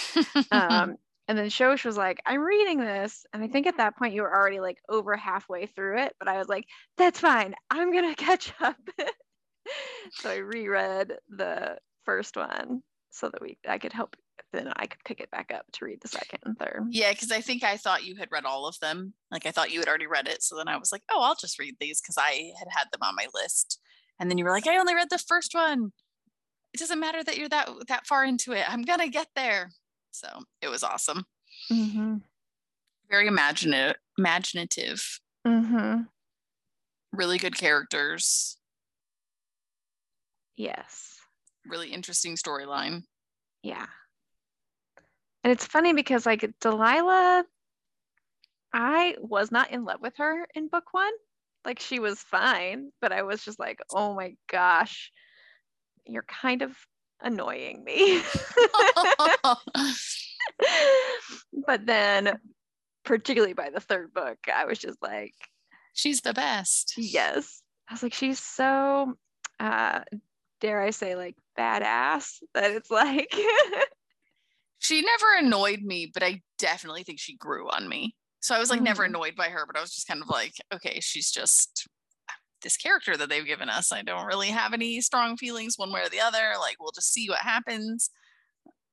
Um, 0.52 0.98
and 1.28 1.38
then 1.38 1.48
Shosh 1.48 1.86
was 1.86 1.98
like, 1.98 2.22
I'm 2.26 2.42
reading 2.42 2.80
this. 2.80 3.26
And 3.34 3.44
I 3.44 3.48
think 3.48 3.68
at 3.68 3.78
that 3.78 3.98
point 3.98 4.14
you 4.14 4.22
were 4.22 4.36
already 4.36 4.60
like 4.60 4.78
over 4.90 5.16
halfway 5.16 5.66
through 5.66 6.00
it, 6.04 6.16
but 6.20 6.28
I 6.28 6.38
was 6.38 6.48
like, 6.48 6.66
that's 6.98 7.20
fine. 7.20 7.56
I'm 7.70 7.92
going 7.92 8.10
to 8.16 8.24
catch 8.24 8.54
up. 8.60 8.78
so 10.12 10.30
I 10.30 10.38
reread 10.38 11.14
the 11.30 11.78
first 12.06 12.36
one 12.36 12.82
so 13.12 13.30
that 13.30 13.42
we 13.42 13.58
I 13.68 13.78
could 13.78 13.94
help 13.94 14.16
then 14.52 14.72
I 14.76 14.88
could 14.88 15.04
pick 15.06 15.20
it 15.20 15.32
back 15.32 15.52
up 15.54 15.66
to 15.74 15.86
read 15.86 16.02
the 16.02 16.08
second 16.08 16.40
and 16.44 16.58
third. 16.58 16.88
Yeah, 16.90 17.12
because 17.12 17.32
I 17.32 17.42
think 17.42 17.64
I 17.64 17.78
thought 17.78 18.06
you 18.06 18.16
had 18.16 18.32
read 18.32 18.46
all 18.46 18.68
of 18.68 18.80
them. 18.80 19.14
Like 19.32 19.46
I 19.46 19.52
thought 19.52 19.72
you 19.72 19.80
had 19.80 19.88
already 19.88 20.08
read 20.08 20.28
it. 20.28 20.42
So 20.42 20.56
then 20.58 20.68
I 20.68 20.78
was 20.78 20.92
like, 20.92 21.04
oh, 21.12 21.22
I'll 21.22 21.36
just 21.36 21.60
read 21.60 21.76
these 21.80 22.02
because 22.02 22.18
I 22.18 22.52
had 22.58 22.68
had 22.70 22.88
them 22.92 23.02
on 23.04 23.16
my 23.16 23.28
list. 23.34 23.80
And 24.20 24.30
then 24.30 24.38
you 24.38 24.44
were 24.44 24.52
like, 24.52 24.68
I 24.68 24.78
only 24.78 24.96
read 24.96 25.10
the 25.10 25.18
first 25.18 25.54
one. 25.54 25.92
It 26.74 26.80
doesn't 26.80 27.00
matter 27.00 27.24
that 27.24 27.38
you're 27.38 27.50
that 27.50 27.70
that 27.88 28.08
far 28.08 28.26
into 28.26 28.54
it. 28.54 28.66
I'm 28.68 28.84
gonna 28.84 29.08
get 29.08 29.28
there. 29.36 29.72
So 30.12 30.28
it 30.62 30.68
was 30.68 30.84
awesome. 30.84 31.26
Mm-hmm. 31.72 32.18
Very 33.10 33.28
imaginative, 33.28 33.96
imaginative. 34.18 35.20
Mm-hmm. 35.48 36.02
Really 37.12 37.38
good 37.38 37.58
characters. 37.58 38.58
Yes. 40.56 41.18
Really 41.66 41.90
interesting 41.90 42.36
storyline. 42.36 43.04
Yeah. 43.64 43.88
And 45.44 45.52
it's 45.52 45.66
funny 45.66 45.94
because 45.94 46.26
like 46.26 46.50
Delilah, 46.62 47.46
I 48.74 49.16
was 49.20 49.52
not 49.52 49.72
in 49.72 49.86
love 49.86 50.02
with 50.02 50.14
her 50.18 50.48
in 50.54 50.68
book 50.68 50.94
one. 50.94 51.14
Like 51.66 51.80
she 51.80 52.00
was 52.00 52.20
fine, 52.20 52.92
but 53.02 53.12
I 53.12 53.24
was 53.24 53.44
just 53.44 53.60
like, 53.60 53.80
oh 53.92 54.14
my 54.14 54.36
gosh, 54.50 55.12
you're 56.06 56.24
kind 56.24 56.62
of 56.62 56.76
annoying 57.22 57.84
me. 57.84 58.22
but 61.66 61.86
then, 61.86 62.38
particularly 63.04 63.54
by 63.54 63.70
the 63.70 63.80
third 63.80 64.14
book, 64.14 64.38
I 64.54 64.66
was 64.66 64.80
just 64.80 65.02
like, 65.02 65.34
She's 65.94 66.22
the 66.22 66.34
best. 66.34 66.94
yes. 66.98 67.62
I 67.90 67.94
was 67.94 68.04
like, 68.04 68.14
she's 68.14 68.40
so, 68.40 69.16
uh, 69.60 70.02
dare 70.62 70.82
I 70.82 70.92
say, 70.92 71.16
like 71.16 71.36
badass 71.58 72.36
that 72.54 72.72
it's 72.72 72.92
like, 72.92 73.34
She 74.90 75.02
never 75.02 75.38
annoyed 75.38 75.82
me, 75.82 76.10
but 76.12 76.24
I 76.24 76.42
definitely 76.58 77.04
think 77.04 77.20
she 77.20 77.38
grew 77.38 77.70
on 77.70 77.88
me. 77.88 78.16
So 78.40 78.56
I 78.56 78.60
was 78.60 78.72
like 78.72 78.82
never 78.82 79.04
Mhm. 79.04 79.10
annoyed 79.10 79.36
by 79.36 79.50
her, 79.50 79.66
but 79.68 79.78
I 79.78 79.82
was 79.82 79.94
just 79.94 80.08
kind 80.08 80.24
of 80.24 80.30
like, 80.30 80.54
okay, 80.74 81.00
she's 81.00 81.30
just 81.32 81.88
this 82.64 82.76
character 82.76 83.16
that 83.16 83.30
they've 83.30 83.46
given 83.46 83.70
us. 83.70 83.92
I 83.92 84.02
don't 84.02 84.26
really 84.26 84.48
have 84.48 84.74
any 84.74 85.00
strong 85.02 85.38
feelings 85.38 85.76
one 85.78 85.92
way 85.94 86.02
or 86.02 86.10
the 86.10 86.20
other. 86.22 86.54
Like 86.60 86.78
we'll 86.80 86.92
just 86.92 87.14
see 87.14 87.30
what 87.30 87.40
happens. 87.40 88.10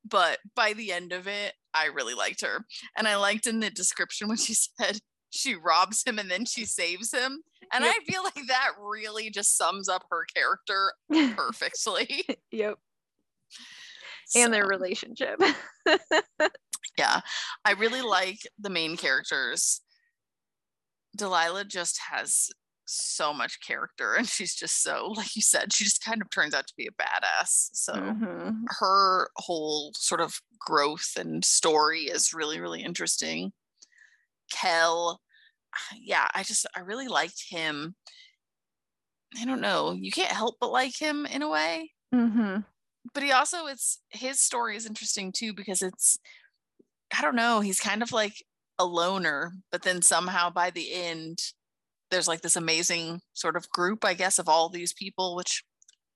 But 0.05 0.39
by 0.55 0.75
the 0.75 0.93
end 0.93 1.13
of 1.15 1.27
it, 1.27 1.55
I 1.73 1.87
really 1.87 2.15
liked 2.15 2.43
her. 2.43 2.65
And 2.97 3.09
I 3.09 3.17
liked 3.17 3.47
in 3.47 3.61
the 3.61 3.71
description 3.71 4.29
when 4.29 4.37
she 4.37 4.55
said 4.81 4.99
she 5.31 5.55
robs 5.55 6.03
him 6.07 6.19
and 6.19 6.31
then 6.31 6.45
she 6.45 6.65
saves 6.67 7.11
him. 7.13 7.43
And 7.73 7.85
Yep. 7.85 7.95
I 7.97 8.05
feel 8.05 8.23
like 8.23 8.47
that 8.49 8.73
really 8.79 9.31
just 9.31 9.57
sums 9.57 9.89
up 9.89 10.05
her 10.11 10.27
character 10.35 10.93
perfectly. 11.37 12.25
yep. 12.53 12.79
And 14.35 14.53
their 14.53 14.67
relationship. 14.67 15.41
yeah 16.99 17.21
i 17.65 17.73
really 17.73 18.01
like 18.01 18.39
the 18.59 18.71
main 18.71 18.97
characters 18.97 19.83
delilah 21.17 21.65
just 21.65 21.99
has 22.11 22.49
so 22.87 23.33
much 23.33 23.61
character 23.61 24.15
and 24.15 24.29
she's 24.29 24.55
just 24.55 24.83
so 24.83 25.09
like 25.17 25.35
you 25.37 25.43
said 25.43 25.73
she 25.73 25.85
just 25.85 26.03
kind 26.05 26.23
of 26.23 26.31
turns 26.31 26.55
out 26.55 26.67
to 26.67 26.75
be 26.77 26.87
a 26.87 27.03
badass 27.03 27.69
so 27.73 27.93
Mhm. 27.95 28.63
her 28.79 29.31
whole 29.37 29.93
sort 29.95 30.21
of 30.21 30.41
growth 30.59 31.13
and 31.19 31.45
story 31.45 32.03
is 32.05 32.33
really 32.33 32.61
really 32.61 32.83
interesting 32.83 33.53
kell 34.53 35.21
yeah 36.01 36.29
i 36.35 36.43
just 36.43 36.67
i 36.77 36.81
really 36.81 37.09
liked 37.09 37.45
him 37.51 37.95
i 39.41 39.45
don't 39.45 39.61
know 39.61 39.93
you 39.93 40.11
can't 40.13 40.33
help 40.33 40.57
but 40.61 40.71
like 40.71 40.97
him 40.97 41.27
in 41.27 41.43
a 41.43 41.49
way 41.49 41.91
Mhm. 42.15 42.65
But 43.15 43.23
he 43.23 43.33
also 43.33 43.67
it's 43.67 44.01
his 44.11 44.41
story 44.41 44.77
is 44.77 44.87
interesting 44.87 45.33
too 45.33 45.53
because 45.55 45.83
it's 45.83 46.19
i 47.17 47.23
don't 47.23 47.37
know 47.37 47.61
he's 47.61 47.81
kind 47.81 48.03
of 48.03 48.13
like 48.13 48.45
a 48.79 48.85
loner 48.85 49.53
but 49.73 49.83
then 49.83 50.03
somehow 50.03 50.51
by 50.51 50.71
the 50.71 50.93
end 50.93 51.39
there's 52.11 52.29
like 52.29 52.41
this 52.43 52.57
amazing 52.57 53.21
sort 53.33 53.57
of 53.57 53.69
group 53.71 54.05
i 54.05 54.15
guess 54.15 54.39
of 54.39 54.49
all 54.49 54.69
these 54.69 54.93
people 54.93 55.35
which 55.37 55.65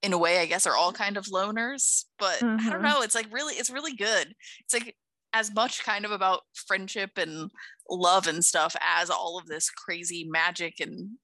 in 0.03 0.13
a 0.13 0.19
way 0.19 0.39
i 0.39 0.47
guess 0.47 0.67
are 0.67 0.77
all 0.77 0.93
kind 0.93 1.17
of 1.17 1.27
loners 1.27 2.05
but 2.19 2.43
i 2.43 2.47
Mhm. 2.47 2.71
don't 2.71 2.83
know 2.83 3.03
it's 3.03 3.15
like 3.15 3.27
really 3.33 3.55
it's 3.55 3.71
really 3.71 3.95
good. 3.95 4.35
It's 4.61 4.73
like 4.75 4.97
as 5.33 5.55
much 5.55 5.85
kind 5.85 6.05
of 6.05 6.11
about 6.11 6.41
friendship 6.55 7.13
and 7.17 7.51
love 7.89 8.27
and 8.27 8.45
stuff 8.45 8.75
as 8.81 9.11
all 9.11 9.39
of 9.39 9.47
this 9.47 9.71
crazy 9.71 10.25
magic 10.29 10.81
and 10.81 11.19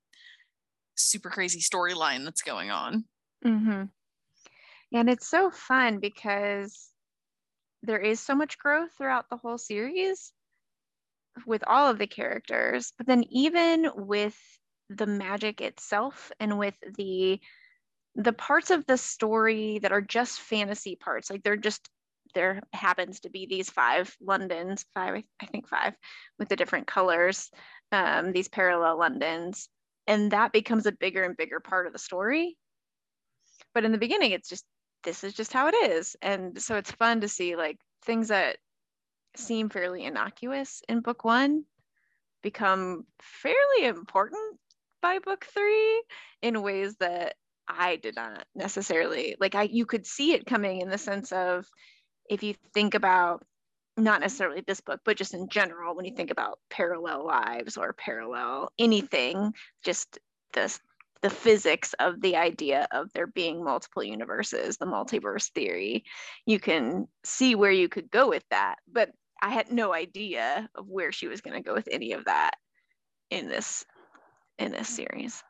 super 0.96 1.28
crazy 1.28 1.60
storyline 1.60 2.24
that's 2.24 2.42
going 2.42 2.70
on. 2.70 3.04
Hmm 3.42 3.84
And 4.92 5.10
it's 5.10 5.28
so 5.28 5.50
fun 5.50 5.98
because 5.98 6.90
there 7.82 7.98
is 7.98 8.20
so 8.20 8.34
much 8.34 8.58
growth 8.58 8.90
throughout 8.96 9.28
the 9.28 9.36
whole 9.36 9.58
series 9.58 10.32
with 11.46 11.62
all 11.66 11.90
of 11.90 11.98
the 11.98 12.06
characters, 12.06 12.92
but 12.96 13.06
then 13.06 13.24
even 13.30 13.90
with 13.94 14.36
the 14.88 15.06
magic 15.06 15.60
itself 15.60 16.30
and 16.40 16.58
with 16.58 16.74
the 16.96 17.40
the 18.18 18.32
parts 18.32 18.70
of 18.70 18.86
the 18.86 18.96
story 18.96 19.78
that 19.80 19.92
are 19.92 20.00
just 20.00 20.40
fantasy 20.40 20.96
parts, 20.96 21.28
like 21.28 21.42
they're 21.42 21.56
just 21.56 21.88
there 22.34 22.62
happens 22.72 23.20
to 23.20 23.30
be 23.30 23.46
these 23.46 23.70
five 23.70 24.14
Londons, 24.20 24.84
five 24.94 25.22
I 25.40 25.46
think 25.46 25.68
five, 25.68 25.94
with 26.38 26.48
the 26.48 26.56
different 26.56 26.86
colors, 26.86 27.50
um, 27.92 28.32
these 28.32 28.48
parallel 28.48 28.98
Londons, 28.98 29.68
and 30.06 30.30
that 30.32 30.52
becomes 30.52 30.86
a 30.86 30.92
bigger 30.92 31.24
and 31.24 31.36
bigger 31.36 31.60
part 31.60 31.86
of 31.86 31.92
the 31.92 31.98
story. 31.98 32.56
But 33.74 33.84
in 33.84 33.92
the 33.92 33.98
beginning, 33.98 34.32
it's 34.32 34.48
just 34.48 34.64
this 35.06 35.24
is 35.24 35.32
just 35.32 35.54
how 35.54 35.68
it 35.68 35.74
is, 35.74 36.16
and 36.20 36.60
so 36.60 36.76
it's 36.76 36.90
fun 36.90 37.22
to 37.22 37.28
see 37.28 37.56
like 37.56 37.78
things 38.04 38.28
that 38.28 38.58
seem 39.36 39.70
fairly 39.70 40.04
innocuous 40.04 40.82
in 40.88 41.00
book 41.00 41.24
one 41.24 41.64
become 42.42 43.06
fairly 43.20 43.86
important 43.86 44.58
by 45.00 45.18
book 45.18 45.46
three 45.46 46.02
in 46.42 46.62
ways 46.62 46.96
that 46.96 47.36
I 47.68 47.96
did 47.96 48.16
not 48.16 48.44
necessarily 48.54 49.36
like 49.40 49.54
I 49.54 49.62
you 49.62 49.86
could 49.86 50.06
see 50.06 50.32
it 50.32 50.46
coming 50.46 50.80
in 50.80 50.90
the 50.90 50.98
sense 50.98 51.32
of 51.32 51.66
if 52.28 52.42
you 52.42 52.54
think 52.74 52.94
about 52.94 53.44
not 53.96 54.20
necessarily 54.20 54.62
this 54.66 54.80
book, 54.80 55.00
but 55.04 55.16
just 55.16 55.32
in 55.32 55.48
general, 55.48 55.94
when 55.94 56.04
you 56.04 56.14
think 56.14 56.30
about 56.30 56.58
parallel 56.68 57.24
lives 57.24 57.76
or 57.76 57.94
parallel 57.94 58.70
anything, 58.78 59.54
just 59.84 60.18
this 60.52 60.78
the 61.22 61.30
physics 61.30 61.94
of 61.98 62.20
the 62.20 62.36
idea 62.36 62.86
of 62.92 63.12
there 63.12 63.26
being 63.26 63.64
multiple 63.64 64.04
universes, 64.04 64.76
the 64.76 64.86
multiverse 64.86 65.50
theory, 65.52 66.04
you 66.44 66.60
can 66.60 67.08
see 67.24 67.54
where 67.54 67.72
you 67.72 67.88
could 67.88 68.10
go 68.10 68.28
with 68.28 68.44
that. 68.50 68.76
But 68.90 69.10
I 69.42 69.50
had 69.50 69.70
no 69.70 69.92
idea 69.92 70.68
of 70.74 70.88
where 70.88 71.12
she 71.12 71.28
was 71.28 71.40
going 71.40 71.54
to 71.54 71.66
go 71.66 71.74
with 71.74 71.88
any 71.90 72.12
of 72.12 72.24
that 72.26 72.52
in 73.30 73.48
this 73.48 73.84
in 74.58 74.72
this 74.72 74.88
series. 74.88 75.42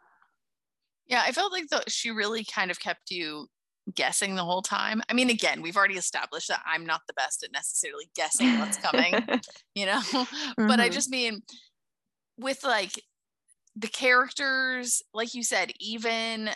Yeah, 1.07 1.23
I 1.25 1.33
felt 1.33 1.53
like 1.53 1.69
the, 1.69 1.85
she 1.87 2.11
really 2.11 2.45
kind 2.45 2.71
of 2.71 2.81
kept 2.81 3.11
you 3.11 3.47
guessing 3.95 4.35
the 4.35 4.45
whole 4.45 4.63
time. 4.63 5.01
I 5.09 5.15
mean, 5.15 5.31
again, 5.31 5.63
we've 5.63 5.77
already 5.77 5.95
established 5.95 6.49
that 6.49 6.63
I'm 6.67 6.85
not 6.85 7.03
the 7.07 7.13
best 7.15 7.45
at 7.45 7.53
necessarily 7.53 8.11
guessing 8.17 8.59
what's 8.59 8.77
coming, 8.77 9.15
you 9.75 9.87
know, 9.87 10.01
mm-hmm. 10.01 10.67
but 10.67 10.81
I 10.81 10.87
mm-hmm. 10.87 10.95
just 10.95 11.11
mean 11.11 11.43
with 12.37 12.65
like 12.65 13.01
the 13.77 13.89
characters, 13.89 15.03
like 15.13 15.35
you 15.35 15.43
said, 15.43 15.73
even 15.79 16.51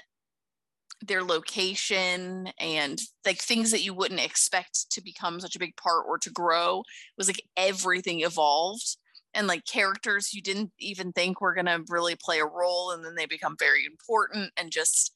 their 1.03 1.23
location 1.23 2.51
and 2.59 3.01
like 3.25 3.39
things 3.39 3.71
that 3.71 3.83
you 3.83 3.95
wouldn't 3.95 4.21
expect 4.21 4.91
to 4.91 5.03
become 5.03 5.41
such 5.41 5.57
a 5.57 5.59
big 5.59 5.77
part 5.77 6.05
or 6.07 6.19
to 6.19 6.31
grow 6.31 6.83
was 7.17 7.27
like 7.27 7.43
everything 7.57 8.21
evolved 8.21 8.97
and 9.33 9.47
like 9.47 9.65
characters 9.65 10.35
you 10.35 10.43
didn't 10.43 10.71
even 10.79 11.13
think 11.13 11.41
were 11.41 11.55
going 11.55 11.67
to 11.67 11.83
really 11.89 12.17
play 12.17 12.41
a 12.41 12.45
role 12.45 12.91
and 12.91 13.05
then 13.05 13.15
they 13.15 13.25
become 13.25 13.57
very 13.59 13.87
important 13.87 14.51
and 14.59 14.71
just 14.71 15.15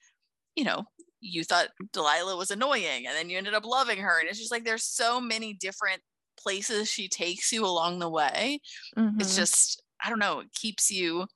you 0.57 0.65
know 0.65 0.85
you 1.21 1.45
thought 1.45 1.69
Delilah 1.93 2.37
was 2.37 2.51
annoying 2.51 3.07
and 3.07 3.15
then 3.15 3.29
you 3.29 3.37
ended 3.37 3.55
up 3.55 3.67
loving 3.67 3.99
her 3.99 4.21
and 4.21 4.29
it's 4.29 4.39
just 4.39 4.53
like 4.53 4.65
there's 4.65 4.85
so 4.85 5.21
many 5.21 5.53
different 5.53 6.01
places 6.39 6.91
she 6.91 7.09
takes 7.09 7.53
you 7.53 7.65
along 7.67 7.99
the 7.99 8.09
way 8.09 8.61
mm-hmm. 8.97 9.21
it's 9.21 9.37
just 9.37 9.83
i 10.03 10.09
don't 10.09 10.19
know 10.19 10.41
it 10.41 10.53
keeps 10.55 10.91
you 10.91 11.27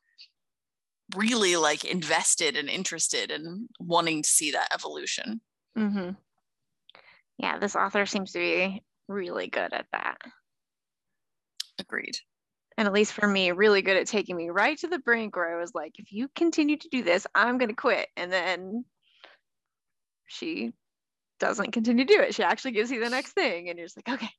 really 1.17 1.57
like 1.57 1.85
invested 1.85 2.57
and 2.57 2.69
interested 2.69 3.31
and 3.31 3.69
wanting 3.81 4.23
to 4.23 4.29
see 4.29 4.51
that 4.51 4.69
evolution 4.73 5.41
mm-hmm. 5.77 6.11
yeah 7.39 7.59
this 7.59 7.77
author 7.77 8.07
seems 8.07 8.33
to 8.33 8.39
be 8.39 8.83
really 9.09 9.47
good 9.47 9.73
at 9.73 9.87
that 9.93 10.19
agreed 11.79 12.19
and 12.79 12.87
at 12.87 12.95
least 12.95 13.13
for 13.13 13.27
me, 13.27 13.51
really 13.51 13.83
good 13.83 13.97
at 13.97 14.07
taking 14.07 14.37
me 14.37 14.51
right 14.51 14.79
to 14.79 14.87
the 14.87 15.01
brink 15.01 15.35
where 15.35 15.53
I 15.53 15.61
was 15.61 15.75
like, 15.75 15.95
if 15.99 16.13
you 16.13 16.29
continue 16.37 16.77
to 16.77 16.89
do 16.93 17.03
this, 17.03 17.27
I'm 17.35 17.59
going 17.59 17.71
to 17.71 17.75
quit. 17.75 18.07
And 18.17 18.33
then 18.33 18.85
she 20.29 20.71
doesn't 21.41 21.73
continue 21.73 22.05
to 22.05 22.15
do 22.15 22.21
it. 22.21 22.37
She 22.37 22.45
actually 22.45 22.71
gives 22.71 22.93
you 22.93 23.03
the 23.03 23.11
next 23.11 23.33
thing. 23.33 23.69
And 23.69 23.77
you're 23.77 23.87
just 23.89 23.97
like, 23.97 24.09
okay. 24.09 24.31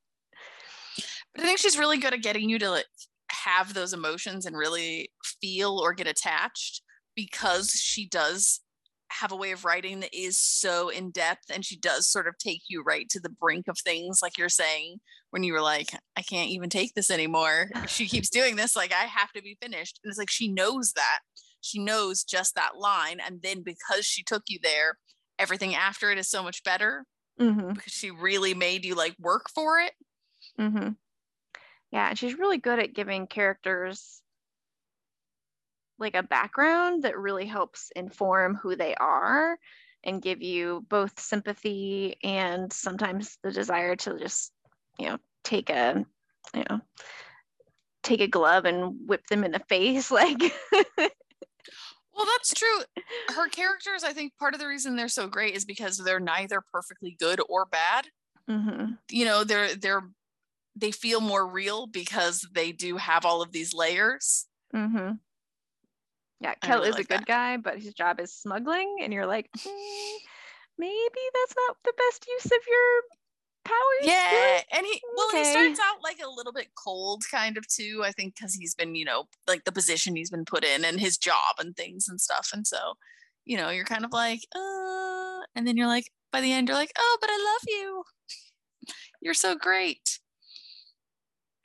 But 1.36 1.44
I 1.44 1.48
think 1.48 1.60
she's 1.60 1.78
really 1.78 1.98
good 1.98 2.14
at 2.14 2.22
getting 2.22 2.50
you 2.50 2.58
to 2.60 2.72
like, 2.72 2.86
have 3.46 3.74
those 3.74 3.94
emotions 3.94 4.46
and 4.46 4.58
really 4.58 5.12
feel 5.42 5.80
or 5.80 5.94
get 5.94 6.08
attached 6.08 6.82
because 7.16 7.72
she 7.72 8.08
does 8.08 8.62
have 9.12 9.32
a 9.32 9.36
way 9.36 9.52
of 9.52 9.66
writing 9.66 10.02
that 10.02 10.16
is 10.16 10.38
so 10.40 10.90
in 10.90 11.10
depth 11.10 11.46
and 11.52 11.66
she 11.66 11.76
does 11.76 12.08
sort 12.08 12.28
of 12.28 12.38
take 12.38 12.62
you 12.70 12.84
right 12.84 13.10
to 13.10 13.20
the 13.20 13.30
brink 13.30 13.68
of 13.68 13.78
things 13.80 14.22
like 14.22 14.38
you're 14.38 14.50
saying 14.50 14.98
when 15.32 15.42
you 15.42 15.52
were 15.52 15.62
like 15.62 15.96
i 16.16 16.22
can't 16.22 16.50
even 16.50 16.70
take 16.70 16.94
this 16.94 17.10
anymore. 17.10 17.70
She 17.88 18.08
keeps 18.08 18.30
doing 18.30 18.56
this 18.56 18.76
like 18.76 18.94
i 18.94 19.06
have 19.06 19.32
to 19.34 19.42
be 19.42 19.58
finished. 19.62 20.00
And 20.04 20.10
it's 20.10 20.20
like 20.20 20.30
she 20.30 20.48
knows 20.48 20.94
that. 20.94 21.20
She 21.62 21.80
knows 21.80 22.24
just 22.24 22.56
that 22.56 22.78
line. 22.78 23.20
And 23.26 23.42
then 23.42 23.64
because 23.64 24.06
she 24.06 24.24
took 24.24 24.44
you 24.48 24.60
there 24.62 24.98
everything 25.38 25.74
after 25.74 26.12
it 26.12 26.18
is 26.18 26.30
so 26.30 26.44
much 26.44 26.64
better 26.64 27.06
mm-hmm. 27.40 27.74
because 27.74 27.94
she 27.94 28.12
really 28.12 28.54
made 28.54 28.86
you 28.86 28.96
like 28.96 29.16
work 29.20 29.50
for 29.54 29.80
it. 29.80 29.94
Mm-hmm. 30.60 30.90
Yeah 31.92 32.10
and 32.10 32.18
she's 32.18 32.38
really 32.38 32.58
good 32.58 32.80
at 32.80 32.94
giving 32.94 33.28
characters 33.28 34.22
like 35.98 36.16
a 36.16 36.24
background 36.24 37.04
that 37.04 37.18
really 37.18 37.46
helps 37.46 37.92
inform 37.96 38.56
who 38.56 38.76
they 38.76 38.96
are 38.96 39.58
and 40.04 40.22
give 40.22 40.42
you 40.42 40.86
both 40.90 41.20
sympathy 41.20 42.16
and 42.24 42.72
sometimes 42.72 43.38
the 43.44 43.52
desire 43.52 43.96
to 43.96 44.18
just 44.18 44.52
you 44.98 45.08
know 45.08 45.18
take 45.44 45.70
a 45.70 46.06
you 46.54 46.64
know 46.70 46.80
take 48.04 48.22
a 48.22 48.28
glove 48.28 48.66
and 48.66 49.08
whip 49.08 49.26
them 49.28 49.44
in 49.44 49.52
the 49.52 49.62
face 49.68 50.10
like 50.12 50.40
well 50.98 52.26
that's 52.26 52.54
true 52.54 52.80
her 53.36 53.50
characters 53.50 54.04
i 54.04 54.14
think 54.14 54.32
part 54.38 54.54
of 54.54 54.60
the 54.60 54.68
reason 54.68 54.96
they're 54.96 55.08
so 55.08 55.28
great 55.28 55.56
is 55.56 55.66
because 55.66 55.98
they're 55.98 56.20
neither 56.20 56.62
perfectly 56.72 57.16
good 57.20 57.42
or 57.50 57.66
bad 57.66 58.08
mm-hmm. 58.50 58.94
you 59.10 59.26
know 59.26 59.44
they're 59.44 59.76
they're 59.76 60.04
they 60.80 60.92
feel 60.92 61.22
more 61.22 61.48
real 61.48 61.88
because 61.88 62.48
they 62.54 62.72
do 62.72 62.98
have 62.98 63.26
all 63.26 63.42
of 63.42 63.52
these 63.52 63.74
layers 63.74 64.48
mm-hmm. 64.74 65.14
Yeah, 66.42 66.54
Kell 66.62 66.78
really 66.78 66.90
is 66.90 66.96
like 66.96 67.06
a 67.06 67.08
good 67.08 67.20
that. 67.20 67.26
guy, 67.28 67.58
but 67.58 67.80
his 67.80 67.94
job 67.94 68.20
is 68.20 68.34
smuggling, 68.34 68.98
and 69.02 69.12
you're 69.12 69.26
like, 69.26 69.50
mm, 69.58 70.18
maybe 70.78 71.20
that's 71.34 71.56
not 71.68 71.76
the 71.84 71.94
best 71.98 72.26
use 72.28 72.46
of 72.46 72.60
your 72.68 73.02
powers. 73.66 74.04
Yeah, 74.04 74.62
and 74.72 74.86
he 74.86 75.02
well, 75.18 75.28
okay. 75.30 75.40
he 75.40 75.46
starts 75.46 75.80
out 75.80 76.02
like 76.02 76.20
a 76.24 76.30
little 76.30 76.54
bit 76.54 76.70
cold, 76.76 77.24
kind 77.30 77.58
of 77.58 77.68
too. 77.68 78.04
I 78.06 78.12
think 78.12 78.36
because 78.36 78.54
he's 78.54 78.74
been, 78.74 78.96
you 78.96 79.04
know, 79.04 79.26
like 79.48 79.66
the 79.66 79.72
position 79.74 80.16
he's 80.16 80.30
been 80.30 80.46
put 80.46 80.64
in, 80.64 80.86
and 80.86 81.00
his 81.00 81.18
job 81.18 81.56
and 81.60 81.76
things 81.76 82.08
and 82.08 82.22
stuff, 82.22 82.52
and 82.54 82.66
so, 82.66 82.94
you 83.44 83.58
know, 83.58 83.70
you're 83.70 83.86
kind 83.86 84.06
of 84.06 84.14
like, 84.14 84.40
uh, 84.56 85.42
and 85.56 85.68
then 85.68 85.76
you're 85.76 85.88
like, 85.88 86.10
by 86.32 86.40
the 86.40 86.54
end, 86.54 86.70
you're 86.70 86.78
like, 86.78 86.94
oh, 86.98 87.18
but 87.20 87.30
I 87.30 87.38
love 87.38 87.62
you. 87.68 88.04
You're 89.22 89.34
so 89.34 89.56
great. 89.56 90.20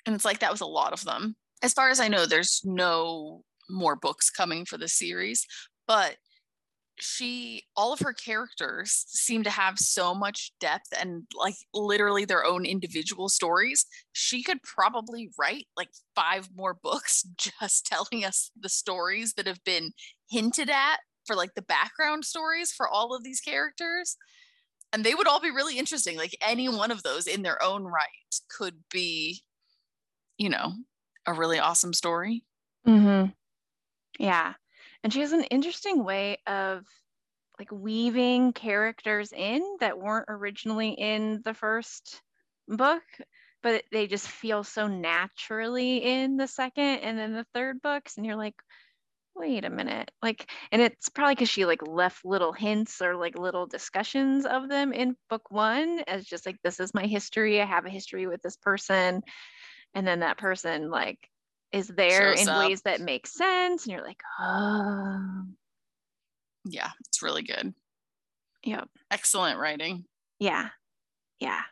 And 0.07 0.15
it's 0.15 0.25
like 0.25 0.41
that 0.41 0.53
was 0.53 0.61
a 0.61 0.67
lot 0.67 0.93
of 0.93 1.05
them. 1.05 1.37
As 1.63 1.73
far 1.73 1.89
as 1.89 2.01
I 2.01 2.09
know, 2.09 2.27
there's 2.27 2.61
no 2.65 3.43
more 3.71 3.97
books 3.97 4.31
coming 4.31 4.65
for 4.65 4.77
the 4.77 4.89
series, 4.89 5.47
but 5.87 6.17
she 7.01 7.65
all 7.77 7.93
of 7.93 8.01
her 8.01 8.13
characters 8.13 9.05
seem 9.09 9.43
to 9.43 9.51
have 9.51 9.79
so 9.79 10.15
much 10.15 10.53
depth 10.61 10.93
and 10.99 11.25
like 11.37 11.57
literally 11.73 12.25
their 12.25 12.45
own 12.45 12.65
individual 12.65 13.29
stories. 13.29 13.87
She 14.13 14.43
could 14.43 14.63
probably 14.63 15.31
write 15.39 15.67
like 15.77 15.91
five 16.15 16.49
more 16.55 16.75
books 16.75 17.23
just 17.37 17.87
telling 17.87 18.25
us 18.25 18.51
the 18.59 18.69
stories 18.69 19.35
that 19.35 19.47
have 19.47 19.63
been 19.65 19.93
hinted 20.31 20.71
at 20.71 20.99
for 21.27 21.35
like 21.35 21.55
the 21.55 21.63
background 21.63 22.25
stories 22.25 22.73
for 22.73 22.89
all 22.89 23.15
of 23.15 23.25
these 23.25 23.41
characters. 23.41 24.17
And 24.93 25.03
they 25.03 25.15
would 25.15 25.27
all 25.27 25.41
be 25.41 25.51
really 25.51 25.79
interesting. 25.79 26.17
Like 26.17 26.37
any 26.41 26.69
one 26.69 26.93
of 26.93 27.03
those 27.03 27.27
in 27.27 27.43
their 27.43 27.61
own 27.61 27.83
right 27.83 28.07
could 28.57 28.77
be 28.93 29.43
you 30.39 30.49
know 30.49 30.73
a 31.27 31.33
really 31.33 31.59
awesome 31.59 31.93
story 31.93 32.45
mm-hmm. 32.87 33.31
Yeah. 34.19 34.55
And 35.03 35.13
she 35.13 35.21
has 35.21 35.33
an 35.33 35.45
interesting 35.45 36.05
way 36.05 36.39
of 36.47 36.85
like 37.59 37.71
weaving 37.71 38.53
characters 38.53 39.33
in 39.33 39.63
that 39.81 39.99
weren't 39.99 40.27
originally 40.29 40.91
in 40.91 41.41
the 41.45 41.55
first 41.55 42.21
book, 42.67 43.03
but 43.63 43.85
they 43.93 44.07
just 44.07 44.27
feel 44.27 44.65
so 44.65 44.89
naturally 44.89 45.99
in 45.99 46.37
the 46.37 46.49
second 46.49 46.99
and 46.99 47.19
then 47.19 47.33
the 47.33 47.47
third 47.55 47.81
books. 47.83 48.17
And 48.17 48.27
you're 48.27 48.37
like, 48.37 48.57
wait 49.37 49.65
a 49.65 49.71
minute. 49.71 50.11
Like, 50.23 50.51
and 50.73 50.81
it's 50.81 51.09
probably 51.09 51.35
because 51.35 51.49
she 51.49 51.65
like 51.65 51.87
left 51.87 52.25
little 52.25 52.53
hints 52.53 53.03
or 53.03 53.17
like 53.17 53.39
little 53.39 53.67
discussions 53.67 54.47
of 54.47 54.69
them 54.69 54.93
in 54.93 55.17
book 55.29 55.51
one 55.51 56.01
as 56.07 56.25
just 56.25 56.47
like, 56.47 56.57
this 56.63 56.81
is 56.81 56.95
my 56.95 57.07
history. 57.07 57.61
I 57.61 57.67
have 57.67 57.85
a 57.85 57.91
history 57.91 58.27
with 58.27 58.43
this 58.43 58.57
person. 58.57 59.23
And 59.95 60.07
then 60.07 60.21
that 60.21 60.39
person 60.39 60.91
like 60.91 61.19
is 61.73 61.89
there 61.89 62.33
in 62.33 62.49
up. 62.49 62.67
ways 62.69 62.83
that 62.83 63.01
make 63.01 63.27
sense 63.27 63.85
and 63.85 63.93
you're 63.93 64.05
like 64.05 64.21
oh. 64.41 65.45
Yeah 66.65 66.91
it's 67.07 67.23
really 67.23 67.43
good. 67.43 67.75
Yeah 68.63 68.85
excellent 69.11 69.59
writing. 69.59 70.05
Yeah. 70.39 70.69
Yeah. 71.41 71.63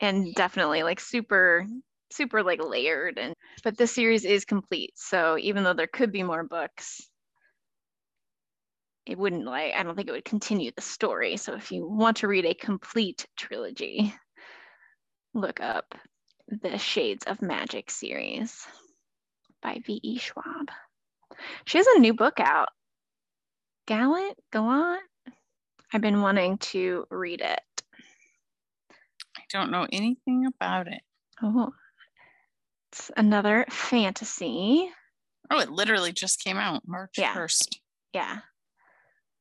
And 0.00 0.34
definitely 0.34 0.82
like 0.82 1.00
super 1.00 1.66
super 2.12 2.42
like 2.42 2.62
layered 2.62 3.18
and 3.18 3.34
but 3.64 3.76
the 3.76 3.86
series 3.86 4.24
is 4.24 4.44
complete 4.44 4.92
so 4.94 5.36
even 5.38 5.64
though 5.64 5.74
there 5.74 5.88
could 5.88 6.12
be 6.12 6.22
more 6.22 6.44
books 6.44 7.08
it 9.06 9.18
wouldn't 9.18 9.44
like 9.44 9.74
i 9.74 9.82
don't 9.82 9.96
think 9.96 10.08
it 10.08 10.12
would 10.12 10.24
continue 10.24 10.70
the 10.76 10.82
story. 10.82 11.36
So 11.36 11.54
if 11.54 11.72
you 11.72 11.86
want 11.86 12.18
to 12.18 12.28
read 12.28 12.46
a 12.46 12.54
complete 12.54 13.26
trilogy 13.36 14.14
look 15.34 15.60
up 15.60 15.94
the 16.48 16.78
shades 16.78 17.24
of 17.24 17.42
magic 17.42 17.90
series 17.90 18.66
by 19.62 19.80
V.E. 19.86 20.18
Schwab. 20.18 20.70
She 21.66 21.78
has 21.78 21.86
a 21.86 21.98
new 21.98 22.14
book 22.14 22.38
out. 22.40 22.68
Gallant, 23.86 24.38
Gallant. 24.52 25.02
I've 25.92 26.00
been 26.00 26.22
wanting 26.22 26.58
to 26.58 27.06
read 27.10 27.40
it. 27.40 27.60
I 29.36 29.42
don't 29.50 29.70
know 29.70 29.86
anything 29.92 30.46
about 30.46 30.88
it. 30.88 31.02
Oh, 31.42 31.72
it's 32.92 33.10
another 33.16 33.66
fantasy. 33.70 34.90
Oh, 35.50 35.60
it 35.60 35.70
literally 35.70 36.12
just 36.12 36.42
came 36.42 36.56
out 36.56 36.82
March 36.86 37.14
yeah. 37.18 37.34
1st. 37.34 37.76
Yeah. 38.12 38.38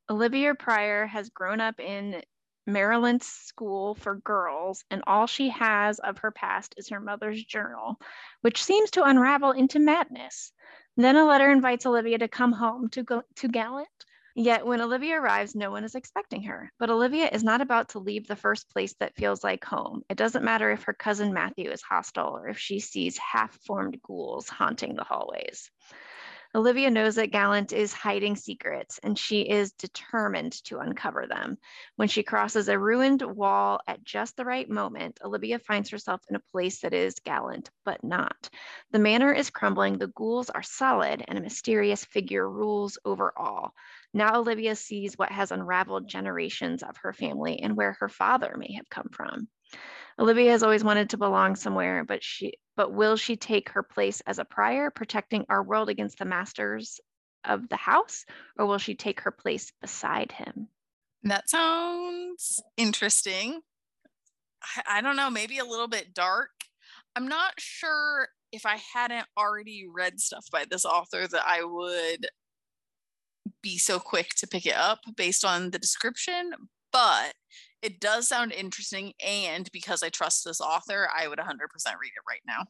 Olivia 0.10 0.54
Prior 0.56 1.06
has 1.06 1.30
grown 1.30 1.62
up 1.62 1.80
in 1.80 2.22
Merilance 2.66 3.28
school 3.28 3.96
for 3.96 4.16
girls, 4.16 4.84
and 4.90 5.04
all 5.06 5.28
she 5.28 5.50
has 5.50 6.00
of 6.00 6.20
her 6.20 6.32
past 6.32 6.76
is 6.78 6.90
her 6.90 7.00
mother's 7.00 7.44
journal, 7.44 8.00
which 8.42 8.64
seems 8.64 8.92
to 8.92 9.04
unravel 9.04 9.52
into 9.52 9.80
madness. 9.80 10.52
Then 10.96 11.16
a 11.16 11.26
letter 11.26 11.52
invites 11.52 11.86
Olivia 11.86 12.20
to 12.20 12.28
come 12.28 12.54
home 12.54 12.90
to, 12.90 13.04
go, 13.04 13.24
to 13.36 13.48
Gallant. 13.48 13.88
Yet 14.36 14.66
when 14.66 14.82
Olivia 14.82 15.20
arrives, 15.20 15.54
no 15.54 15.70
one 15.70 15.84
is 15.84 15.94
expecting 15.94 16.44
her. 16.44 16.72
But 16.80 16.90
Olivia 16.90 17.28
is 17.28 17.44
not 17.44 17.62
about 17.62 17.90
to 17.90 18.00
leave 18.00 18.28
the 18.28 18.36
first 18.36 18.70
place 18.70 18.96
that 19.00 19.16
feels 19.16 19.44
like 19.44 19.64
home. 19.64 20.02
It 20.10 20.18
doesn't 20.18 20.44
matter 20.44 20.72
if 20.72 20.84
her 20.84 20.94
cousin 20.94 21.34
Matthew 21.34 21.70
is 21.70 21.84
hostile 21.84 22.36
or 22.36 22.48
if 22.48 22.58
she 22.58 22.80
sees 22.80 23.18
half 23.18 23.54
formed 23.68 24.02
ghouls 24.02 24.50
haunting 24.50 24.96
the 24.96 25.04
hallways. 25.04 25.70
Olivia 26.56 26.92
knows 26.92 27.16
that 27.16 27.32
Gallant 27.32 27.74
is 27.74 27.94
hiding 27.94 28.36
secrets 28.36 29.00
and 29.02 29.18
she 29.18 29.42
is 29.42 29.72
determined 29.72 30.54
to 30.66 30.78
uncover 30.78 31.26
them. 31.26 31.58
When 31.96 32.08
she 32.08 32.22
crosses 32.22 32.70
a 32.70 32.78
ruined 32.78 33.24
wall 33.24 33.80
at 33.88 34.04
just 34.04 34.38
the 34.38 34.46
right 34.46 34.70
moment, 34.70 35.20
Olivia 35.24 35.58
finds 35.58 35.90
herself 35.90 36.22
in 36.30 36.36
a 36.36 36.52
place 36.52 36.82
that 36.82 36.94
is 36.94 37.16
Gallant, 37.26 37.72
but 37.86 38.04
not. 38.04 38.52
The 38.92 39.00
manor 39.00 39.34
is 39.34 39.50
crumbling, 39.50 39.98
the 39.98 40.08
ghouls 40.08 40.52
are 40.52 40.62
solid, 40.62 41.26
and 41.28 41.40
a 41.40 41.42
mysterious 41.42 42.06
figure 42.06 42.48
rules 42.48 43.00
over 43.04 43.34
all. 43.36 43.74
Now 44.14 44.36
Olivia 44.36 44.76
sees 44.76 45.18
what 45.18 45.32
has 45.32 45.52
unraveled 45.52 46.08
generations 46.08 46.84
of 46.84 46.98
her 46.98 47.14
family 47.14 47.64
and 47.64 47.76
where 47.76 47.94
her 47.94 48.10
father 48.10 48.56
may 48.58 48.74
have 48.74 48.90
come 48.90 49.10
from. 49.12 49.48
Olivia 50.20 50.52
has 50.52 50.62
always 50.62 50.84
wanted 50.84 51.10
to 51.10 51.18
belong 51.18 51.56
somewhere, 51.56 52.04
but 52.04 52.24
she 52.24 52.54
but 52.76 52.94
will 52.94 53.16
she 53.16 53.36
take 53.36 53.70
her 53.70 53.84
place 53.84 54.22
as 54.22 54.40
a 54.40 54.46
prior, 54.46 54.90
protecting 54.90 55.46
our 55.50 55.64
world 55.64 55.90
against 55.90 56.18
the 56.18 56.26
masters 56.26 57.00
of 57.46 57.68
the 57.70 57.76
house, 57.76 58.26
or 58.58 58.66
will 58.66 58.78
she 58.78 58.96
take 58.96 59.22
her 59.22 59.32
place 59.32 59.72
beside 59.82 60.32
him? 60.32 60.68
That 61.24 61.50
sounds 61.50 62.62
interesting. 62.78 63.62
I, 64.78 64.98
I 64.98 65.02
don't 65.02 65.16
know, 65.16 65.30
maybe 65.30 65.60
a 65.60 65.66
little 65.66 65.88
bit 65.88 66.14
dark. 66.14 66.52
I'm 67.16 67.28
not 67.28 67.54
sure 67.60 68.30
if 68.52 68.66
I 68.66 68.80
hadn't 68.94 69.28
already 69.38 69.86
read 69.92 70.20
stuff 70.20 70.46
by 70.52 70.66
this 70.70 70.86
author 70.86 71.28
that 71.28 71.44
I 71.46 71.64
would 71.64 72.28
be 73.62 73.78
so 73.78 74.00
quick 74.00 74.30
to 74.36 74.48
pick 74.48 74.66
it 74.66 74.76
up 74.76 75.00
based 75.16 75.46
on 75.46 75.72
the 75.72 75.80
description, 75.80 76.52
but 76.94 77.34
it 77.82 78.00
does 78.00 78.30
sound 78.30 78.54
interesting 78.54 79.12
and 79.26 79.70
because 79.74 80.04
i 80.04 80.10
trust 80.10 80.46
this 80.46 80.62
author 80.62 81.10
i 81.14 81.28
would 81.28 81.40
100% 81.40 81.50
read 81.50 82.12
it 82.16 82.30
right 82.30 82.42
now. 82.48 82.64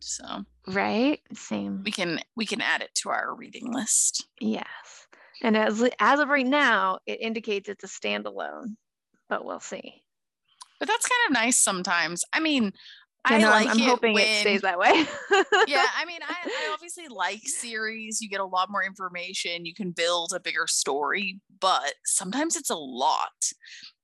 So 0.00 0.44
right? 0.68 1.20
Same. 1.34 1.82
we 1.84 1.90
can 1.90 2.20
we 2.36 2.46
can 2.46 2.60
add 2.60 2.82
it 2.82 2.90
to 3.02 3.10
our 3.10 3.34
reading 3.34 3.72
list. 3.72 4.28
Yes. 4.40 5.08
And 5.42 5.56
as 5.56 5.84
as 5.98 6.20
of 6.20 6.28
right 6.28 6.46
now 6.46 6.98
it 7.06 7.20
indicates 7.20 7.68
it's 7.68 7.84
a 7.84 7.88
standalone 7.88 8.76
but 9.28 9.44
we'll 9.44 9.60
see. 9.60 10.02
But 10.78 10.86
that's 10.86 11.08
kind 11.08 11.20
of 11.28 11.42
nice 11.42 11.58
sometimes. 11.58 12.24
I 12.32 12.40
mean 12.40 12.72
I 13.24 13.38
know, 13.38 13.50
like 13.50 13.66
I'm, 13.66 13.72
I'm 13.72 13.78
hoping 13.80 14.14
when, 14.14 14.24
it 14.24 14.40
stays 14.40 14.62
that 14.62 14.78
way. 14.78 14.90
yeah, 15.66 15.86
I 15.96 16.04
mean, 16.06 16.20
I, 16.26 16.34
I 16.46 16.70
obviously 16.72 17.08
like 17.08 17.40
series. 17.44 18.20
You 18.20 18.28
get 18.28 18.40
a 18.40 18.44
lot 18.44 18.70
more 18.70 18.82
information. 18.82 19.66
You 19.66 19.74
can 19.74 19.90
build 19.90 20.32
a 20.34 20.40
bigger 20.40 20.66
story, 20.66 21.40
but 21.60 21.94
sometimes 22.04 22.56
it's 22.56 22.70
a 22.70 22.76
lot. 22.76 23.52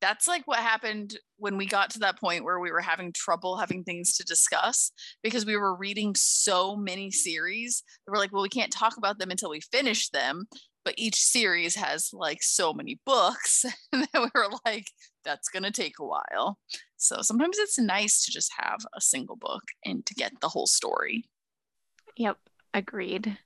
That's 0.00 0.28
like 0.28 0.42
what 0.46 0.58
happened 0.58 1.18
when 1.38 1.56
we 1.56 1.66
got 1.66 1.90
to 1.90 1.98
that 2.00 2.18
point 2.18 2.44
where 2.44 2.60
we 2.60 2.70
were 2.70 2.80
having 2.80 3.12
trouble 3.12 3.56
having 3.56 3.84
things 3.84 4.16
to 4.16 4.24
discuss 4.24 4.92
because 5.22 5.46
we 5.46 5.56
were 5.56 5.74
reading 5.74 6.14
so 6.16 6.76
many 6.76 7.10
series. 7.10 7.82
We're 8.06 8.18
like, 8.18 8.32
well, 8.32 8.42
we 8.42 8.48
can't 8.48 8.72
talk 8.72 8.96
about 8.98 9.18
them 9.18 9.30
until 9.30 9.50
we 9.50 9.60
finish 9.60 10.10
them 10.10 10.46
but 10.84 10.94
each 10.96 11.16
series 11.16 11.74
has 11.74 12.10
like 12.12 12.42
so 12.42 12.72
many 12.72 13.00
books 13.06 13.64
that 13.92 14.08
we 14.14 14.28
were 14.34 14.48
like 14.64 14.86
that's 15.24 15.48
going 15.48 15.62
to 15.62 15.70
take 15.70 15.98
a 15.98 16.04
while. 16.04 16.58
So 16.96 17.18
sometimes 17.22 17.58
it's 17.58 17.78
nice 17.78 18.24
to 18.24 18.30
just 18.30 18.52
have 18.58 18.80
a 18.94 19.00
single 19.00 19.36
book 19.36 19.62
and 19.84 20.04
to 20.06 20.14
get 20.14 20.40
the 20.40 20.48
whole 20.48 20.66
story. 20.66 21.24
Yep 22.16 22.38
agreed. 22.72 23.38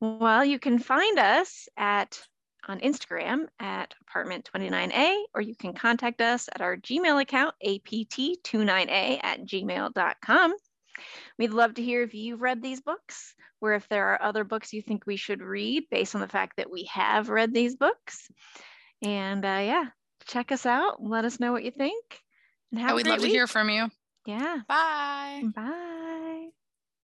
Well 0.00 0.44
you 0.44 0.58
can 0.58 0.78
find 0.78 1.18
us 1.18 1.68
at 1.76 2.20
on 2.68 2.80
Instagram 2.80 3.46
at 3.58 3.94
apartment29a, 4.04 5.22
or 5.34 5.40
you 5.40 5.56
can 5.56 5.72
contact 5.72 6.20
us 6.20 6.48
at 6.54 6.60
our 6.60 6.76
Gmail 6.76 7.20
account, 7.20 7.54
apt29a 7.66 9.20
at 9.22 9.40
gmail.com. 9.46 10.54
We'd 11.38 11.52
love 11.52 11.74
to 11.74 11.82
hear 11.82 12.02
if 12.02 12.14
you've 12.14 12.40
read 12.40 12.62
these 12.62 12.80
books 12.80 13.34
or 13.60 13.74
if 13.74 13.88
there 13.88 14.08
are 14.08 14.22
other 14.22 14.44
books 14.44 14.72
you 14.72 14.82
think 14.82 15.06
we 15.06 15.16
should 15.16 15.42
read 15.42 15.84
based 15.90 16.14
on 16.14 16.20
the 16.20 16.28
fact 16.28 16.56
that 16.56 16.70
we 16.70 16.84
have 16.92 17.28
read 17.28 17.52
these 17.52 17.76
books. 17.76 18.28
And 19.02 19.44
uh, 19.44 19.62
yeah, 19.62 19.84
check 20.26 20.52
us 20.52 20.66
out. 20.66 21.02
Let 21.02 21.24
us 21.24 21.40
know 21.40 21.52
what 21.52 21.64
you 21.64 21.70
think. 21.70 22.04
And 22.72 22.80
have 22.80 22.96
we'd 22.96 23.06
love 23.06 23.20
week. 23.20 23.30
to 23.30 23.34
hear 23.34 23.46
from 23.46 23.70
you. 23.70 23.88
Yeah. 24.26 24.60
Bye. 24.68 25.42
Bye. 25.54 26.20